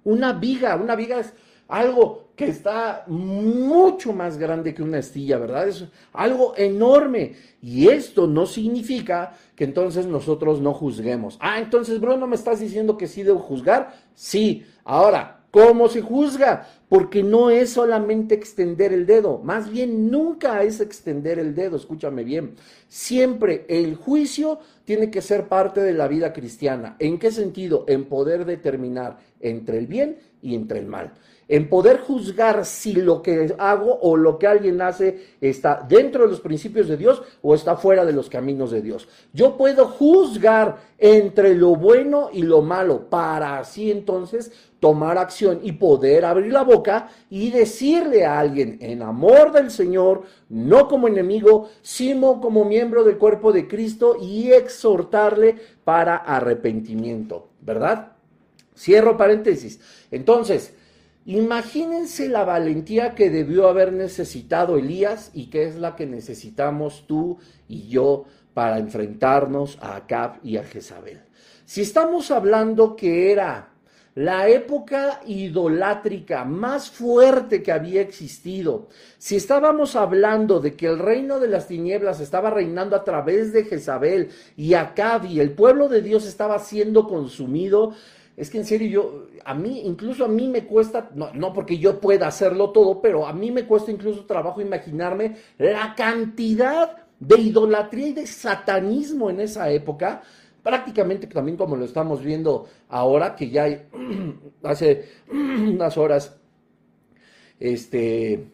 Una 0.05 0.33
viga, 0.33 0.77
una 0.77 0.95
viga 0.95 1.19
es 1.21 1.33
algo 1.69 2.29
que 2.37 2.47
está 2.47 3.05
mucho 3.07 4.13
más 4.13 4.39
grande 4.39 4.75
que 4.75 4.83
una 4.83 4.99
astilla, 4.99 5.39
¿verdad? 5.39 5.69
Es 5.69 5.85
algo 6.13 6.55
enorme. 6.57 7.37
Y 7.63 7.89
esto 7.89 8.27
no 8.27 8.47
significa 8.47 9.35
que 9.57 9.65
entonces 9.65 10.07
nosotros 10.07 10.61
no 10.61 10.75
juzguemos. 10.75 11.39
Ah, 11.41 11.59
entonces, 11.59 12.01
Bruno, 12.01 12.27
¿me 12.27 12.37
estás 12.37 12.61
diciendo 12.61 12.97
que 12.97 13.07
sí 13.07 13.23
debo 13.23 13.39
juzgar? 13.39 13.95
Sí. 14.15 14.67
Ahora, 14.85 15.45
¿Cómo 15.55 15.89
se 15.89 16.01
juzga? 16.01 16.67
Porque 16.89 17.23
no 17.23 17.49
es 17.49 17.71
solamente 17.71 18.35
extender 18.35 18.93
el 18.93 19.07
dedo, 19.07 19.39
más 19.39 19.71
bien 19.71 20.11
nunca 20.11 20.65
es 20.65 20.81
extender 20.81 21.39
el 21.39 21.55
dedo, 21.55 21.77
escúchame 21.77 22.25
bien. 22.25 22.57
Siempre 22.89 23.65
el 23.69 23.95
juicio 23.95 24.59
tiene 24.85 25.13
que 25.13 25.23
ser 25.23 25.47
parte 25.47 25.81
de 25.81 25.93
la 25.93 26.09
vida 26.09 26.33
cristiana. 26.33 26.97
¿En 26.99 27.21
qué 27.21 27.31
sentido? 27.31 27.85
En 27.87 28.07
poder 28.07 28.47
determinar 28.47 29.19
entre 29.45 29.79
el 29.79 29.87
bien 29.87 30.19
y 30.43 30.55
entre 30.55 30.81
el 30.81 30.87
mal. 30.87 31.13
en 31.49 31.69
poder 31.69 31.99
juzgar 31.99 32.65
si 32.65 32.95
lo 32.95 33.23
que 33.23 33.55
hago 33.59 33.99
o 34.01 34.17
lo 34.17 34.39
que 34.39 34.47
alguien 34.47 34.81
hace 34.81 35.35
está 35.41 35.85
dentro 35.87 36.25
de 36.25 36.31
los 36.31 36.41
principios 36.41 36.89
de 36.89 36.97
Dios 36.97 37.23
o 37.43 37.55
está 37.55 37.77
fuera 37.77 38.05
de 38.05 38.13
los 38.13 38.31
caminos 38.31 38.71
de 38.71 38.81
Dios. 38.81 39.09
Yo 39.33 39.57
puedo 39.57 39.87
juzgar 39.87 40.79
entre 40.99 41.55
lo 41.55 41.77
bueno 41.77 42.31
y 42.33 42.43
lo 42.43 42.63
malo 42.63 43.11
para 43.11 43.59
así 43.59 43.91
entonces 43.91 44.53
tomar 44.81 45.19
acción 45.19 45.61
y 45.63 45.73
poder 45.73 46.25
abrir 46.25 46.53
la 46.53 46.63
boca 46.63 47.09
y 47.31 47.51
decirle 47.51 48.25
a 48.25 48.39
alguien 48.39 48.79
en 48.81 49.03
amor 49.03 49.53
del 49.53 49.71
Señor, 49.71 50.23
no 50.49 50.89
como 50.89 51.09
enemigo, 51.09 51.69
sino 51.83 52.41
como 52.41 52.65
miembro 52.65 53.05
del 53.05 53.19
cuerpo 53.19 53.53
de 53.53 53.67
Cristo 53.67 54.17
y 54.21 54.51
exhortarle 54.53 55.57
para 55.85 56.17
arrepentimiento, 56.17 57.49
¿verdad? 57.61 58.14
Cierro 58.77 59.17
paréntesis. 59.17 59.81
Entonces, 60.11 60.75
Imagínense 61.27 62.29
la 62.29 62.45
valentía 62.45 63.15
que 63.15 63.31
debió 63.31 63.69
haber 63.69 63.95
necesitado 63.95 64.77
Elías 64.77 65.31
y 65.33 65.47
que 65.47 65.65
es 65.65 65.77
la 65.77 65.97
que 65.97 66.07
necesitamos 66.07 67.07
tú 67.07 67.39
y 67.67 67.89
yo 67.89 68.27
para 68.53 68.79
enfrentarnos 68.79 69.79
a 69.81 69.97
Acab 69.97 70.39
y 70.43 70.59
a 70.59 70.65
Jezabel. 70.65 71.23
Si 71.65 71.81
estamos 71.81 72.31
hablando 72.31 72.95
que 72.95 73.33
era 73.33 73.71
la 74.15 74.49
época 74.49 75.23
idolátrica 75.27 76.45
más 76.45 76.91
fuerte 76.91 77.63
que 77.63 77.73
había 77.73 78.03
existido, 78.03 78.89
si 79.17 79.37
estábamos 79.37 79.97
hablando 79.97 80.61
de 80.61 80.77
que 80.77 80.87
el 80.87 80.99
reino 80.99 81.41
de 81.41 81.49
las 81.49 81.69
tinieblas 81.69 82.21
estaba 82.21 82.51
reinando 82.51 82.97
a 82.97 83.03
través 83.03 83.55
de 83.55 83.65
Jezabel 83.65 84.29
y 84.59 84.75
Acab 84.75 85.25
y 85.25 85.41
el 85.41 85.53
pueblo 85.53 85.89
de 85.89 86.03
Dios 86.03 86.27
estaba 86.27 86.59
siendo 86.59 87.09
consumido, 87.09 87.95
es 88.37 88.51
que 88.51 88.59
en 88.59 88.65
serio 88.65 88.89
yo, 88.89 89.27
a 89.45 89.55
mí, 89.55 89.83
incluso 89.85 90.25
a 90.25 90.29
mí 90.29 90.49
me 90.49 90.65
cuesta, 90.65 91.11
no, 91.15 91.33
no, 91.35 91.53
porque 91.53 91.79
yo 91.79 92.01
pueda 92.01 92.27
hacerlo 92.27 92.71
todo, 92.71 93.01
pero 93.01 93.27
a 93.27 93.33
mí 93.33 93.51
me 93.51 93.65
cuesta 93.65 93.93
incluso 93.93 94.25
trabajo 94.25 94.61
imaginarme 94.61 95.37
la 95.59 95.95
cantidad 95.95 96.97
de 97.21 97.41
idolatría 97.41 98.09
y 98.09 98.13
de 98.13 98.27
satanismo 98.27 99.31
en 99.31 99.41
esa 99.41 99.71
época, 99.71 100.23
prácticamente 100.63 101.27
también 101.29 101.57
como 101.57 101.77
lo 101.77 101.85
estamos 101.85 102.23
viendo 102.23 102.67
ahora, 102.89 103.37
que 103.37 103.51
ya 103.51 103.67
hace 104.65 105.09
unas 105.31 105.97
horas, 105.97 106.37
este, 107.61 108.49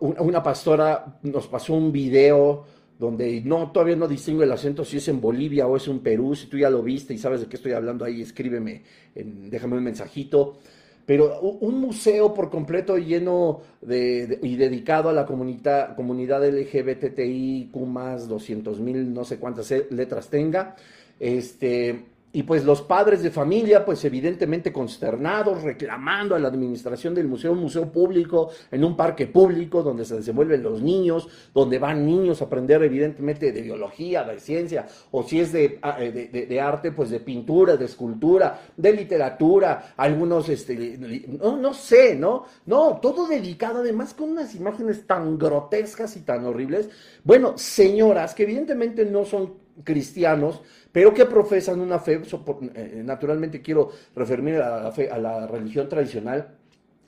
una 0.00 0.42
pastora 0.42 1.18
nos 1.22 1.46
pasó 1.48 1.74
un 1.74 1.92
video 1.92 2.64
donde 3.00 3.40
no, 3.40 3.72
todavía 3.72 3.96
no 3.96 4.06
distingo 4.06 4.42
el 4.42 4.52
acento 4.52 4.84
si 4.84 4.98
es 4.98 5.08
en 5.08 5.22
Bolivia 5.22 5.66
o 5.66 5.74
es 5.74 5.88
en 5.88 6.00
Perú, 6.00 6.34
si 6.34 6.48
tú 6.48 6.58
ya 6.58 6.68
lo 6.68 6.82
viste 6.82 7.14
y 7.14 7.18
sabes 7.18 7.40
de 7.40 7.46
qué 7.46 7.56
estoy 7.56 7.72
hablando 7.72 8.04
ahí, 8.04 8.20
escríbeme, 8.20 8.82
déjame 9.14 9.78
un 9.78 9.84
mensajito. 9.84 10.58
Pero 11.06 11.40
un 11.40 11.80
museo 11.80 12.34
por 12.34 12.50
completo 12.50 12.98
lleno 12.98 13.62
de, 13.80 14.38
y 14.42 14.56
dedicado 14.56 15.08
a 15.08 15.14
la 15.14 15.24
comunidad, 15.24 15.96
comunidad 15.96 16.46
LGBTI, 16.46 17.70
Q 17.72 17.86
más 17.86 18.28
200 18.28 18.78
mil, 18.80 19.14
no 19.14 19.24
sé 19.24 19.38
cuántas 19.38 19.72
letras 19.90 20.28
tenga, 20.28 20.76
este, 21.18 22.04
y 22.32 22.44
pues 22.44 22.64
los 22.64 22.82
padres 22.82 23.22
de 23.22 23.30
familia, 23.30 23.84
pues 23.84 24.04
evidentemente 24.04 24.72
consternados, 24.72 25.62
reclamando 25.62 26.36
a 26.36 26.38
la 26.38 26.46
administración 26.46 27.12
del 27.12 27.26
museo, 27.26 27.52
un 27.52 27.58
museo 27.58 27.90
público, 27.90 28.50
en 28.70 28.84
un 28.84 28.96
parque 28.96 29.26
público 29.26 29.82
donde 29.82 30.04
se 30.04 30.16
desenvuelven 30.16 30.62
los 30.62 30.80
niños, 30.80 31.28
donde 31.52 31.80
van 31.80 32.06
niños 32.06 32.40
a 32.40 32.44
aprender 32.44 32.82
evidentemente 32.84 33.50
de 33.50 33.62
biología, 33.62 34.22
de 34.22 34.38
ciencia, 34.38 34.86
o 35.10 35.24
si 35.24 35.40
es 35.40 35.52
de, 35.52 35.80
ah, 35.82 35.98
de, 35.98 36.60
arte, 36.60 36.92
pues 36.92 37.10
de 37.10 37.18
pintura, 37.18 37.76
de 37.76 37.86
escultura, 37.86 38.60
de 38.76 38.92
literatura, 38.92 39.94
algunos, 39.96 40.48
este, 40.48 40.98
no, 41.28 41.56
no 41.56 41.74
sé, 41.74 42.14
¿no? 42.14 42.44
No, 42.66 42.98
todo 43.02 43.26
dedicado 43.26 43.80
además 43.80 44.14
con 44.14 44.30
unas 44.30 44.54
imágenes 44.54 45.04
tan 45.04 45.36
grotescas 45.36 46.16
y 46.16 46.20
tan 46.20 46.44
horribles. 46.44 46.88
Bueno, 47.24 47.58
señoras 47.58 48.34
que 48.34 48.44
evidentemente 48.44 49.04
no 49.04 49.24
son 49.24 49.54
cristianos, 49.84 50.60
pero 50.92 51.14
que 51.14 51.24
profesan 51.26 51.80
una 51.80 51.98
fe, 51.98 52.20
eh, 52.74 53.02
naturalmente 53.04 53.62
quiero 53.62 53.90
referirme 54.14 54.56
a 54.56 54.80
la, 54.80 54.92
fe, 54.92 55.08
a 55.10 55.18
la 55.18 55.46
religión 55.46 55.88
tradicional, 55.88 56.56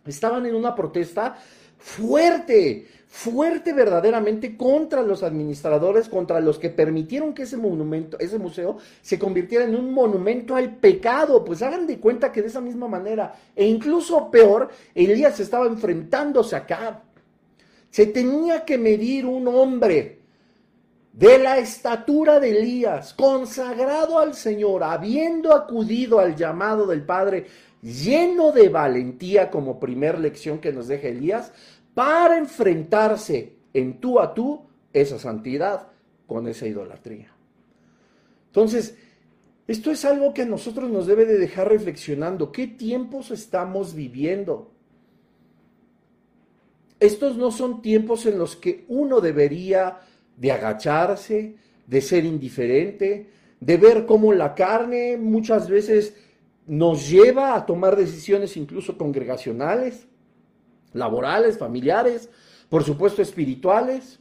estaban 0.06 0.46
en 0.46 0.54
una 0.54 0.74
protesta 0.74 1.36
fuerte, 1.78 2.86
fuerte 3.08 3.72
verdaderamente 3.72 4.56
contra 4.56 5.02
los 5.02 5.24
administradores, 5.24 6.08
contra 6.08 6.40
los 6.40 6.58
que 6.58 6.70
permitieron 6.70 7.34
que 7.34 7.42
ese 7.42 7.56
monumento, 7.56 8.18
ese 8.20 8.38
museo, 8.38 8.78
se 9.00 9.18
convirtiera 9.18 9.64
en 9.64 9.74
un 9.74 9.92
monumento 9.92 10.54
al 10.54 10.76
pecado. 10.76 11.44
Pues 11.44 11.60
hagan 11.62 11.86
de 11.86 11.98
cuenta 11.98 12.30
que 12.30 12.40
de 12.40 12.48
esa 12.48 12.60
misma 12.60 12.86
manera, 12.86 13.34
e 13.56 13.66
incluso 13.66 14.30
peor, 14.30 14.70
Elías 14.94 15.40
estaba 15.40 15.66
enfrentándose 15.66 16.54
acá. 16.54 17.02
Se 17.90 18.06
tenía 18.06 18.64
que 18.64 18.78
medir 18.78 19.26
un 19.26 19.48
hombre 19.48 20.21
de 21.12 21.38
la 21.38 21.58
estatura 21.58 22.40
de 22.40 22.58
Elías, 22.58 23.12
consagrado 23.12 24.18
al 24.18 24.34
Señor, 24.34 24.82
habiendo 24.82 25.54
acudido 25.54 26.18
al 26.18 26.34
llamado 26.34 26.86
del 26.86 27.04
Padre, 27.04 27.46
lleno 27.82 28.52
de 28.52 28.68
valentía 28.68 29.50
como 29.50 29.78
primer 29.78 30.18
lección 30.18 30.58
que 30.58 30.72
nos 30.72 30.88
deja 30.88 31.08
Elías, 31.08 31.52
para 31.94 32.38
enfrentarse 32.38 33.56
en 33.74 34.00
tú 34.00 34.20
a 34.20 34.32
tú 34.32 34.62
esa 34.92 35.18
santidad 35.18 35.88
con 36.26 36.48
esa 36.48 36.66
idolatría. 36.66 37.30
Entonces, 38.46 38.96
esto 39.66 39.90
es 39.90 40.04
algo 40.04 40.32
que 40.32 40.42
a 40.42 40.46
nosotros 40.46 40.90
nos 40.90 41.06
debe 41.06 41.26
de 41.26 41.38
dejar 41.38 41.68
reflexionando. 41.68 42.52
¿Qué 42.52 42.66
tiempos 42.66 43.30
estamos 43.30 43.94
viviendo? 43.94 44.70
Estos 47.00 47.36
no 47.36 47.50
son 47.50 47.82
tiempos 47.82 48.26
en 48.26 48.38
los 48.38 48.56
que 48.56 48.84
uno 48.88 49.20
debería 49.20 50.00
de 50.42 50.50
agacharse, 50.50 51.54
de 51.86 52.00
ser 52.00 52.24
indiferente, 52.24 53.30
de 53.60 53.76
ver 53.76 54.06
cómo 54.06 54.32
la 54.32 54.56
carne 54.56 55.16
muchas 55.16 55.68
veces 55.68 56.16
nos 56.66 57.08
lleva 57.08 57.54
a 57.54 57.64
tomar 57.64 57.94
decisiones 57.94 58.56
incluso 58.56 58.98
congregacionales, 58.98 60.08
laborales, 60.94 61.58
familiares, 61.58 62.28
por 62.68 62.82
supuesto 62.82 63.22
espirituales. 63.22 64.18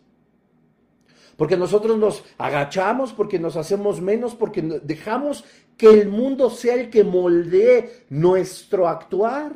Porque 1.37 1.57
nosotros 1.57 1.97
nos 1.97 2.23
agachamos, 2.37 3.13
porque 3.13 3.39
nos 3.39 3.55
hacemos 3.55 3.99
menos, 3.99 4.35
porque 4.35 4.61
dejamos 4.61 5.43
que 5.75 5.89
el 5.89 6.07
mundo 6.07 6.51
sea 6.51 6.75
el 6.75 6.91
que 6.91 7.03
moldee 7.03 8.05
nuestro 8.09 8.87
actuar. 8.87 9.53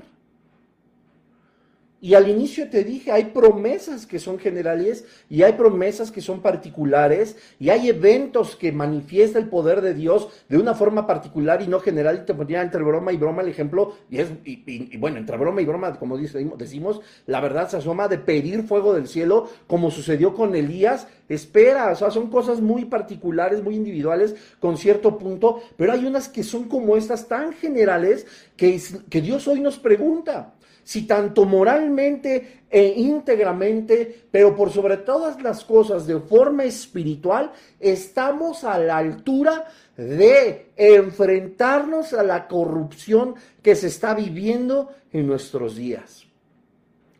Y 2.06 2.14
al 2.14 2.30
inicio 2.30 2.70
te 2.70 2.84
dije, 2.84 3.12
hay 3.12 3.26
promesas 3.34 4.06
que 4.06 4.20
son 4.20 4.38
generales 4.38 5.06
y 5.28 5.42
hay 5.42 5.54
promesas 5.54 6.12
que 6.12 6.22
son 6.22 6.40
particulares 6.40 7.36
y 7.60 7.70
hay 7.70 7.90
eventos 7.90 8.56
que 8.56 8.72
manifiesta 8.72 9.40
el 9.40 9.50
poder 9.50 9.82
de 9.82 9.96
Dios 9.96 10.30
de 10.48 10.60
una 10.60 10.76
forma 10.76 11.08
particular 11.08 11.64
y 11.64 11.68
no 11.68 11.80
general. 11.80 12.20
Y 12.22 12.26
te 12.28 12.36
ponía 12.36 12.62
entre 12.62 12.84
broma 12.84 13.12
y 13.12 13.18
broma 13.18 13.42
el 13.42 13.48
ejemplo, 13.48 13.96
y, 14.12 14.20
es, 14.20 14.28
y, 14.44 14.96
bueno, 14.98 15.18
entre 15.18 15.36
broma 15.36 15.64
y 15.64 15.66
broma, 15.66 15.98
como 15.98 16.16
decimos, 16.16 17.02
la 17.26 17.42
verdad 17.42 17.70
se 17.70 17.78
asoma 17.78 18.08
de 18.08 18.20
pedir 18.20 18.62
fuego 18.68 18.94
del 18.94 19.08
cielo, 19.08 19.50
como 19.66 19.90
sucedió 19.90 20.36
con 20.36 20.54
Elías. 20.56 21.08
Espera, 21.28 21.92
o 21.92 21.96
sea, 21.96 22.12
son 22.12 22.30
cosas 22.30 22.62
muy 22.62 22.86
particulares, 22.86 23.64
muy 23.64 23.74
individuales, 23.74 24.36
con 24.60 24.78
cierto 24.78 25.18
punto, 25.18 25.60
pero 25.76 25.92
hay 25.92 26.06
unas 26.06 26.30
que 26.30 26.44
son 26.44 26.66
como 26.66 26.98
estas 26.98 27.28
tan 27.28 27.52
generales 27.54 28.28
que, 28.56 28.80
que 29.10 29.22
Dios 29.22 29.48
hoy 29.48 29.60
nos 29.60 29.80
pregunta 29.80 30.54
si 30.86 31.08
tanto 31.08 31.46
moralmente 31.46 32.66
e 32.70 32.94
íntegramente, 32.98 34.28
pero 34.30 34.56
por 34.56 34.70
sobre 34.70 34.98
todas 34.98 35.42
las 35.42 35.66
cosas 35.66 36.06
de 36.06 36.20
forma 36.20 36.64
espiritual, 36.64 37.52
estamos 37.80 38.64
a 38.64 38.78
la 38.78 38.98
altura 38.98 39.66
de 39.98 40.72
enfrentarnos 40.78 42.14
a 42.14 42.22
la 42.22 42.48
corrupción 42.48 43.34
que 43.64 43.76
se 43.76 43.88
está 43.88 44.14
viviendo 44.14 44.92
en 45.12 45.26
nuestros 45.26 45.76
días, 45.76 46.28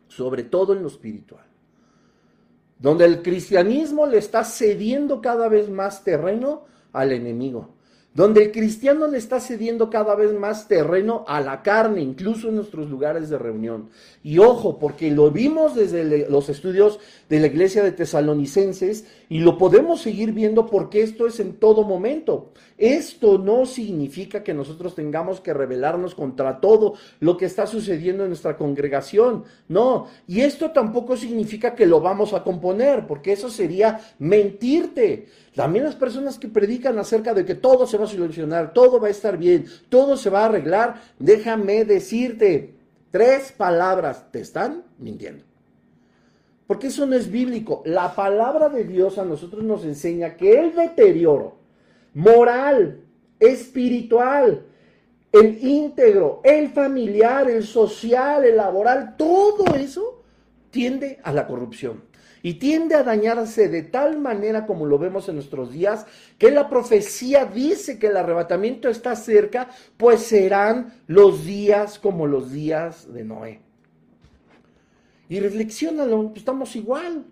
sobre 0.06 0.44
todo 0.44 0.72
en 0.72 0.82
lo 0.82 0.88
espiritual, 0.88 1.44
donde 2.78 3.04
el 3.04 3.20
cristianismo 3.20 4.06
le 4.06 4.18
está 4.18 4.44
cediendo 4.44 5.20
cada 5.20 5.48
vez 5.48 5.68
más 5.68 6.04
terreno 6.04 6.66
al 6.92 7.10
enemigo 7.10 7.75
donde 8.16 8.44
el 8.44 8.50
cristiano 8.50 9.06
le 9.08 9.18
está 9.18 9.40
cediendo 9.40 9.90
cada 9.90 10.14
vez 10.14 10.32
más 10.32 10.68
terreno 10.68 11.26
a 11.28 11.42
la 11.42 11.62
carne, 11.62 12.00
incluso 12.00 12.48
en 12.48 12.56
nuestros 12.56 12.88
lugares 12.88 13.28
de 13.28 13.36
reunión. 13.36 13.90
Y 14.24 14.38
ojo, 14.38 14.78
porque 14.78 15.10
lo 15.10 15.30
vimos 15.30 15.74
desde 15.74 16.26
los 16.30 16.48
estudios 16.48 16.98
de 17.28 17.40
la 17.40 17.48
iglesia 17.48 17.82
de 17.82 17.92
tesalonicenses 17.92 19.06
y 19.28 19.40
lo 19.40 19.58
podemos 19.58 20.00
seguir 20.00 20.32
viendo 20.32 20.66
porque 20.66 21.02
esto 21.02 21.26
es 21.26 21.40
en 21.40 21.54
todo 21.54 21.82
momento. 21.82 22.52
Esto 22.78 23.38
no 23.38 23.66
significa 23.66 24.44
que 24.44 24.54
nosotros 24.54 24.94
tengamos 24.94 25.40
que 25.40 25.54
rebelarnos 25.54 26.14
contra 26.14 26.60
todo 26.60 26.94
lo 27.20 27.36
que 27.36 27.46
está 27.46 27.66
sucediendo 27.66 28.22
en 28.22 28.30
nuestra 28.30 28.56
congregación. 28.56 29.44
No, 29.68 30.06
y 30.28 30.42
esto 30.42 30.70
tampoco 30.70 31.16
significa 31.16 31.74
que 31.74 31.86
lo 31.86 32.00
vamos 32.00 32.32
a 32.32 32.44
componer, 32.44 33.06
porque 33.06 33.32
eso 33.32 33.50
sería 33.50 34.00
mentirte. 34.18 35.26
También 35.54 35.86
las 35.86 35.96
personas 35.96 36.38
que 36.38 36.48
predican 36.48 36.98
acerca 36.98 37.34
de 37.34 37.44
que 37.44 37.54
todo 37.54 37.86
se 37.86 37.96
va 37.96 38.04
a 38.04 38.08
solucionar, 38.08 38.72
todo 38.72 39.00
va 39.00 39.08
a 39.08 39.10
estar 39.10 39.38
bien, 39.38 39.64
todo 39.88 40.16
se 40.16 40.30
va 40.30 40.42
a 40.42 40.46
arreglar, 40.46 41.00
déjame 41.18 41.84
decirte, 41.84 42.74
tres 43.10 43.52
palabras, 43.52 44.30
te 44.30 44.40
están 44.40 44.84
mintiendo. 44.98 45.45
Porque 46.66 46.88
eso 46.88 47.06
no 47.06 47.14
es 47.14 47.30
bíblico. 47.30 47.82
La 47.84 48.14
palabra 48.14 48.68
de 48.68 48.84
Dios 48.84 49.18
a 49.18 49.24
nosotros 49.24 49.62
nos 49.62 49.84
enseña 49.84 50.36
que 50.36 50.58
el 50.58 50.74
deterioro 50.74 51.58
moral, 52.14 53.02
espiritual, 53.38 54.64
el 55.32 55.64
íntegro, 55.64 56.40
el 56.42 56.70
familiar, 56.70 57.50
el 57.50 57.64
social, 57.64 58.44
el 58.44 58.56
laboral, 58.56 59.16
todo 59.16 59.74
eso 59.74 60.22
tiende 60.70 61.20
a 61.22 61.32
la 61.32 61.46
corrupción 61.46 62.02
y 62.42 62.54
tiende 62.54 62.94
a 62.94 63.02
dañarse 63.02 63.68
de 63.68 63.82
tal 63.82 64.18
manera 64.18 64.66
como 64.66 64.86
lo 64.86 64.98
vemos 64.98 65.28
en 65.28 65.34
nuestros 65.34 65.72
días, 65.72 66.06
que 66.38 66.50
la 66.50 66.68
profecía 66.68 67.44
dice 67.44 67.98
que 67.98 68.06
el 68.06 68.16
arrebatamiento 68.16 68.88
está 68.88 69.16
cerca, 69.16 69.68
pues 69.96 70.22
serán 70.22 70.94
los 71.06 71.44
días 71.44 71.98
como 71.98 72.26
los 72.26 72.52
días 72.52 73.12
de 73.12 73.24
Noé. 73.24 73.65
Y 75.28 75.40
reflexionalo, 75.40 76.28
pues 76.28 76.38
estamos 76.38 76.76
igual. 76.76 77.24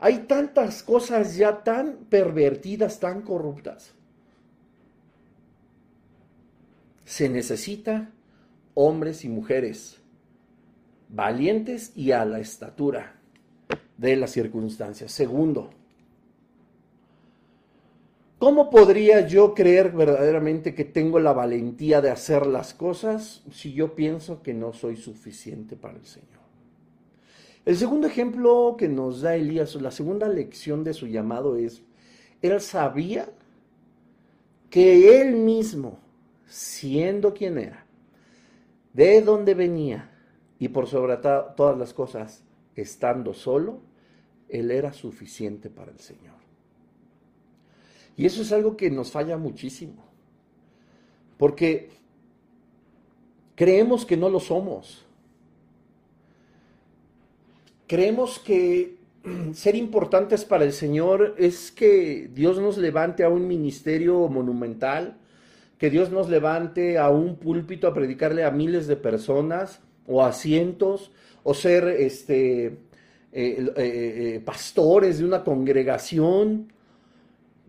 Hay 0.00 0.20
tantas 0.20 0.82
cosas 0.82 1.36
ya 1.36 1.62
tan 1.62 1.96
pervertidas, 2.08 3.00
tan 3.00 3.22
corruptas. 3.22 3.94
Se 7.04 7.28
necesita 7.28 8.10
hombres 8.74 9.24
y 9.24 9.28
mujeres 9.28 9.98
valientes 11.08 11.92
y 11.96 12.12
a 12.12 12.24
la 12.24 12.38
estatura 12.38 13.14
de 13.96 14.16
las 14.16 14.30
circunstancias. 14.30 15.10
Segundo, 15.10 15.70
¿cómo 18.38 18.70
podría 18.70 19.26
yo 19.26 19.54
creer 19.54 19.90
verdaderamente 19.90 20.74
que 20.74 20.84
tengo 20.84 21.18
la 21.18 21.32
valentía 21.32 22.00
de 22.00 22.10
hacer 22.10 22.46
las 22.46 22.74
cosas 22.74 23.42
si 23.50 23.72
yo 23.72 23.96
pienso 23.96 24.42
que 24.42 24.54
no 24.54 24.72
soy 24.72 24.96
suficiente 24.96 25.76
para 25.76 25.96
el 25.96 26.06
Señor? 26.06 26.37
El 27.68 27.76
segundo 27.76 28.06
ejemplo 28.06 28.76
que 28.78 28.88
nos 28.88 29.20
da 29.20 29.36
Elías, 29.36 29.74
la 29.74 29.90
segunda 29.90 30.26
lección 30.26 30.84
de 30.84 30.94
su 30.94 31.06
llamado 31.06 31.54
es, 31.54 31.82
él 32.40 32.58
sabía 32.62 33.28
que 34.70 35.20
él 35.20 35.34
mismo, 35.36 35.98
siendo 36.46 37.34
quien 37.34 37.58
era, 37.58 37.84
de 38.94 39.20
dónde 39.20 39.52
venía 39.52 40.10
y 40.58 40.68
por 40.68 40.86
sobre 40.86 41.18
todas 41.18 41.76
las 41.76 41.92
cosas, 41.92 42.42
estando 42.74 43.34
solo, 43.34 43.80
él 44.48 44.70
era 44.70 44.94
suficiente 44.94 45.68
para 45.68 45.92
el 45.92 46.00
Señor. 46.00 46.36
Y 48.16 48.24
eso 48.24 48.40
es 48.40 48.50
algo 48.50 48.78
que 48.78 48.90
nos 48.90 49.10
falla 49.10 49.36
muchísimo, 49.36 50.06
porque 51.36 51.90
creemos 53.54 54.06
que 54.06 54.16
no 54.16 54.30
lo 54.30 54.40
somos. 54.40 55.04
Creemos 57.88 58.38
que 58.38 58.98
ser 59.54 59.74
importantes 59.74 60.44
para 60.44 60.64
el 60.64 60.72
Señor 60.72 61.34
es 61.38 61.72
que 61.72 62.30
Dios 62.32 62.60
nos 62.60 62.76
levante 62.76 63.24
a 63.24 63.30
un 63.30 63.48
ministerio 63.48 64.28
monumental, 64.28 65.16
que 65.78 65.88
Dios 65.88 66.10
nos 66.10 66.28
levante 66.28 66.98
a 66.98 67.08
un 67.08 67.36
púlpito 67.36 67.88
a 67.88 67.94
predicarle 67.94 68.44
a 68.44 68.50
miles 68.50 68.86
de 68.86 68.96
personas 68.96 69.80
o 70.06 70.22
a 70.22 70.32
cientos, 70.32 71.12
o 71.44 71.54
ser 71.54 71.88
este, 71.88 72.66
eh, 72.66 72.76
eh, 73.32 73.72
eh, 73.76 74.42
pastores 74.44 75.18
de 75.18 75.24
una 75.24 75.42
congregación. 75.42 76.70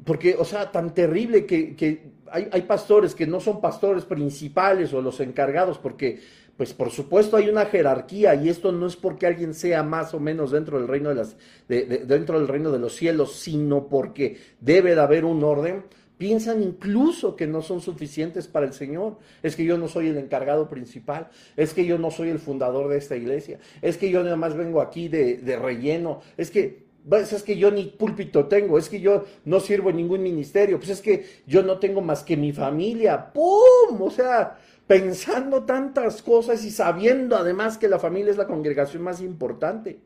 Porque, 0.04 0.36
o 0.38 0.44
sea, 0.44 0.72
tan 0.72 0.94
terrible 0.94 1.46
que, 1.46 1.76
que 1.76 2.12
hay, 2.30 2.50
hay, 2.52 2.62
pastores 2.64 3.16
que 3.16 3.28
no 3.28 3.40
son 3.40 3.62
pastores 3.62 4.06
principales 4.06 4.94
o 4.94 5.02
los 5.02 5.20
encargados, 5.20 5.78
porque 5.78 6.20
pues 6.60 6.74
por 6.74 6.92
supuesto 6.92 7.38
hay 7.38 7.48
una 7.48 7.68
jerarquía 7.68 8.36
y 8.36 8.50
esto 8.50 8.74
no 8.74 8.86
es 8.86 8.98
porque 8.98 9.26
alguien 9.26 9.54
sea 9.54 9.82
más 9.82 10.14
o 10.14 10.20
menos 10.20 10.52
dentro 10.52 10.78
del 10.78 10.90
reino 10.90 11.08
de 11.08 11.16
las 11.16 11.38
dentro 11.70 12.38
del 12.38 12.50
reino 12.50 12.70
de 12.70 12.80
los 12.80 12.98
cielos, 12.98 13.36
sino 13.36 13.88
porque 13.88 14.36
debe 14.60 14.94
de 14.94 15.00
haber 15.00 15.24
un 15.24 15.42
orden. 15.42 15.86
Piensan 16.18 16.62
incluso 16.62 17.38
que 17.38 17.48
no 17.48 17.62
son 17.62 17.80
suficientes 17.80 18.50
para 18.50 18.66
el 18.66 18.74
Señor. 18.74 19.20
Es 19.42 19.56
que 19.56 19.64
yo 19.64 19.78
no 19.78 19.88
soy 19.88 20.10
el 20.10 20.18
encargado 20.18 20.68
principal. 20.68 21.30
Es 21.56 21.74
que 21.74 21.86
yo 21.86 21.98
no 21.98 22.12
soy 22.12 22.28
el 22.28 22.40
fundador 22.40 22.90
de 22.90 22.98
esta 22.98 23.16
iglesia. 23.16 23.60
Es 23.82 23.96
que 23.96 24.12
yo 24.12 24.22
nada 24.22 24.36
más 24.36 24.58
vengo 24.58 24.82
aquí 24.82 25.08
de, 25.08 25.38
de 25.38 25.56
relleno. 25.56 26.20
Es 26.36 26.52
que 26.52 26.90
pues 27.08 27.32
es 27.32 27.42
que 27.42 27.56
yo 27.56 27.72
ni 27.72 27.86
púlpito 27.86 28.48
tengo, 28.48 28.78
es 28.78 28.90
que 28.90 29.00
yo 29.00 29.24
no 29.46 29.62
sirvo 29.62 29.90
en 29.92 29.96
ningún 29.96 30.22
ministerio, 30.22 30.78
pues 30.78 30.90
es 30.90 31.02
que 31.02 31.26
yo 31.48 31.64
no 31.64 31.80
tengo 31.80 32.02
más 32.02 32.24
que 32.24 32.36
mi 32.36 32.52
familia. 32.52 33.32
¡Pum! 33.32 34.02
O 34.02 34.12
sea, 34.12 34.58
pensando 34.90 35.66
tantas 35.66 36.24
cosas 36.24 36.66
y 36.66 36.72
sabiendo 36.72 37.38
además 37.38 37.78
que 37.78 37.88
la 37.88 38.00
familia 38.00 38.32
es 38.32 38.38
la 38.38 38.48
congregación 38.48 39.04
más 39.04 39.22
importante. 39.22 40.02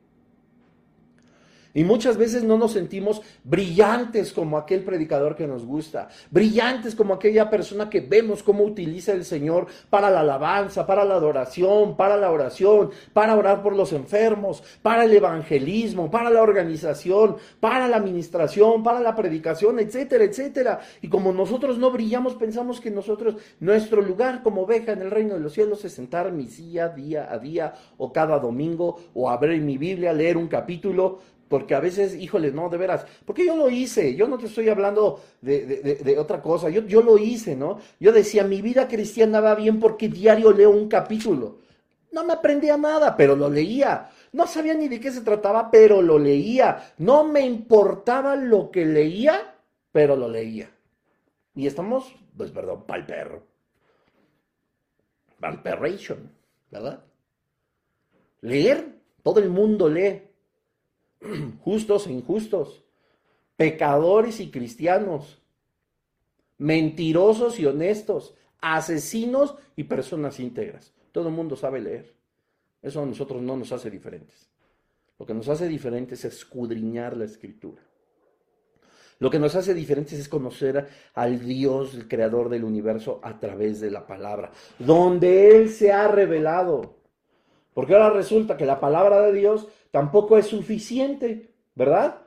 Y 1.74 1.84
muchas 1.84 2.18
veces 2.18 2.44
no 2.44 2.58
nos 2.58 2.74
sentimos 2.74 3.22
brillantes 3.44 4.32
como 4.32 4.58
aquel 4.58 4.84
predicador 4.84 5.36
que 5.36 5.48
nos 5.48 5.66
gusta, 5.66 6.08
brillantes 6.30 6.94
como 6.94 7.16
aquella 7.16 7.50
persona 7.50 7.90
que 7.90 8.02
vemos 8.02 8.44
cómo 8.44 8.64
utiliza 8.64 9.12
el 9.14 9.26
Señor 9.26 9.68
para 9.90 10.12
la 10.12 10.20
alabanza, 10.20 10.86
para 10.86 11.04
la 11.04 11.16
adoración, 11.16 11.98
para 11.98 12.16
la 12.18 12.32
oración, 12.32 12.92
para 13.12 13.36
orar 13.36 13.64
por 13.64 13.76
los 13.76 13.92
enfermos, 13.94 14.64
para 14.82 15.06
el 15.06 15.14
evangelismo, 15.14 16.12
para 16.12 16.30
la 16.30 16.42
organización, 16.42 17.38
para 17.60 17.88
la 17.88 17.98
administración, 17.98 18.84
para 18.84 19.00
la 19.00 19.16
predicación, 19.16 19.80
etcétera, 19.80 20.26
etcétera. 20.26 20.80
Y 21.02 21.10
como 21.10 21.32
nosotros 21.32 21.78
no 21.78 21.90
brillamos, 21.90 22.36
pensamos 22.36 22.80
que 22.80 22.92
nosotros, 22.92 23.36
nuestro 23.60 24.02
lugar 24.02 24.44
como 24.44 24.64
oveja 24.64 24.92
en 24.92 25.02
el 25.02 25.12
reino 25.12 25.34
de 25.34 25.40
los 25.40 25.54
cielos 25.54 25.84
es 25.86 25.94
sentar 25.94 26.32
mi 26.32 26.48
silla 26.48 26.90
día 26.90 27.28
a 27.32 27.40
día 27.40 27.74
o 27.98 28.14
cada 28.14 28.38
domingo 28.40 29.00
o 29.14 29.30
abrir 29.30 29.62
mi 29.62 29.78
Biblia, 29.78 30.14
leer 30.14 30.38
un 30.38 30.48
capítulo 30.48 31.20
porque 31.54 31.76
a 31.76 31.80
veces, 31.80 32.16
híjole, 32.16 32.52
no, 32.52 32.68
de 32.68 32.78
veras, 32.78 33.06
porque 33.26 33.46
yo 33.46 33.56
lo 33.56 33.70
hice, 33.70 34.16
yo 34.16 34.28
no 34.28 34.40
te 34.40 34.48
estoy 34.48 34.70
hablando 34.70 35.22
de, 35.40 36.16
otra 36.18 36.42
cosa, 36.42 36.68
yo, 36.68 36.82
yo 36.88 37.04
lo 37.04 37.20
hice, 37.20 37.56
¿no? 37.56 37.80
Yo 38.00 38.12
decía, 38.12 38.44
mi 38.44 38.60
vida 38.60 38.88
cristiana 38.88 39.40
va 39.40 39.54
bien 39.54 39.80
porque 39.80 40.10
diario 40.10 40.52
leo 40.52 40.72
un 40.72 40.90
capítulo. 40.90 41.60
No 42.12 42.24
me 42.24 42.34
aprendía 42.34 42.76
nada, 42.76 43.16
pero 43.16 43.36
lo 43.36 43.52
leía. 43.52 44.10
No 44.32 44.48
sabía 44.48 44.74
ni 44.74 44.88
de 44.88 45.00
qué 45.00 45.12
se 45.12 45.22
trataba, 45.22 45.70
pero 45.70 46.02
lo 46.02 46.18
leía. 46.18 46.92
No 46.98 47.24
me 47.24 47.42
importaba 47.42 48.36
lo 48.36 48.72
que 48.72 48.84
leía, 48.84 49.54
pero 49.92 50.16
lo 50.16 50.28
leía. 50.28 50.72
Y 51.54 51.68
estamos, 51.68 52.16
pues 52.36 52.50
perdón, 52.50 52.84
pal 52.88 53.06
perro. 53.06 53.44
Valperation, 55.38 56.32
¿verdad? 56.72 57.04
Leer, 58.42 58.88
todo 59.22 59.40
el 59.40 59.52
mundo 59.52 59.88
lee 59.88 60.33
justos 61.64 62.08
e 62.08 62.12
injustos, 62.12 62.84
pecadores 63.56 64.40
y 64.40 64.52
cristianos, 64.52 65.42
mentirosos 66.58 67.60
y 67.60 67.66
honestos, 67.66 68.36
asesinos 68.62 69.56
y 69.76 69.84
personas 69.84 70.40
íntegras. 70.40 70.94
Todo 71.12 71.30
el 71.30 71.36
mundo 71.36 71.56
sabe 71.56 71.82
leer. 71.82 72.14
Eso 72.82 73.02
a 73.02 73.06
nosotros 73.06 73.42
no 73.42 73.56
nos 73.56 73.72
hace 73.72 73.90
diferentes. 73.90 74.50
Lo 75.20 75.26
que 75.26 75.34
nos 75.34 75.48
hace 75.48 75.68
diferentes 75.68 76.26
es 76.26 76.34
escudriñar 76.34 77.16
la 77.16 77.26
escritura. 77.26 77.82
Lo 79.20 79.30
que 79.30 79.40
nos 79.40 79.56
hace 79.56 79.74
diferentes 79.74 80.20
es 80.20 80.28
conocer 80.28 80.88
al 81.14 81.40
Dios, 81.40 81.94
el 81.94 82.08
creador 82.08 82.50
del 82.50 82.66
universo, 82.66 83.22
a 83.24 83.40
través 83.40 83.80
de 83.80 83.92
la 83.92 84.06
palabra, 84.06 84.52
donde 84.80 85.56
Él 85.56 85.70
se 85.70 85.94
ha 85.94 86.10
revelado. 86.10 87.03
Porque 87.74 87.94
ahora 87.94 88.10
resulta 88.12 88.58
que 88.58 88.66
la 88.66 88.80
palabra 88.80 89.22
de 89.22 89.34
Dios 89.34 89.68
tampoco 89.92 90.38
es 90.38 90.48
suficiente, 90.48 91.52
¿verdad? 91.76 92.22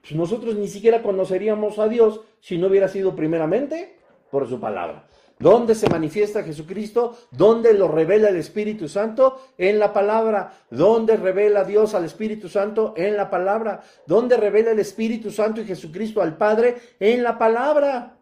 Pues 0.00 0.14
nosotros 0.14 0.54
ni 0.56 0.68
siquiera 0.68 1.02
conoceríamos 1.02 1.78
a 1.78 1.88
Dios 1.88 2.20
si 2.40 2.58
no 2.58 2.66
hubiera 2.66 2.88
sido 2.88 3.14
primeramente 3.14 3.96
por 4.30 4.48
su 4.48 4.58
palabra. 4.58 5.06
¿Dónde 5.38 5.74
se 5.74 5.88
manifiesta 5.88 6.44
Jesucristo? 6.44 7.16
¿Dónde 7.32 7.74
lo 7.74 7.88
revela 7.88 8.28
el 8.28 8.36
Espíritu 8.36 8.88
Santo? 8.88 9.40
En 9.58 9.80
la 9.80 9.92
palabra. 9.92 10.52
¿Dónde 10.70 11.16
revela 11.16 11.64
Dios 11.64 11.94
al 11.94 12.04
Espíritu 12.04 12.48
Santo? 12.48 12.94
En 12.96 13.16
la 13.16 13.28
palabra. 13.28 13.82
¿Dónde 14.06 14.36
revela 14.36 14.70
el 14.70 14.78
Espíritu 14.78 15.32
Santo 15.32 15.60
y 15.60 15.64
Jesucristo 15.64 16.22
al 16.22 16.36
Padre? 16.36 16.76
En 17.00 17.24
la 17.24 17.36
palabra. 17.36 18.18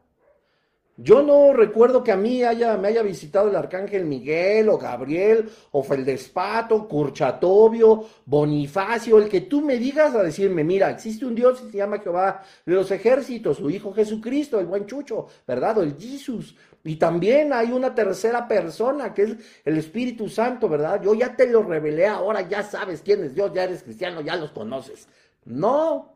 Yo 1.02 1.22
no 1.22 1.54
recuerdo 1.54 2.04
que 2.04 2.12
a 2.12 2.16
mí 2.16 2.44
haya, 2.44 2.76
me 2.76 2.88
haya 2.88 3.00
visitado 3.00 3.48
el 3.48 3.56
arcángel 3.56 4.04
Miguel 4.04 4.68
o 4.68 4.76
Gabriel 4.76 5.48
o 5.70 5.82
Feldespato, 5.82 6.86
Curchatobio, 6.86 8.04
Bonifacio, 8.26 9.16
el 9.16 9.26
que 9.30 9.40
tú 9.42 9.62
me 9.62 9.78
digas 9.78 10.14
a 10.14 10.22
decirme, 10.22 10.62
mira, 10.62 10.90
existe 10.90 11.24
un 11.24 11.34
Dios 11.34 11.62
y 11.66 11.70
se 11.70 11.78
llama 11.78 12.00
Jehová 12.00 12.42
de 12.66 12.74
los 12.74 12.90
ejércitos, 12.90 13.56
su 13.56 13.70
Hijo 13.70 13.94
Jesucristo, 13.94 14.60
el 14.60 14.66
buen 14.66 14.84
Chucho, 14.84 15.26
¿verdad? 15.46 15.78
O 15.78 15.82
el 15.82 15.96
Jesús. 15.98 16.54
Y 16.84 16.96
también 16.96 17.54
hay 17.54 17.72
una 17.72 17.94
tercera 17.94 18.46
persona 18.46 19.14
que 19.14 19.22
es 19.22 19.36
el 19.64 19.78
Espíritu 19.78 20.28
Santo, 20.28 20.68
¿verdad? 20.68 21.00
Yo 21.02 21.14
ya 21.14 21.34
te 21.34 21.48
lo 21.48 21.62
revelé, 21.62 22.08
ahora 22.08 22.46
ya 22.46 22.62
sabes 22.62 23.00
quién 23.00 23.24
es 23.24 23.34
Dios, 23.34 23.50
ya 23.54 23.64
eres 23.64 23.82
cristiano, 23.84 24.20
ya 24.20 24.36
los 24.36 24.50
conoces. 24.50 25.08
No. 25.46 26.14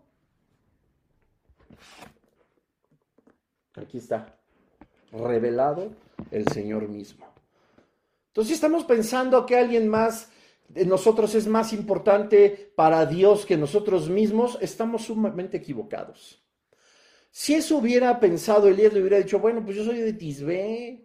Aquí 3.77 3.97
está 3.97 4.44
revelado 5.15 5.93
el 6.31 6.47
Señor 6.49 6.89
mismo. 6.89 7.27
Entonces 8.29 8.55
estamos 8.55 8.85
pensando 8.85 9.47
que 9.47 9.57
alguien 9.57 9.89
más 9.89 10.31
de 10.69 10.85
nosotros 10.87 11.35
es 11.35 11.47
más 11.47 11.73
importante 11.73 12.73
para 12.75 13.07
Dios 13.07 13.47
que 13.47 13.57
nosotros 13.57 14.09
mismos, 14.09 14.59
estamos 14.61 15.05
sumamente 15.05 15.59
equivocados. 15.59 16.43
Si 17.31 17.55
eso 17.55 17.79
hubiera 17.79 18.19
pensado 18.21 18.69
Elías, 18.69 18.93
le 18.93 19.01
hubiera 19.01 19.19
dicho, 19.19 19.39
bueno, 19.39 19.65
pues 19.65 19.77
yo 19.77 19.85
soy 19.85 19.99
de 19.99 20.13
Tisbé, 20.13 21.04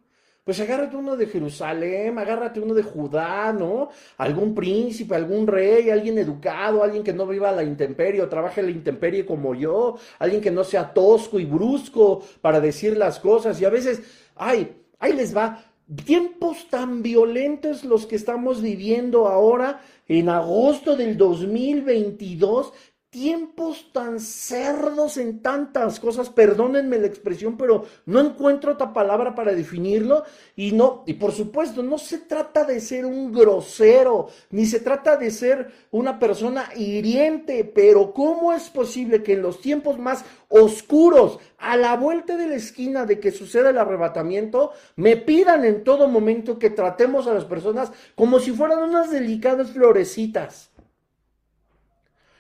pues 0.50 0.62
agárrate 0.62 0.98
uno 0.98 1.16
de 1.16 1.28
Jerusalén, 1.28 2.18
agárrate 2.18 2.60
uno 2.60 2.74
de 2.74 2.82
Judá, 2.82 3.54
¿no? 3.54 3.90
Algún 4.18 4.56
príncipe, 4.56 5.14
algún 5.14 5.46
rey, 5.46 5.92
alguien 5.92 6.18
educado, 6.18 6.84
alguien 6.84 7.04
que 7.04 7.14
no 7.14 7.28
viva 7.28 7.52
la 7.52 7.62
intemperie 7.62 8.20
o 8.24 8.28
trabaje 8.28 8.64
la 8.64 8.72
intemperie 8.72 9.28
como 9.28 9.54
yo, 9.54 10.00
alguien 10.18 10.42
que 10.42 10.50
no 10.50 10.64
sea 10.64 10.92
tosco 10.92 11.40
y 11.40 11.46
brusco 11.46 12.24
para 12.42 12.60
decir 12.60 12.98
las 12.98 13.20
cosas. 13.20 13.62
Y 13.62 13.66
a 13.66 13.70
veces, 13.70 14.02
ay, 14.36 14.76
ahí 14.98 15.14
les 15.14 15.38
va, 15.38 15.64
tiempos 16.04 16.68
tan 16.68 17.04
violentos 17.04 17.84
los 17.84 18.08
que 18.08 18.16
estamos 18.16 18.60
viviendo 18.60 19.28
ahora 19.28 19.82
en 20.08 20.30
agosto 20.30 20.96
del 20.96 21.16
2022 21.16 22.74
tiempos 23.10 23.92
tan 23.92 24.20
cerdos 24.20 25.18
en 25.18 25.42
tantas 25.42 26.00
cosas, 26.00 26.30
perdónenme 26.30 27.00
la 27.00 27.08
expresión, 27.08 27.58
pero 27.58 27.86
no 28.06 28.20
encuentro 28.20 28.74
otra 28.74 28.94
palabra 28.94 29.34
para 29.34 29.54
definirlo 29.54 30.24
y 30.56 30.74
no, 30.74 31.04
y 31.08 31.14
por 31.14 31.32
supuesto, 31.32 31.82
no 31.82 31.98
se 31.98 32.20
trata 32.20 32.64
de 32.66 32.80
ser 32.80 33.06
un 33.06 33.34
grosero, 33.34 34.28
ni 34.52 34.66
se 34.68 34.80
trata 34.80 35.18
de 35.18 35.32
ser 35.32 35.72
una 35.90 36.20
persona 36.20 36.70
hiriente, 36.76 37.64
pero 37.64 38.14
¿cómo 38.14 38.54
es 38.54 38.70
posible 38.70 39.24
que 39.24 39.34
en 39.34 39.42
los 39.42 39.60
tiempos 39.60 39.98
más 39.98 40.24
oscuros, 40.48 41.40
a 41.58 41.78
la 41.78 41.96
vuelta 41.98 42.38
de 42.38 42.48
la 42.48 42.56
esquina 42.56 43.06
de 43.06 43.20
que 43.20 43.32
suceda 43.32 43.72
el 43.72 43.80
arrebatamiento, 43.80 44.72
me 44.96 45.18
pidan 45.18 45.66
en 45.66 45.84
todo 45.84 46.08
momento 46.08 46.60
que 46.60 46.70
tratemos 46.70 47.28
a 47.28 47.34
las 47.34 47.46
personas 47.46 47.92
como 48.14 48.40
si 48.40 48.52
fueran 48.52 48.84
unas 48.84 49.10
delicadas 49.10 49.72
florecitas? 49.72 50.69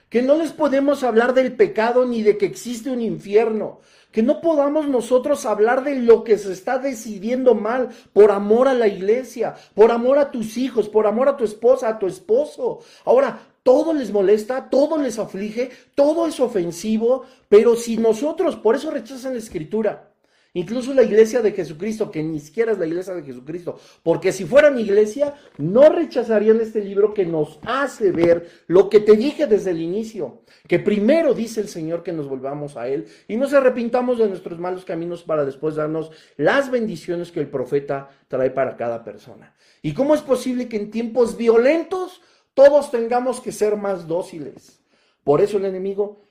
Que 0.09 0.21
no 0.21 0.35
les 0.35 0.51
podemos 0.51 1.03
hablar 1.03 1.33
del 1.33 1.55
pecado 1.55 2.05
ni 2.05 2.23
de 2.23 2.37
que 2.37 2.45
existe 2.45 2.89
un 2.89 3.01
infierno, 3.01 3.79
que 4.11 4.23
no 4.23 4.41
podamos 4.41 4.87
nosotros 4.87 5.45
hablar 5.45 5.83
de 5.83 5.95
lo 5.95 6.23
que 6.23 6.37
se 6.37 6.51
está 6.51 6.79
decidiendo 6.79 7.53
mal 7.53 7.89
por 8.11 8.31
amor 8.31 8.67
a 8.67 8.73
la 8.73 8.87
iglesia, 8.87 9.55
por 9.75 9.91
amor 9.91 10.17
a 10.17 10.31
tus 10.31 10.57
hijos, 10.57 10.89
por 10.89 11.05
amor 11.05 11.29
a 11.29 11.37
tu 11.37 11.43
esposa, 11.43 11.89
a 11.89 11.99
tu 11.99 12.07
esposo. 12.07 12.79
Ahora, 13.05 13.39
todo 13.61 13.93
les 13.93 14.11
molesta, 14.11 14.69
todo 14.69 14.97
les 14.97 15.19
aflige, 15.19 15.69
todo 15.93 16.25
es 16.25 16.39
ofensivo, 16.39 17.25
pero 17.47 17.75
si 17.75 17.97
nosotros, 17.97 18.55
por 18.55 18.75
eso 18.75 18.89
rechazan 18.89 19.33
la 19.33 19.39
escritura, 19.39 20.11
Incluso 20.53 20.95
la 20.95 21.03
iglesia 21.03 21.41
de 21.43 21.51
Jesucristo, 21.51 22.09
que 22.09 22.23
ni 22.23 22.39
siquiera 22.39 22.71
es 22.71 22.79
la 22.79 22.87
iglesia 22.87 23.13
de 23.13 23.21
Jesucristo, 23.21 23.79
porque 24.01 24.31
si 24.31 24.45
fuera 24.45 24.71
mi 24.71 24.81
iglesia, 24.81 25.35
no 25.57 25.89
rechazarían 25.89 26.59
este 26.59 26.83
libro 26.83 27.13
que 27.13 27.23
nos 27.23 27.59
hace 27.63 28.11
ver 28.11 28.49
lo 28.65 28.89
que 28.89 28.99
te 28.99 29.15
dije 29.15 29.45
desde 29.45 29.69
el 29.71 29.81
inicio, 29.81 30.41
que 30.67 30.79
primero 30.79 31.35
dice 31.35 31.61
el 31.61 31.67
Señor 31.67 32.01
que 32.01 32.13
nos 32.13 32.27
volvamos 32.27 32.77
a 32.77 32.87
Él 32.87 33.05
y 33.27 33.37
nos 33.37 33.53
arrepintamos 33.53 34.17
de 34.17 34.27
nuestros 34.27 34.57
malos 34.57 34.85
caminos 34.85 35.21
para 35.21 35.45
después 35.45 35.75
darnos 35.75 36.09
las 36.35 36.71
bendiciones 36.71 37.31
que 37.31 37.41
el 37.41 37.47
profeta 37.47 38.09
trae 38.27 38.49
para 38.49 38.75
cada 38.75 39.03
persona. 39.03 39.53
¿Y 39.83 39.93
cómo 39.93 40.15
es 40.15 40.21
posible 40.21 40.67
que 40.67 40.77
en 40.77 40.89
tiempos 40.89 41.37
violentos 41.37 42.23
todos 42.55 42.89
tengamos 42.89 43.39
que 43.39 43.51
ser 43.51 43.77
más 43.77 44.07
dóciles? 44.07 44.81
Por 45.23 45.41
eso 45.41 45.57
el 45.57 45.65
enemigo, 45.65 46.23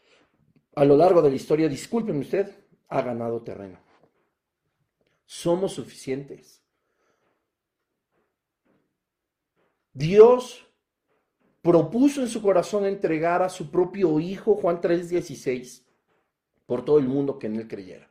a 0.74 0.84
lo 0.84 0.96
largo 0.96 1.22
de 1.22 1.30
la 1.30 1.36
historia, 1.36 1.68
discúlpeme 1.68 2.18
usted, 2.18 2.50
ha 2.88 3.02
ganado 3.02 3.42
terreno 3.42 3.87
somos 5.28 5.74
suficientes. 5.74 6.62
Dios 9.92 10.66
propuso 11.60 12.22
en 12.22 12.28
su 12.28 12.40
corazón 12.40 12.86
entregar 12.86 13.42
a 13.42 13.50
su 13.50 13.70
propio 13.70 14.18
Hijo, 14.20 14.54
Juan 14.54 14.80
3:16, 14.80 15.84
por 16.64 16.82
todo 16.82 16.98
el 16.98 17.08
mundo 17.08 17.38
que 17.38 17.48
en 17.48 17.56
él 17.56 17.68
creyera. 17.68 18.10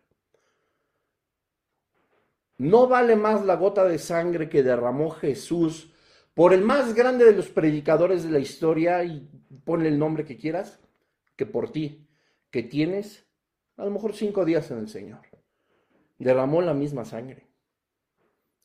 No 2.60 2.88
vale 2.88 3.16
más 3.16 3.44
la 3.44 3.56
gota 3.56 3.86
de 3.86 3.98
sangre 3.98 4.48
que 4.48 4.62
derramó 4.62 5.10
Jesús 5.10 5.92
por 6.36 6.54
el 6.54 6.62
más 6.62 6.94
grande 6.94 7.26
de 7.26 7.34
los 7.34 7.50
predicadores 7.50 8.24
de 8.24 8.30
la 8.30 8.40
historia, 8.40 9.04
y 9.04 9.28
ponle 9.66 9.90
el 9.90 9.98
nombre 9.98 10.24
que 10.24 10.38
quieras, 10.38 10.80
que 11.36 11.48
por 11.48 11.72
ti, 11.72 12.08
que 12.52 12.62
tienes 12.62 13.26
a 13.76 13.86
lo 13.86 13.92
mejor 13.92 14.14
cinco 14.14 14.46
días 14.46 14.70
en 14.70 14.78
el 14.78 14.88
Señor 14.88 15.27
derramó 16.18 16.62
la 16.62 16.74
misma 16.74 17.06
sangre. 17.06 17.48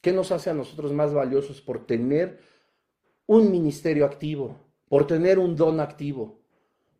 ¿Qué 0.00 0.12
nos 0.12 0.32
hace 0.32 0.50
a 0.50 0.54
nosotros 0.54 0.92
más 0.92 1.12
valiosos 1.12 1.60
por 1.60 1.86
tener 1.86 2.40
un 3.26 3.50
ministerio 3.50 4.04
activo, 4.04 4.58
por 4.88 5.06
tener 5.06 5.38
un 5.38 5.54
don 5.54 5.80
activo, 5.80 6.40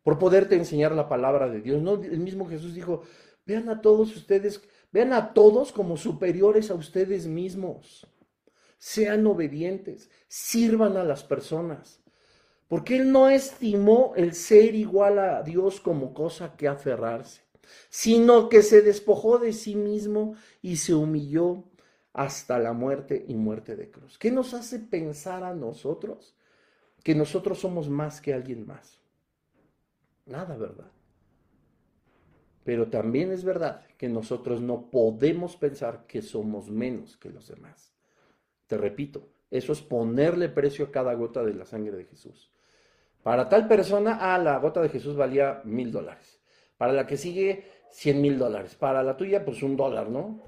por 0.03 0.17
poderte 0.17 0.55
enseñar 0.55 0.93
la 0.93 1.09
palabra 1.09 1.49
de 1.49 1.61
Dios? 1.61 1.81
¿No? 1.81 1.95
El 1.95 2.19
mismo 2.19 2.47
Jesús 2.47 2.73
dijo, 2.73 3.03
vean 3.45 3.69
a 3.69 3.81
todos 3.81 4.15
ustedes, 4.15 4.61
vean 4.91 5.11
a 5.11 5.33
todos 5.33 5.71
como 5.71 5.97
superiores 5.97 6.71
a 6.71 6.75
ustedes 6.75 7.27
mismos. 7.27 8.07
Sean 8.77 9.25
obedientes, 9.27 10.09
sirvan 10.27 10.97
a 10.97 11.03
las 11.03 11.23
personas. 11.23 12.01
Porque 12.67 12.95
Él 12.95 13.11
no 13.11 13.29
estimó 13.29 14.13
el 14.15 14.33
ser 14.33 14.75
igual 14.75 15.19
a 15.19 15.43
Dios 15.43 15.79
como 15.79 16.13
cosa 16.13 16.55
que 16.55 16.67
aferrarse 16.67 17.42
sino 17.89 18.49
que 18.49 18.61
se 18.61 18.81
despojó 18.81 19.37
de 19.39 19.53
sí 19.53 19.75
mismo 19.75 20.35
y 20.61 20.77
se 20.77 20.93
humilló 20.93 21.63
hasta 22.13 22.59
la 22.59 22.73
muerte 22.73 23.25
y 23.27 23.35
muerte 23.35 23.75
de 23.75 23.89
cruz. 23.89 24.17
¿Qué 24.17 24.31
nos 24.31 24.53
hace 24.53 24.79
pensar 24.79 25.43
a 25.43 25.53
nosotros 25.53 26.35
que 27.03 27.15
nosotros 27.15 27.59
somos 27.59 27.89
más 27.89 28.21
que 28.21 28.33
alguien 28.33 28.65
más? 28.65 28.99
Nada, 30.25 30.55
¿verdad? 30.55 30.91
Pero 32.63 32.89
también 32.89 33.31
es 33.31 33.43
verdad 33.43 33.85
que 33.97 34.07
nosotros 34.07 34.61
no 34.61 34.89
podemos 34.89 35.57
pensar 35.57 36.05
que 36.07 36.21
somos 36.21 36.69
menos 36.69 37.17
que 37.17 37.29
los 37.29 37.47
demás. 37.47 37.93
Te 38.67 38.77
repito, 38.77 39.29
eso 39.51 39.73
es 39.73 39.81
ponerle 39.81 40.49
precio 40.49 40.85
a 40.85 40.91
cada 40.91 41.13
gota 41.13 41.43
de 41.43 41.53
la 41.53 41.65
sangre 41.65 41.97
de 41.97 42.05
Jesús. 42.05 42.51
Para 43.21 43.47
tal 43.49 43.67
persona, 43.67 44.17
ah, 44.19 44.37
la 44.37 44.57
gota 44.59 44.81
de 44.81 44.89
Jesús 44.89 45.15
valía 45.15 45.61
mil 45.65 45.91
dólares. 45.91 46.32
Para 46.83 46.91
la 46.91 47.07
que 47.07 47.15
sigue, 47.15 47.63
100 47.91 48.21
mil 48.21 48.37
dólares. 48.37 48.75
Para 48.75 49.01
la 49.03 49.15
tuya, 49.15 49.45
pues 49.45 49.63
un 49.63 49.77
dólar, 49.77 50.09
¿no? 50.09 50.41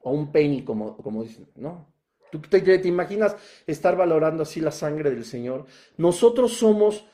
O 0.00 0.12
un 0.12 0.32
penny, 0.32 0.62
como, 0.62 0.96
como 0.96 1.22
dicen, 1.22 1.46
¿no? 1.56 1.92
¿Tú 2.32 2.40
te, 2.40 2.62
te 2.62 2.88
imaginas 2.88 3.36
estar 3.66 3.94
valorando 3.94 4.44
así 4.44 4.62
la 4.62 4.70
sangre 4.70 5.10
del 5.10 5.26
Señor? 5.26 5.66
Nosotros 5.98 6.54
somos 6.54 7.04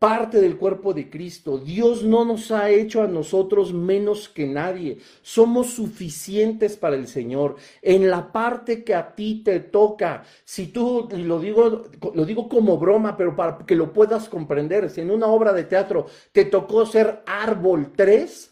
parte 0.00 0.40
del 0.40 0.56
cuerpo 0.56 0.94
de 0.94 1.10
Cristo. 1.10 1.58
Dios 1.58 2.02
no 2.02 2.24
nos 2.24 2.50
ha 2.50 2.70
hecho 2.70 3.02
a 3.02 3.06
nosotros 3.06 3.74
menos 3.74 4.30
que 4.30 4.46
nadie. 4.46 4.98
Somos 5.20 5.74
suficientes 5.74 6.78
para 6.78 6.96
el 6.96 7.06
Señor. 7.06 7.56
En 7.82 8.08
la 8.08 8.32
parte 8.32 8.82
que 8.82 8.94
a 8.94 9.14
ti 9.14 9.42
te 9.44 9.60
toca, 9.60 10.24
si 10.42 10.68
tú, 10.68 11.06
y 11.12 11.22
lo 11.22 11.38
digo, 11.38 11.84
lo 12.14 12.24
digo 12.24 12.48
como 12.48 12.78
broma, 12.78 13.14
pero 13.14 13.36
para 13.36 13.58
que 13.58 13.76
lo 13.76 13.92
puedas 13.92 14.30
comprender, 14.30 14.88
si 14.88 15.02
en 15.02 15.10
una 15.10 15.26
obra 15.26 15.52
de 15.52 15.64
teatro 15.64 16.06
te 16.32 16.46
tocó 16.46 16.86
ser 16.86 17.22
árbol 17.26 17.92
3, 17.94 18.49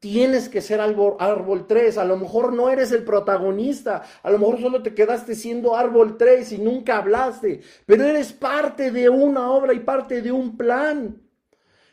tienes 0.00 0.48
que 0.48 0.60
ser 0.60 0.80
árbol, 0.80 1.16
árbol 1.20 1.66
3. 1.66 1.98
A 1.98 2.04
lo 2.04 2.16
mejor 2.16 2.52
no 2.52 2.68
eres 2.70 2.90
el 2.90 3.04
protagonista, 3.04 4.02
a 4.22 4.30
lo 4.30 4.38
mejor 4.38 4.60
solo 4.60 4.82
te 4.82 4.94
quedaste 4.94 5.34
siendo 5.34 5.76
árbol 5.76 6.16
3 6.16 6.52
y 6.52 6.58
nunca 6.58 6.96
hablaste, 6.96 7.60
pero 7.86 8.04
eres 8.04 8.32
parte 8.32 8.90
de 8.90 9.08
una 9.08 9.50
obra 9.52 9.72
y 9.74 9.80
parte 9.80 10.22
de 10.22 10.32
un 10.32 10.56
plan. 10.56 11.20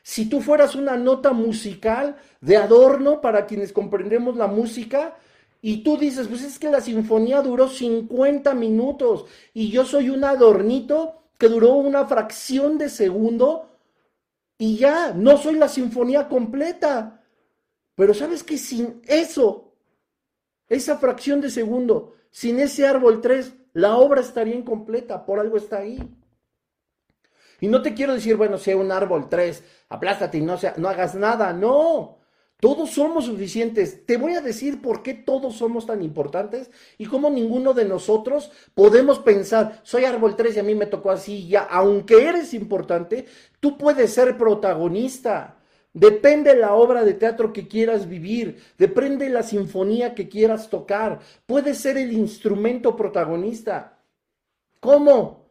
Si 0.02 0.30
tú 0.30 0.40
fueras 0.42 0.74
una 0.74 0.96
nota 0.96 1.34
musical 1.34 2.16
de 2.40 2.56
adorno 2.56 3.20
para 3.20 3.46
quienes 3.46 3.74
comprendemos 3.74 4.38
la 4.38 4.48
música, 4.48 5.18
y 5.62 5.84
tú 5.84 5.98
dices, 5.98 6.28
pues 6.28 6.44
es 6.44 6.60
que 6.60 6.70
la 6.70 6.82
sinfonía 6.82 7.42
duró 7.42 7.68
50 7.68 8.54
minutos 8.54 9.26
y 9.54 9.70
yo 9.70 9.86
soy 9.86 10.10
un 10.10 10.24
adornito 10.24 11.24
que 11.38 11.50
duró 11.50 11.74
una 11.74 12.06
fracción 12.06 12.78
de 12.78 12.90
segundo 12.90 13.72
y 14.58 14.78
ya, 14.78 15.14
no 15.14 15.38
soy 15.38 15.56
la 15.56 15.68
sinfonía 15.68 16.28
completa. 16.30 17.17
Pero 17.98 18.14
sabes 18.14 18.44
que 18.44 18.60
sin 18.60 19.02
eso, 19.08 19.74
esa 20.70 21.00
fracción 21.00 21.42
de 21.42 21.50
segundo, 21.50 22.14
sin 22.30 22.60
ese 22.60 22.86
árbol 22.86 23.22
3, 23.22 23.54
la 23.74 23.98
obra 23.98 24.22
estaría 24.22 24.54
incompleta, 24.54 25.26
por 25.26 25.40
algo 25.40 25.58
está 25.58 25.80
ahí. 25.80 25.98
Y 27.60 27.68
no 27.68 27.82
te 27.82 27.96
quiero 27.96 28.14
decir, 28.14 28.36
bueno, 28.36 28.60
sea 28.60 28.78
un 28.78 28.92
árbol 28.92 29.28
3, 29.28 29.64
aplástate 29.90 30.38
y 30.38 30.42
no, 30.42 30.60
sea, 30.60 30.76
no 30.78 30.90
hagas 30.90 31.16
nada, 31.16 31.52
no. 31.54 32.20
Todos 32.60 32.92
somos 32.92 33.26
suficientes. 33.26 34.06
Te 34.06 34.18
voy 34.18 34.36
a 34.36 34.42
decir 34.42 34.80
por 34.80 35.02
qué 35.02 35.16
todos 35.16 35.56
somos 35.56 35.88
tan 35.88 36.04
importantes 36.04 36.70
y 37.00 37.08
cómo 37.08 37.32
ninguno 37.32 37.74
de 37.74 37.86
nosotros 37.86 38.52
podemos 38.76 39.18
pensar, 39.18 39.82
soy 39.82 40.06
árbol 40.06 40.36
3 40.36 40.56
y 40.56 40.60
a 40.60 40.64
mí 40.64 40.76
me 40.76 40.86
tocó 40.86 41.10
así, 41.10 41.48
ya, 41.48 41.64
aunque 41.64 42.28
eres 42.30 42.54
importante, 42.54 43.26
tú 43.60 43.76
puedes 43.76 44.14
ser 44.14 44.38
protagonista. 44.38 45.58
Depende 45.98 46.56
la 46.56 46.76
obra 46.76 47.04
de 47.04 47.16
teatro 47.16 47.52
que 47.52 47.68
quieras 47.68 48.08
vivir, 48.08 48.62
depende 48.78 49.32
la 49.32 49.42
sinfonía 49.42 50.14
que 50.14 50.30
quieras 50.30 50.70
tocar, 50.70 51.22
puede 51.48 51.74
ser 51.74 51.98
el 51.98 52.12
instrumento 52.12 52.96
protagonista. 52.96 53.98
¿Cómo? 54.80 55.50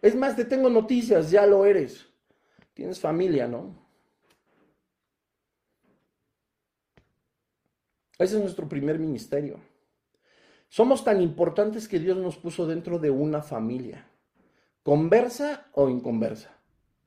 Es 0.00 0.16
más, 0.16 0.34
te 0.36 0.46
tengo 0.46 0.70
noticias, 0.70 1.30
ya 1.30 1.44
lo 1.44 1.66
eres. 1.66 2.06
Tienes 2.72 2.98
familia, 2.98 3.46
¿no? 3.46 3.76
Ese 8.18 8.36
es 8.36 8.40
nuestro 8.40 8.66
primer 8.66 8.98
ministerio. 8.98 9.60
Somos 10.70 11.04
tan 11.04 11.20
importantes 11.20 11.88
que 11.88 11.98
Dios 11.98 12.16
nos 12.16 12.38
puso 12.38 12.66
dentro 12.66 12.98
de 12.98 13.10
una 13.10 13.42
familia. 13.42 14.08
Conversa 14.82 15.66
o 15.72 15.90
inconversa. 15.90 16.56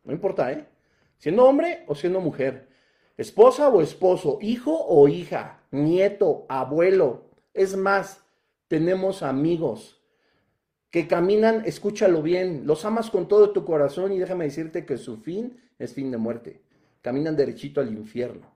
No 0.04 0.14
importa, 0.14 0.52
¿eh? 0.52 0.77
Siendo 1.18 1.46
hombre 1.46 1.84
o 1.88 1.96
siendo 1.96 2.22
mujer. 2.22 2.70
Esposa 3.18 3.70
o 3.70 3.82
esposo. 3.82 4.40
Hijo 4.42 4.86
o 4.86 5.08
hija. 5.08 5.64
Nieto, 5.72 6.46
abuelo. 6.50 7.32
Es 7.54 7.76
más, 7.76 8.24
tenemos 8.68 9.24
amigos 9.24 10.02
que 10.90 11.08
caminan, 11.08 11.64
escúchalo 11.66 12.22
bien, 12.22 12.66
los 12.66 12.86
amas 12.86 13.10
con 13.10 13.28
todo 13.28 13.52
tu 13.52 13.66
corazón 13.66 14.12
y 14.14 14.20
déjame 14.20 14.46
decirte 14.46 14.86
que 14.86 14.98
su 14.98 15.18
fin 15.18 15.60
es 15.78 15.94
fin 15.94 16.12
de 16.12 16.18
muerte. 16.18 16.62
Caminan 17.02 17.36
derechito 17.36 17.82
al 17.82 17.92
infierno. 17.92 18.56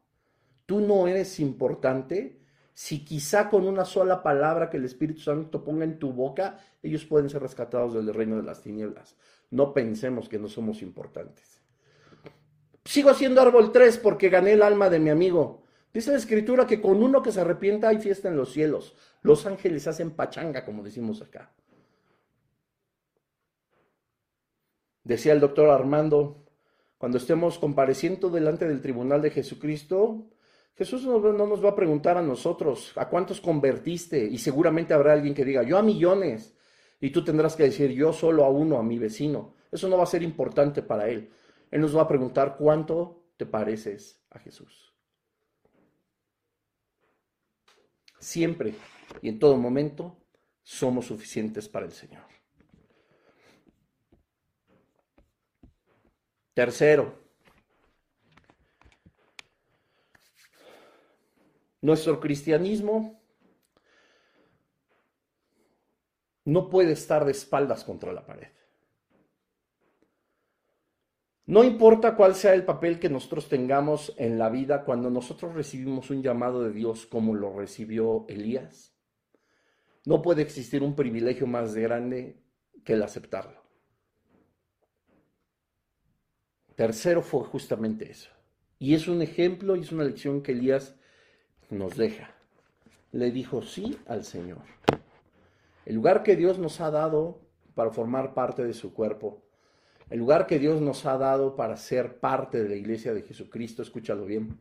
Tú 0.66 0.80
no 0.80 1.08
eres 1.08 1.40
importante 1.40 2.42
si 2.74 3.04
quizá 3.04 3.50
con 3.50 3.68
una 3.68 3.86
sola 3.86 4.24
palabra 4.24 4.70
que 4.70 4.78
el 4.78 4.86
Espíritu 4.86 5.22
Santo 5.22 5.64
ponga 5.64 5.84
en 5.84 6.00
tu 6.00 6.14
boca, 6.14 6.60
ellos 6.82 7.06
pueden 7.06 7.30
ser 7.30 7.42
rescatados 7.42 7.94
del 7.94 8.14
reino 8.14 8.38
de 8.38 8.44
las 8.44 8.62
tinieblas. 8.62 9.16
No 9.50 9.74
pensemos 9.74 10.30
que 10.30 10.40
no 10.40 10.48
somos 10.48 10.82
importantes. 10.82 11.51
Sigo 12.86 13.14
siendo 13.14 13.42
árbol 13.42 13.72
3 13.72 13.98
porque 14.00 14.30
gané 14.30 14.54
el 14.54 14.64
alma 14.64 14.90
de 14.90 15.00
mi 15.00 15.10
amigo. 15.10 15.64
Dice 15.94 16.12
la 16.12 16.18
escritura 16.18 16.66
que 16.66 16.82
con 16.82 17.04
uno 17.04 17.22
que 17.22 17.32
se 17.32 17.42
arrepienta 17.42 17.90
hay 17.90 18.00
fiesta 18.00 18.30
en 18.30 18.38
los 18.38 18.54
cielos. 18.54 18.96
Los 19.22 19.46
ángeles 19.46 19.88
hacen 19.88 20.12
pachanga, 20.12 20.66
como 20.66 20.84
decimos 20.84 21.22
acá. 21.22 21.54
Decía 25.04 25.34
el 25.34 25.40
doctor 25.40 25.70
Armando, 25.70 26.46
cuando 26.98 27.18
estemos 27.18 27.58
compareciendo 27.58 28.30
delante 28.30 28.68
del 28.68 28.82
tribunal 28.82 29.22
de 29.22 29.32
Jesucristo, 29.32 30.28
Jesús 30.76 31.04
no, 31.06 31.20
nos 31.20 31.64
va 31.64 31.70
a 31.70 31.76
preguntar 31.76 32.18
a 32.18 32.22
nosotros 32.22 32.94
a 32.96 33.10
cuántos 33.10 33.42
convertiste 33.42 34.24
y 34.24 34.38
seguramente 34.38 34.94
habrá 34.94 35.14
alguien 35.14 35.34
que 35.34 35.46
diga, 35.46 35.64
yo 35.64 35.78
a 35.78 35.84
millones. 35.84 36.56
Y 37.00 37.10
tú 37.10 37.24
tendrás 37.24 37.56
que 37.56 37.64
decir, 37.64 37.92
yo 37.92 38.14
solo 38.14 38.46
a 38.46 38.50
uno, 38.50 38.78
a 38.78 38.84
mi 38.84 39.00
vecino. 39.00 39.56
Eso 39.72 39.88
no 39.88 39.98
va 39.98 40.04
a 40.04 40.08
ser 40.08 40.22
importante 40.22 40.84
para 40.84 41.10
él. 41.10 41.32
Él 41.72 41.80
nos 41.80 41.96
va 41.96 42.02
a 42.02 42.08
preguntar 42.08 42.58
cuánto 42.58 43.24
te 43.38 43.46
pareces 43.46 44.22
a 44.30 44.40
Jesús. 44.40 44.94
Siempre 48.20 48.76
y 49.22 49.30
en 49.30 49.40
todo 49.40 49.58
momento 49.58 50.22
somos 50.62 51.08
suficientes 51.08 51.68
para 51.68 51.86
el 51.86 51.92
Señor. 51.94 52.24
Tercero, 56.54 57.18
nuestro 61.82 62.20
cristianismo 62.20 63.24
no 66.44 66.70
puede 66.70 66.92
estar 66.92 67.24
de 67.26 67.32
espaldas 67.32 67.84
contra 67.86 68.12
la 68.12 68.26
pared. 68.26 68.52
No 71.52 71.66
importa 71.66 72.16
cuál 72.16 72.34
sea 72.36 72.54
el 72.54 72.64
papel 72.64 72.98
que 72.98 73.10
nosotros 73.10 73.50
tengamos 73.50 74.14
en 74.16 74.40
la 74.40 74.48
vida 74.48 74.86
cuando 74.86 75.10
nosotros 75.10 75.54
recibimos 75.54 76.10
un 76.10 76.24
llamado 76.24 76.64
de 76.64 76.72
Dios 76.72 77.06
como 77.06 77.36
lo 77.36 77.52
recibió 77.52 78.24
Elías, 78.30 78.96
no 80.06 80.22
puede 80.22 80.44
existir 80.44 80.82
un 80.82 80.96
privilegio 80.96 81.48
más 81.48 81.76
grande 81.76 82.42
que 82.86 82.94
el 82.94 83.04
aceptarlo. 83.04 83.62
Tercero 86.78 87.22
fue 87.22 87.44
justamente 87.44 88.10
eso. 88.10 88.30
Y 88.80 88.94
es 88.94 89.10
un 89.10 89.22
ejemplo 89.22 89.76
y 89.76 89.82
es 89.82 89.92
una 89.92 90.06
lección 90.06 90.44
que 90.44 90.54
Elías 90.54 90.96
nos 91.70 91.98
deja. 91.98 92.34
Le 93.12 93.30
dijo 93.30 93.62
sí 93.62 94.00
al 94.08 94.24
Señor. 94.24 94.64
El 95.86 95.96
lugar 95.96 96.24
que 96.24 96.38
Dios 96.38 96.60
nos 96.60 96.80
ha 96.80 96.92
dado 96.92 97.42
para 97.76 97.92
formar 97.92 98.34
parte 98.34 98.64
de 98.64 98.74
su 98.74 98.94
cuerpo 98.94 99.51
el 100.12 100.20
lugar 100.20 100.46
que 100.46 100.60
Dios 100.60 100.82
nos 100.82 101.06
ha 101.06 101.18
dado 101.18 101.56
para 101.56 101.78
ser 101.78 102.20
parte 102.20 102.62
de 102.62 102.68
la 102.68 102.76
iglesia 102.76 103.14
de 103.14 103.22
Jesucristo, 103.22 103.82
escúchalo 103.82 104.26
bien, 104.26 104.60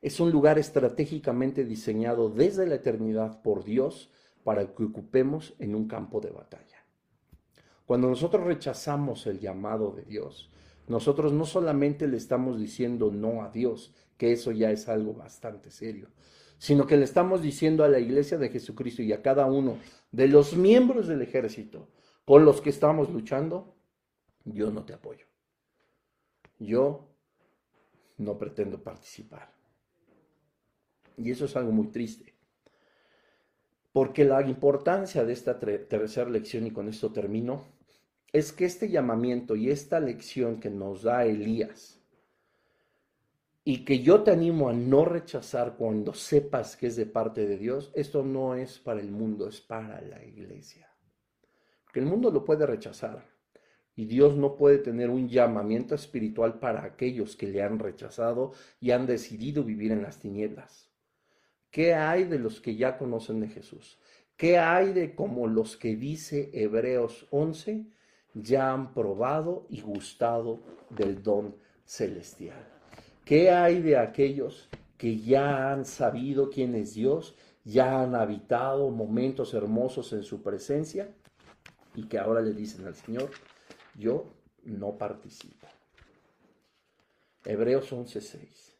es 0.00 0.20
un 0.20 0.30
lugar 0.30 0.60
estratégicamente 0.60 1.64
diseñado 1.64 2.30
desde 2.30 2.66
la 2.66 2.76
eternidad 2.76 3.42
por 3.42 3.64
Dios 3.64 4.10
para 4.44 4.64
que 4.74 4.84
ocupemos 4.84 5.54
en 5.58 5.74
un 5.74 5.88
campo 5.88 6.20
de 6.20 6.30
batalla. 6.30 6.84
Cuando 7.84 8.08
nosotros 8.08 8.44
rechazamos 8.44 9.26
el 9.26 9.40
llamado 9.40 9.90
de 9.90 10.04
Dios, 10.04 10.50
nosotros 10.86 11.32
no 11.32 11.46
solamente 11.46 12.06
le 12.06 12.16
estamos 12.16 12.60
diciendo 12.60 13.10
no 13.10 13.42
a 13.42 13.50
Dios, 13.50 13.92
que 14.16 14.30
eso 14.30 14.52
ya 14.52 14.70
es 14.70 14.88
algo 14.88 15.14
bastante 15.14 15.72
serio, 15.72 16.10
sino 16.58 16.86
que 16.86 16.96
le 16.96 17.04
estamos 17.04 17.42
diciendo 17.42 17.82
a 17.82 17.88
la 17.88 17.98
iglesia 17.98 18.38
de 18.38 18.50
Jesucristo 18.50 19.02
y 19.02 19.12
a 19.12 19.20
cada 19.20 19.46
uno 19.46 19.78
de 20.12 20.28
los 20.28 20.56
miembros 20.56 21.08
del 21.08 21.22
ejército 21.22 21.88
con 22.24 22.44
los 22.44 22.60
que 22.60 22.70
estamos 22.70 23.10
luchando, 23.10 23.74
yo 24.44 24.70
no 24.70 24.84
te 24.84 24.94
apoyo. 24.94 25.26
Yo 26.58 27.08
no 28.18 28.38
pretendo 28.38 28.82
participar. 28.82 29.52
Y 31.16 31.30
eso 31.30 31.44
es 31.44 31.56
algo 31.56 31.72
muy 31.72 31.88
triste. 31.88 32.34
Porque 33.92 34.24
la 34.24 34.40
importancia 34.42 35.24
de 35.24 35.32
esta 35.32 35.58
tercera 35.58 36.30
lección, 36.30 36.66
y 36.66 36.70
con 36.70 36.88
esto 36.88 37.12
termino, 37.12 37.62
es 38.32 38.52
que 38.52 38.64
este 38.64 38.88
llamamiento 38.88 39.54
y 39.54 39.70
esta 39.70 40.00
lección 40.00 40.60
que 40.60 40.70
nos 40.70 41.02
da 41.02 41.26
Elías, 41.26 41.98
y 43.64 43.84
que 43.84 44.02
yo 44.02 44.22
te 44.22 44.32
animo 44.32 44.68
a 44.68 44.72
no 44.72 45.04
rechazar 45.04 45.76
cuando 45.76 46.14
sepas 46.14 46.76
que 46.76 46.88
es 46.88 46.96
de 46.96 47.06
parte 47.06 47.46
de 47.46 47.58
Dios, 47.58 47.92
esto 47.94 48.24
no 48.24 48.56
es 48.56 48.78
para 48.78 49.00
el 49.00 49.12
mundo, 49.12 49.46
es 49.46 49.60
para 49.60 50.00
la 50.00 50.24
iglesia. 50.24 50.88
Que 51.92 52.00
el 52.00 52.06
mundo 52.06 52.30
lo 52.30 52.44
puede 52.44 52.66
rechazar, 52.66 53.31
y 53.94 54.06
Dios 54.06 54.36
no 54.36 54.56
puede 54.56 54.78
tener 54.78 55.10
un 55.10 55.28
llamamiento 55.28 55.94
espiritual 55.94 56.58
para 56.58 56.84
aquellos 56.84 57.36
que 57.36 57.48
le 57.48 57.62
han 57.62 57.78
rechazado 57.78 58.52
y 58.80 58.90
han 58.90 59.06
decidido 59.06 59.64
vivir 59.64 59.92
en 59.92 60.02
las 60.02 60.18
tinieblas. 60.18 60.90
¿Qué 61.70 61.94
hay 61.94 62.24
de 62.24 62.38
los 62.38 62.60
que 62.60 62.76
ya 62.76 62.98
conocen 62.98 63.40
de 63.40 63.48
Jesús? 63.48 63.98
¿Qué 64.36 64.58
hay 64.58 64.92
de 64.92 65.14
como 65.14 65.46
los 65.46 65.76
que 65.76 65.96
dice 65.96 66.50
Hebreos 66.52 67.26
11 67.30 67.86
ya 68.34 68.72
han 68.72 68.94
probado 68.94 69.66
y 69.68 69.80
gustado 69.80 70.60
del 70.90 71.22
don 71.22 71.56
celestial? 71.84 72.66
¿Qué 73.24 73.50
hay 73.50 73.80
de 73.82 73.96
aquellos 73.98 74.68
que 75.02 75.18
ya 75.18 75.72
han 75.72 75.84
sabido 75.84 76.48
quién 76.48 76.76
es 76.76 76.94
Dios, 76.94 77.34
ya 77.64 78.02
han 78.02 78.14
habitado 78.14 78.88
momentos 78.90 79.52
hermosos 79.52 80.12
en 80.12 80.22
su 80.22 80.44
presencia 80.44 81.12
y 81.96 82.04
que 82.04 82.20
ahora 82.20 82.40
le 82.40 82.52
dicen 82.52 82.86
al 82.86 82.94
Señor, 82.94 83.30
yo 83.94 84.34
no 84.64 84.96
participo. 84.96 85.66
Hebreos 87.44 87.92
11:6. 87.92 88.72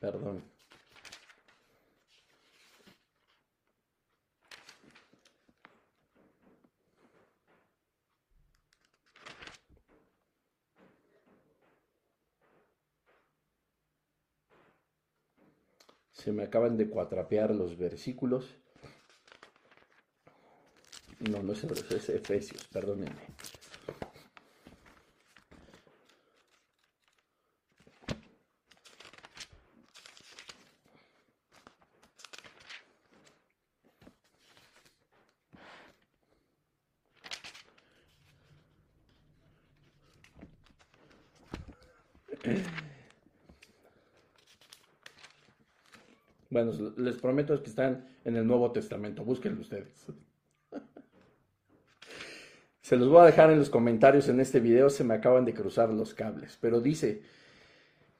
Perdón. 0.00 0.53
Se 16.24 16.32
me 16.32 16.44
acaban 16.44 16.78
de 16.78 16.88
cuatrapear 16.88 17.54
los 17.54 17.76
versículos. 17.76 18.46
No, 21.30 21.42
no 21.42 21.52
es 21.52 21.64
es 21.64 22.08
Efesios, 22.08 22.66
perdónenme. 22.72 23.20
Bueno, 46.54 46.70
les 46.98 47.16
prometo 47.16 47.60
que 47.60 47.68
están 47.68 48.06
en 48.24 48.36
el 48.36 48.46
Nuevo 48.46 48.70
Testamento. 48.70 49.24
Búsquenlo 49.24 49.60
ustedes. 49.60 50.06
Se 52.80 52.96
los 52.96 53.08
voy 53.08 53.22
a 53.22 53.24
dejar 53.24 53.50
en 53.50 53.58
los 53.58 53.68
comentarios 53.68 54.28
en 54.28 54.38
este 54.38 54.60
video, 54.60 54.88
se 54.88 55.02
me 55.02 55.14
acaban 55.14 55.44
de 55.44 55.52
cruzar 55.52 55.92
los 55.92 56.14
cables, 56.14 56.56
pero 56.60 56.80
dice 56.80 57.22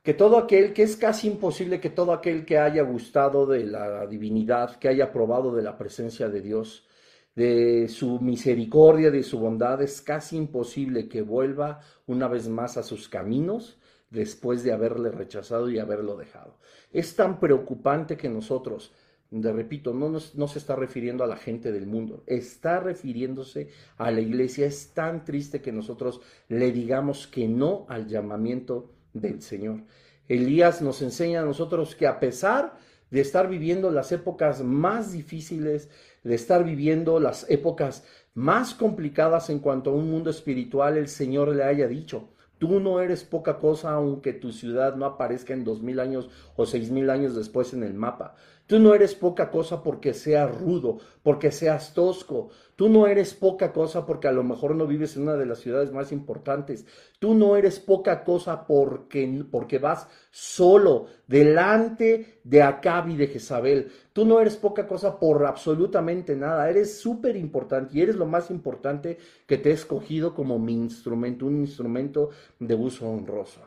que 0.03 0.15
todo 0.15 0.37
aquel, 0.37 0.73
que 0.73 0.83
es 0.83 0.97
casi 0.97 1.29
imposible 1.29 1.79
que 1.79 1.91
todo 1.91 2.13
aquel 2.13 2.45
que 2.45 2.59
haya 2.59 2.83
gustado 2.83 3.47
de 3.47 3.67
la 3.67 4.05
divinidad, 4.09 4.81
que 4.81 4.89
haya 4.89 5.13
probado 5.13 5.55
de 5.55 5.63
la 5.63 5.79
presencia 5.79 6.29
de 6.29 6.41
Dios, 6.41 6.89
de 7.37 7.87
su 7.87 8.19
misericordia, 8.19 9.13
de 9.13 9.23
su 9.23 9.39
bondad, 9.39 9.81
es 9.81 10.03
casi 10.03 10.37
imposible 10.37 11.09
que 11.09 11.23
vuelva 11.23 11.79
una 12.07 12.27
vez 12.27 12.49
más 12.49 12.79
a 12.79 12.83
sus 12.83 13.09
caminos 13.09 13.79
después 14.15 14.63
de 14.63 14.73
haberle 14.73 15.11
rechazado 15.11 15.69
y 15.69 15.79
haberlo 15.79 16.17
dejado. 16.17 16.57
Es 16.93 17.17
tan 17.17 17.41
preocupante 17.41 18.17
que 18.17 18.29
nosotros, 18.29 18.93
de 19.31 19.53
repito, 19.53 19.93
no, 19.93 20.09
no 20.09 20.49
se 20.49 20.59
está 20.59 20.77
refiriendo 20.77 21.25
a 21.25 21.27
la 21.27 21.37
gente 21.37 21.73
del 21.73 21.87
mundo, 21.87 22.23
está 22.27 22.81
refiriéndose 22.81 23.69
a 23.99 24.11
la 24.11 24.21
iglesia. 24.21 24.67
Es 24.67 24.95
tan 24.95 25.25
triste 25.25 25.61
que 25.61 25.73
nosotros 25.73 26.21
le 26.49 26.73
digamos 26.73 27.27
que 27.27 27.49
no 27.49 27.85
al 27.89 28.07
llamamiento 28.07 28.93
del 29.13 29.43
Señor. 29.43 29.83
Elías 30.29 30.81
nos 30.81 31.03
enseña 31.03 31.43
a 31.43 31.45
nosotros 31.45 31.95
que 31.95 32.07
a 32.07 32.19
pesar 32.19 32.79
de 33.11 33.21
estar 33.21 33.49
viviendo 33.49 33.91
las 33.91 34.11
épocas 34.13 34.63
más 34.63 35.13
difíciles, 35.13 35.91
de 36.23 36.35
estar 36.35 36.65
viviendo 36.65 37.21
las 37.21 37.49
épocas 37.51 38.05
más 38.33 38.75
complicadas 38.75 39.51
en 39.51 39.61
cuanto 39.61 39.91
a 39.91 39.95
un 39.95 40.11
mundo 40.11 40.31
espiritual, 40.31 40.97
el 40.97 41.09
Señor 41.09 41.55
le 41.55 41.63
haya 41.63 41.87
dicho, 41.87 42.34
Tú 42.59 42.81
no 42.81 43.01
eres 43.01 43.25
poca 43.25 43.59
cosa 43.59 43.93
aunque 43.93 44.33
tu 44.33 44.53
ciudad 44.53 44.97
no 44.97 45.07
aparezca 45.07 45.53
en 45.53 45.65
dos 45.65 45.83
mil 45.83 46.01
años 46.01 46.31
o 46.57 46.67
seis 46.67 46.91
mil 46.91 47.11
años 47.11 47.35
después 47.35 47.75
en 47.75 47.83
el 47.83 47.95
mapa. 47.95 48.35
Tú 48.67 48.79
no 48.79 48.95
eres 48.95 49.15
poca 49.15 49.51
cosa 49.51 49.83
porque 49.83 50.15
seas 50.15 50.59
rudo, 50.59 50.99
porque 51.23 51.53
seas 51.53 51.93
tosco. 51.93 52.49
Tú 52.77 52.89
no 52.89 53.07
eres 53.07 53.35
poca 53.35 53.75
cosa 53.75 54.07
porque 54.07 54.27
a 54.27 54.33
lo 54.33 54.43
mejor 54.43 54.75
no 54.75 54.87
vives 54.87 55.17
en 55.17 55.25
una 55.25 55.35
de 55.35 55.45
las 55.45 55.59
ciudades 55.59 55.93
más 55.93 56.13
importantes. 56.13 56.87
Tú 57.19 57.35
no 57.35 57.57
eres 57.57 57.79
poca 57.79 58.25
cosa 58.25 58.67
porque, 58.67 59.45
porque 59.51 59.79
vas 59.79 60.09
solo 60.31 61.09
delante 61.27 62.41
de 62.43 62.63
Acab 62.63 63.11
y 63.11 63.17
de 63.17 63.27
Jezabel. 63.27 63.93
Tú 64.15 64.25
no 64.25 64.41
eres 64.41 64.57
poca 64.57 64.87
cosa 64.87 65.19
por 65.19 65.45
absolutamente 65.45 66.35
nada. 66.35 66.71
Eres 66.71 66.99
súper 66.99 67.37
importante 67.37 67.99
y 67.99 68.01
eres 68.01 68.17
lo 68.17 68.25
más 68.25 68.51
importante 68.51 69.19
que 69.47 69.59
te 69.59 69.71
he 69.71 69.75
escogido 69.75 70.35
como 70.35 70.59
mi 70.59 70.73
instrumento, 70.73 71.45
un 71.45 71.61
instrumento 71.61 72.31
de 72.59 72.75
uso 72.75 73.11
honroso. 73.11 73.61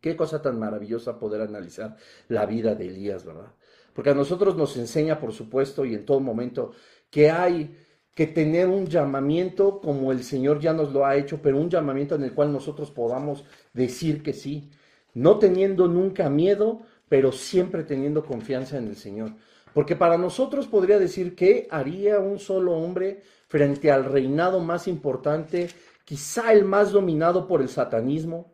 Qué 0.00 0.16
cosa 0.16 0.42
tan 0.42 0.58
maravillosa 0.58 1.18
poder 1.18 1.42
analizar 1.42 1.96
la 2.28 2.44
vida 2.44 2.74
de 2.74 2.86
Elías, 2.86 3.24
¿verdad? 3.24 3.52
Porque 3.96 4.10
a 4.10 4.14
nosotros 4.14 4.56
nos 4.56 4.76
enseña, 4.76 5.18
por 5.18 5.32
supuesto, 5.32 5.86
y 5.86 5.94
en 5.94 6.04
todo 6.04 6.20
momento, 6.20 6.72
que 7.10 7.30
hay 7.30 7.74
que 8.14 8.26
tener 8.26 8.68
un 8.68 8.86
llamamiento 8.86 9.80
como 9.80 10.12
el 10.12 10.22
Señor 10.22 10.60
ya 10.60 10.74
nos 10.74 10.92
lo 10.92 11.06
ha 11.06 11.16
hecho, 11.16 11.40
pero 11.40 11.56
un 11.56 11.70
llamamiento 11.70 12.14
en 12.14 12.24
el 12.24 12.34
cual 12.34 12.52
nosotros 12.52 12.90
podamos 12.90 13.46
decir 13.72 14.22
que 14.22 14.34
sí, 14.34 14.70
no 15.14 15.38
teniendo 15.38 15.88
nunca 15.88 16.28
miedo, 16.28 16.82
pero 17.08 17.32
siempre 17.32 17.84
teniendo 17.84 18.22
confianza 18.22 18.76
en 18.76 18.88
el 18.88 18.96
Señor. 18.96 19.30
Porque 19.72 19.96
para 19.96 20.18
nosotros 20.18 20.66
podría 20.66 20.98
decir 20.98 21.34
que 21.34 21.66
haría 21.70 22.18
un 22.18 22.38
solo 22.38 22.72
hombre 22.72 23.22
frente 23.48 23.90
al 23.90 24.04
reinado 24.04 24.60
más 24.60 24.88
importante, 24.88 25.68
quizá 26.04 26.52
el 26.52 26.66
más 26.66 26.92
dominado 26.92 27.48
por 27.48 27.62
el 27.62 27.70
satanismo. 27.70 28.52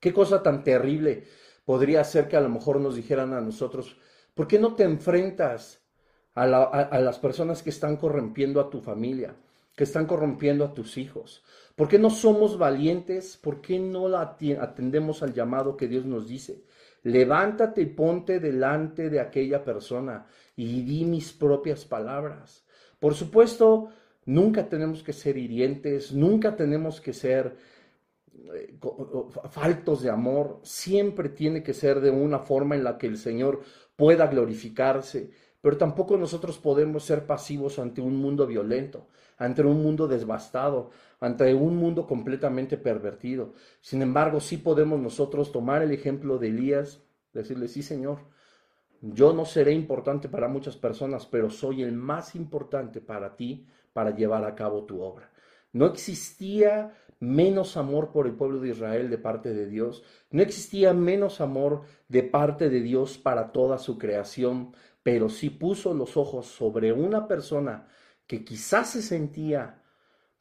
Qué 0.00 0.12
cosa 0.12 0.42
tan 0.42 0.64
terrible 0.64 1.26
podría 1.68 2.02
ser 2.02 2.28
que 2.28 2.36
a 2.38 2.40
lo 2.40 2.48
mejor 2.48 2.80
nos 2.80 2.96
dijeran 2.96 3.34
a 3.34 3.42
nosotros, 3.42 3.98
¿por 4.32 4.48
qué 4.48 4.58
no 4.58 4.74
te 4.74 4.84
enfrentas 4.84 5.82
a, 6.34 6.46
las 6.46 7.18
personas 7.18 7.62
que 7.62 7.68
están 7.68 7.98
corrompiendo 7.98 8.58
a 8.58 8.70
tu 8.70 8.80
familia, 8.80 9.36
que 9.76 9.84
están 9.84 10.06
corrompiendo 10.06 10.64
a 10.64 10.72
tus 10.72 10.96
hijos? 10.96 11.44
¿Por 11.76 11.86
qué 11.86 11.98
no 11.98 12.08
somos 12.08 12.56
valientes? 12.56 13.36
¿Por 13.36 13.60
qué 13.60 13.78
no 13.78 14.08
atendemos 14.16 15.22
al 15.22 15.34
llamado 15.34 15.76
que 15.76 15.88
Dios 15.88 16.06
nos 16.06 16.26
dice? 16.26 16.64
Levántate 17.02 17.82
y 17.82 17.86
ponte 17.86 18.40
delante 18.40 19.10
de 19.10 19.20
aquella 19.20 19.62
persona 19.62 20.24
y 20.56 20.80
di 20.84 21.04
mis 21.04 21.34
propias 21.34 21.84
palabras. 21.84 22.64
Por 22.98 23.12
supuesto, 23.12 23.90
nunca 24.24 24.70
tenemos 24.70 25.02
que 25.02 25.12
ser 25.12 25.36
hirientes, 25.36 26.12
nunca 26.14 26.56
tenemos 26.56 27.02
que 27.02 27.12
ser 27.12 27.58
faltos 29.50 30.02
de 30.02 30.10
amor, 30.10 30.60
siempre 30.62 31.28
tiene 31.28 31.62
que 31.62 31.74
ser 31.74 32.00
de 32.00 32.10
una 32.10 32.38
forma 32.38 32.74
en 32.74 32.84
la 32.84 32.98
que 32.98 33.06
el 33.06 33.16
Señor 33.16 33.62
pueda 33.96 34.26
glorificarse, 34.26 35.30
pero 35.60 35.76
tampoco 35.76 36.16
nosotros 36.16 36.58
podemos 36.58 37.04
ser 37.04 37.26
pasivos 37.26 37.78
ante 37.78 38.00
un 38.00 38.16
mundo 38.16 38.46
violento, 38.46 39.08
ante 39.38 39.62
un 39.62 39.82
mundo 39.82 40.06
devastado, 40.06 40.90
ante 41.20 41.52
un 41.54 41.76
mundo 41.76 42.06
completamente 42.06 42.76
pervertido. 42.76 43.54
Sin 43.80 44.02
embargo, 44.02 44.40
sí 44.40 44.56
podemos 44.56 45.00
nosotros 45.00 45.50
tomar 45.50 45.82
el 45.82 45.92
ejemplo 45.92 46.38
de 46.38 46.48
Elías, 46.48 47.02
decirle, 47.32 47.68
sí 47.68 47.82
Señor, 47.82 48.18
yo 49.00 49.32
no 49.32 49.44
seré 49.44 49.72
importante 49.72 50.28
para 50.28 50.48
muchas 50.48 50.76
personas, 50.76 51.26
pero 51.26 51.50
soy 51.50 51.82
el 51.82 51.92
más 51.92 52.34
importante 52.34 53.00
para 53.00 53.36
ti 53.36 53.66
para 53.92 54.14
llevar 54.14 54.44
a 54.44 54.54
cabo 54.54 54.84
tu 54.84 55.00
obra. 55.02 55.30
No 55.72 55.86
existía 55.86 56.94
menos 57.20 57.76
amor 57.76 58.10
por 58.12 58.26
el 58.26 58.34
pueblo 58.34 58.60
de 58.60 58.70
Israel 58.70 59.10
de 59.10 59.18
parte 59.18 59.52
de 59.52 59.66
Dios, 59.66 60.02
no 60.30 60.42
existía 60.42 60.92
menos 60.94 61.40
amor 61.40 61.82
de 62.08 62.22
parte 62.22 62.68
de 62.68 62.80
Dios 62.80 63.18
para 63.18 63.52
toda 63.52 63.78
su 63.78 63.98
creación, 63.98 64.72
pero 65.02 65.28
sí 65.28 65.50
puso 65.50 65.94
los 65.94 66.16
ojos 66.16 66.46
sobre 66.46 66.92
una 66.92 67.26
persona 67.26 67.88
que 68.26 68.44
quizás 68.44 68.90
se 68.90 69.02
sentía 69.02 69.82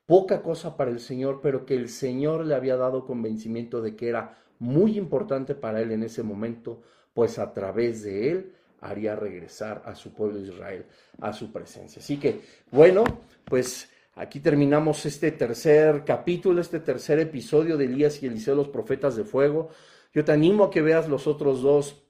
poca 0.05 0.41
cosa 0.41 0.77
para 0.77 0.91
el 0.91 0.99
Señor, 0.99 1.39
pero 1.41 1.65
que 1.65 1.75
el 1.75 1.89
Señor 1.89 2.45
le 2.45 2.55
había 2.55 2.77
dado 2.77 3.05
convencimiento 3.05 3.81
de 3.81 3.95
que 3.95 4.09
era 4.09 4.37
muy 4.59 4.97
importante 4.97 5.55
para 5.55 5.81
él 5.81 5.91
en 5.91 6.03
ese 6.03 6.23
momento, 6.23 6.81
pues 7.13 7.39
a 7.39 7.53
través 7.53 8.03
de 8.03 8.31
él 8.31 8.53
haría 8.81 9.15
regresar 9.15 9.81
a 9.85 9.95
su 9.95 10.13
pueblo 10.13 10.39
de 10.39 10.49
Israel 10.49 10.85
a 11.19 11.33
su 11.33 11.51
presencia. 11.51 12.01
Así 12.01 12.17
que, 12.17 12.41
bueno, 12.71 13.03
pues 13.45 13.89
Aquí 14.17 14.39
terminamos 14.39 15.05
este 15.05 15.31
tercer 15.31 16.03
capítulo, 16.03 16.59
este 16.59 16.79
tercer 16.79 17.19
episodio 17.19 17.77
de 17.77 17.85
Elías 17.85 18.23
y 18.23 18.25
Eliseo, 18.25 18.55
los 18.55 18.69
profetas 18.69 19.15
de 19.15 19.23
fuego. 19.23 19.69
Yo 20.11 20.25
te 20.25 20.31
animo 20.31 20.63
a 20.63 20.71
que 20.71 20.81
veas 20.81 21.07
los 21.07 21.27
otros 21.27 21.61
dos 21.61 22.03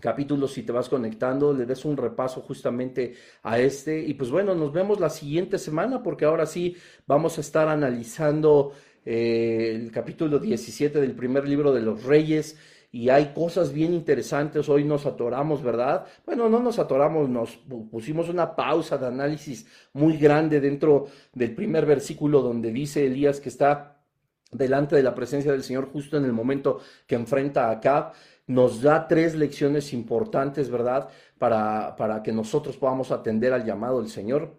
capítulos 0.00 0.54
si 0.54 0.62
te 0.62 0.72
vas 0.72 0.88
conectando, 0.88 1.52
le 1.52 1.66
des 1.66 1.84
un 1.84 1.98
repaso 1.98 2.40
justamente 2.40 3.14
a 3.42 3.58
este. 3.58 4.00
Y 4.00 4.14
pues 4.14 4.30
bueno, 4.30 4.54
nos 4.54 4.72
vemos 4.72 5.00
la 5.00 5.10
siguiente 5.10 5.58
semana 5.58 6.02
porque 6.02 6.24
ahora 6.24 6.46
sí 6.46 6.76
vamos 7.06 7.36
a 7.36 7.42
estar 7.42 7.68
analizando 7.68 8.72
eh, 9.04 9.72
el 9.74 9.90
capítulo 9.92 10.38
17 10.38 10.98
del 10.98 11.14
primer 11.14 11.46
libro 11.46 11.74
de 11.74 11.82
los 11.82 12.04
reyes 12.04 12.56
y 12.94 13.08
hay 13.08 13.32
cosas 13.34 13.72
bien 13.72 13.92
interesantes. 13.92 14.68
Hoy 14.68 14.84
nos 14.84 15.04
atoramos, 15.04 15.64
¿verdad? 15.64 16.06
Bueno, 16.24 16.48
no 16.48 16.60
nos 16.60 16.78
atoramos, 16.78 17.28
nos 17.28 17.56
pusimos 17.90 18.28
una 18.28 18.54
pausa 18.54 18.96
de 18.96 19.08
análisis 19.08 19.66
muy 19.94 20.16
grande 20.16 20.60
dentro 20.60 21.08
del 21.32 21.56
primer 21.56 21.86
versículo 21.86 22.40
donde 22.40 22.70
dice 22.70 23.04
Elías 23.04 23.40
que 23.40 23.48
está 23.48 24.00
delante 24.52 24.94
de 24.94 25.02
la 25.02 25.12
presencia 25.12 25.50
del 25.50 25.64
Señor 25.64 25.90
justo 25.90 26.16
en 26.16 26.24
el 26.24 26.32
momento 26.32 26.78
que 27.08 27.16
enfrenta 27.16 27.66
a 27.66 27.72
Acab. 27.72 28.12
Nos 28.46 28.80
da 28.80 29.08
tres 29.08 29.34
lecciones 29.34 29.92
importantes, 29.92 30.70
¿verdad? 30.70 31.08
Para, 31.36 31.96
para 31.96 32.22
que 32.22 32.30
nosotros 32.30 32.76
podamos 32.76 33.10
atender 33.10 33.52
al 33.52 33.64
llamado 33.64 34.00
del 34.00 34.08
Señor 34.08 34.54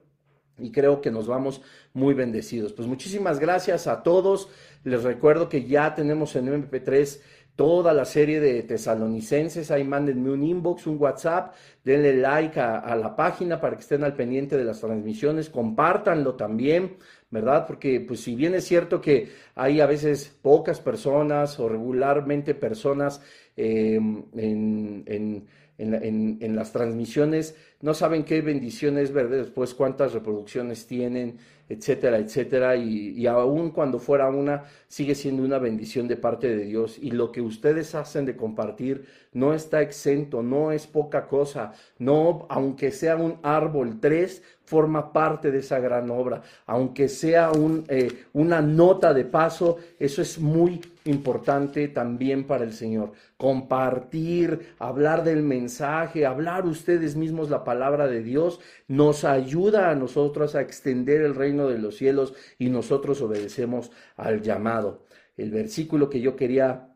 y 0.57 0.73
creo 0.73 0.99
que 0.99 1.09
nos 1.09 1.27
vamos 1.27 1.61
muy 1.93 2.13
bendecidos. 2.13 2.73
Pues 2.73 2.85
muchísimas 2.85 3.39
gracias 3.39 3.87
a 3.87 4.03
todos. 4.03 4.49
Les 4.83 5.03
recuerdo 5.03 5.47
que 5.47 5.63
ya 5.63 5.95
tenemos 5.95 6.35
en 6.35 6.47
MP3 6.47 7.21
toda 7.55 7.93
la 7.93 8.05
serie 8.05 8.39
de 8.39 8.63
tesalonicenses. 8.63 9.71
Ahí 9.71 9.83
mándenme 9.83 10.31
un 10.31 10.43
inbox, 10.43 10.87
un 10.87 10.97
WhatsApp, 10.99 11.53
denle 11.83 12.17
like 12.17 12.59
a, 12.59 12.95
la 12.95 13.15
página 13.15 13.59
para 13.59 13.75
que 13.75 13.81
estén 13.81 14.03
al 14.03 14.15
pendiente 14.15 14.57
de 14.57 14.65
las 14.65 14.81
transmisiones, 14.81 15.49
compártanlo 15.49 16.35
también, 16.35 16.97
¿verdad? 17.29 17.65
Porque 17.65 18.01
pues 18.01 18.21
si 18.21 18.35
bien 18.35 18.53
es 18.55 18.65
cierto 18.65 19.01
que 19.01 19.29
hay 19.55 19.79
a 19.79 19.85
veces 19.85 20.35
pocas 20.41 20.79
personas 20.79 21.59
o 21.59 21.69
regularmente 21.69 22.55
personas 22.55 23.21
em, 23.55 24.25
en, 24.35 25.03
en, 25.05 25.47
las 25.77 26.71
transmisiones, 26.71 27.55
no 27.81 27.93
saben 27.93 28.23
qué 28.23 28.41
bendiciones 28.41 29.11
ver 29.11 29.29
después, 29.29 29.73
cuántas 29.73 30.13
reproducciones 30.13 30.87
tienen, 30.87 31.37
etcétera, 31.67 32.17
etcétera, 32.17 32.75
y, 32.75 33.09
y 33.09 33.27
aún 33.27 33.71
cuando 33.71 33.99
fuera 33.99 34.29
una, 34.29 34.63
sigue 34.87 35.15
siendo 35.15 35.43
una 35.43 35.57
bendición 35.57 36.07
de 36.07 36.15
parte 36.15 36.55
de 36.55 36.65
Dios. 36.65 36.97
Y 37.01 37.11
lo 37.11 37.31
que 37.31 37.41
ustedes 37.41 37.95
hacen 37.95 38.25
de 38.25 38.35
compartir 38.35 39.05
no 39.33 39.53
está 39.53 39.81
exento, 39.81 40.41
no 40.41 40.71
es 40.71 40.87
poca 40.87 41.27
cosa, 41.27 41.73
no, 41.97 42.45
aunque 42.49 42.91
sea 42.91 43.15
un 43.17 43.39
árbol, 43.43 43.99
tres 43.99 44.43
forma 44.65 45.13
parte 45.13 45.51
de 45.51 45.59
esa 45.59 45.79
gran 45.79 46.09
obra. 46.09 46.41
Aunque 46.65 47.07
sea 47.07 47.51
eh, 47.87 48.25
una 48.33 48.61
nota 48.61 49.13
de 49.13 49.25
paso, 49.25 49.77
eso 49.99 50.21
es 50.21 50.39
muy 50.39 50.81
importante 51.05 51.87
también 51.87 52.45
para 52.45 52.63
el 52.63 52.73
Señor. 52.73 53.13
Compartir, 53.37 54.73
hablar 54.79 55.23
del 55.23 55.43
mensaje, 55.43 56.25
hablar 56.25 56.65
ustedes 56.65 57.15
mismos 57.15 57.49
la 57.49 57.63
palabra 57.63 58.07
de 58.07 58.23
Dios, 58.23 58.59
nos 58.87 59.23
ayuda 59.23 59.91
a 59.91 59.95
nosotros 59.95 60.55
a 60.55 60.61
extender 60.61 61.21
el 61.21 61.35
reino 61.35 61.67
de 61.67 61.77
los 61.77 61.95
cielos 61.95 62.33
y 62.57 62.69
nosotros 62.69 63.21
obedecemos 63.21 63.91
al 64.17 64.41
llamado. 64.41 65.05
El 65.37 65.51
versículo 65.51 66.09
que 66.09 66.21
yo 66.21 66.35
quería 66.35 66.91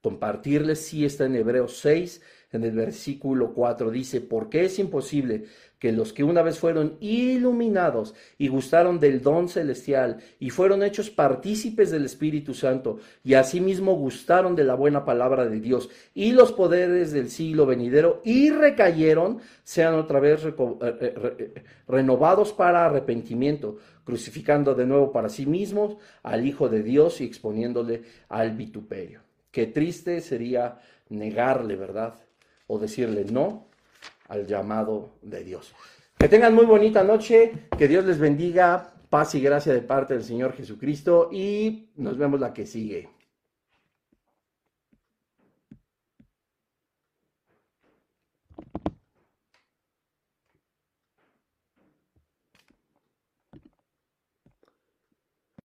compartirles 0.00 0.80
sí 0.80 1.04
está 1.04 1.26
en 1.26 1.36
Hebreos 1.36 1.78
6, 1.78 2.22
en 2.52 2.62
el 2.64 2.72
versículo 2.72 3.52
4 3.52 3.90
dice, 3.90 4.20
porque 4.20 4.64
es 4.64 4.78
imposible 4.78 5.44
que 5.84 5.92
los 5.92 6.14
que 6.14 6.24
una 6.24 6.40
vez 6.40 6.58
fueron 6.58 6.96
iluminados 7.00 8.14
y 8.38 8.48
gustaron 8.48 8.98
del 8.98 9.20
don 9.20 9.50
celestial 9.50 10.16
y 10.40 10.48
fueron 10.48 10.82
hechos 10.82 11.10
partícipes 11.10 11.90
del 11.90 12.06
Espíritu 12.06 12.54
Santo 12.54 13.00
y 13.22 13.34
asimismo 13.34 13.94
gustaron 13.94 14.56
de 14.56 14.64
la 14.64 14.76
buena 14.76 15.04
palabra 15.04 15.44
de 15.44 15.60
Dios 15.60 15.90
y 16.14 16.32
los 16.32 16.52
poderes 16.52 17.12
del 17.12 17.28
siglo 17.28 17.66
venidero 17.66 18.22
y 18.24 18.48
recayeron, 18.48 19.40
sean 19.62 19.96
otra 19.96 20.20
vez 20.20 20.46
eh, 20.46 20.54
eh, 20.56 21.14
eh, 21.38 21.64
renovados 21.86 22.54
para 22.54 22.86
arrepentimiento, 22.86 23.76
crucificando 24.04 24.74
de 24.74 24.86
nuevo 24.86 25.12
para 25.12 25.28
sí 25.28 25.44
mismos 25.44 25.98
al 26.22 26.46
Hijo 26.46 26.70
de 26.70 26.82
Dios 26.82 27.20
y 27.20 27.24
exponiéndole 27.24 28.00
al 28.30 28.52
vituperio. 28.52 29.20
Qué 29.50 29.66
triste 29.66 30.22
sería 30.22 30.78
negarle, 31.10 31.76
¿verdad? 31.76 32.14
O 32.68 32.78
decirle 32.78 33.26
no 33.26 33.73
al 34.34 34.46
llamado 34.46 35.16
de 35.22 35.44
Dios. 35.44 35.74
Que 36.18 36.28
tengan 36.28 36.54
muy 36.54 36.66
bonita 36.66 37.02
noche, 37.02 37.52
que 37.76 37.88
Dios 37.88 38.04
les 38.04 38.18
bendiga, 38.18 38.94
paz 39.08 39.34
y 39.34 39.40
gracia 39.40 39.72
de 39.72 39.80
parte 39.80 40.14
del 40.14 40.24
Señor 40.24 40.52
Jesucristo 40.54 41.28
y 41.32 41.90
nos 41.96 42.18
vemos 42.18 42.40
la 42.40 42.52
que 42.52 42.66
sigue. 42.66 43.08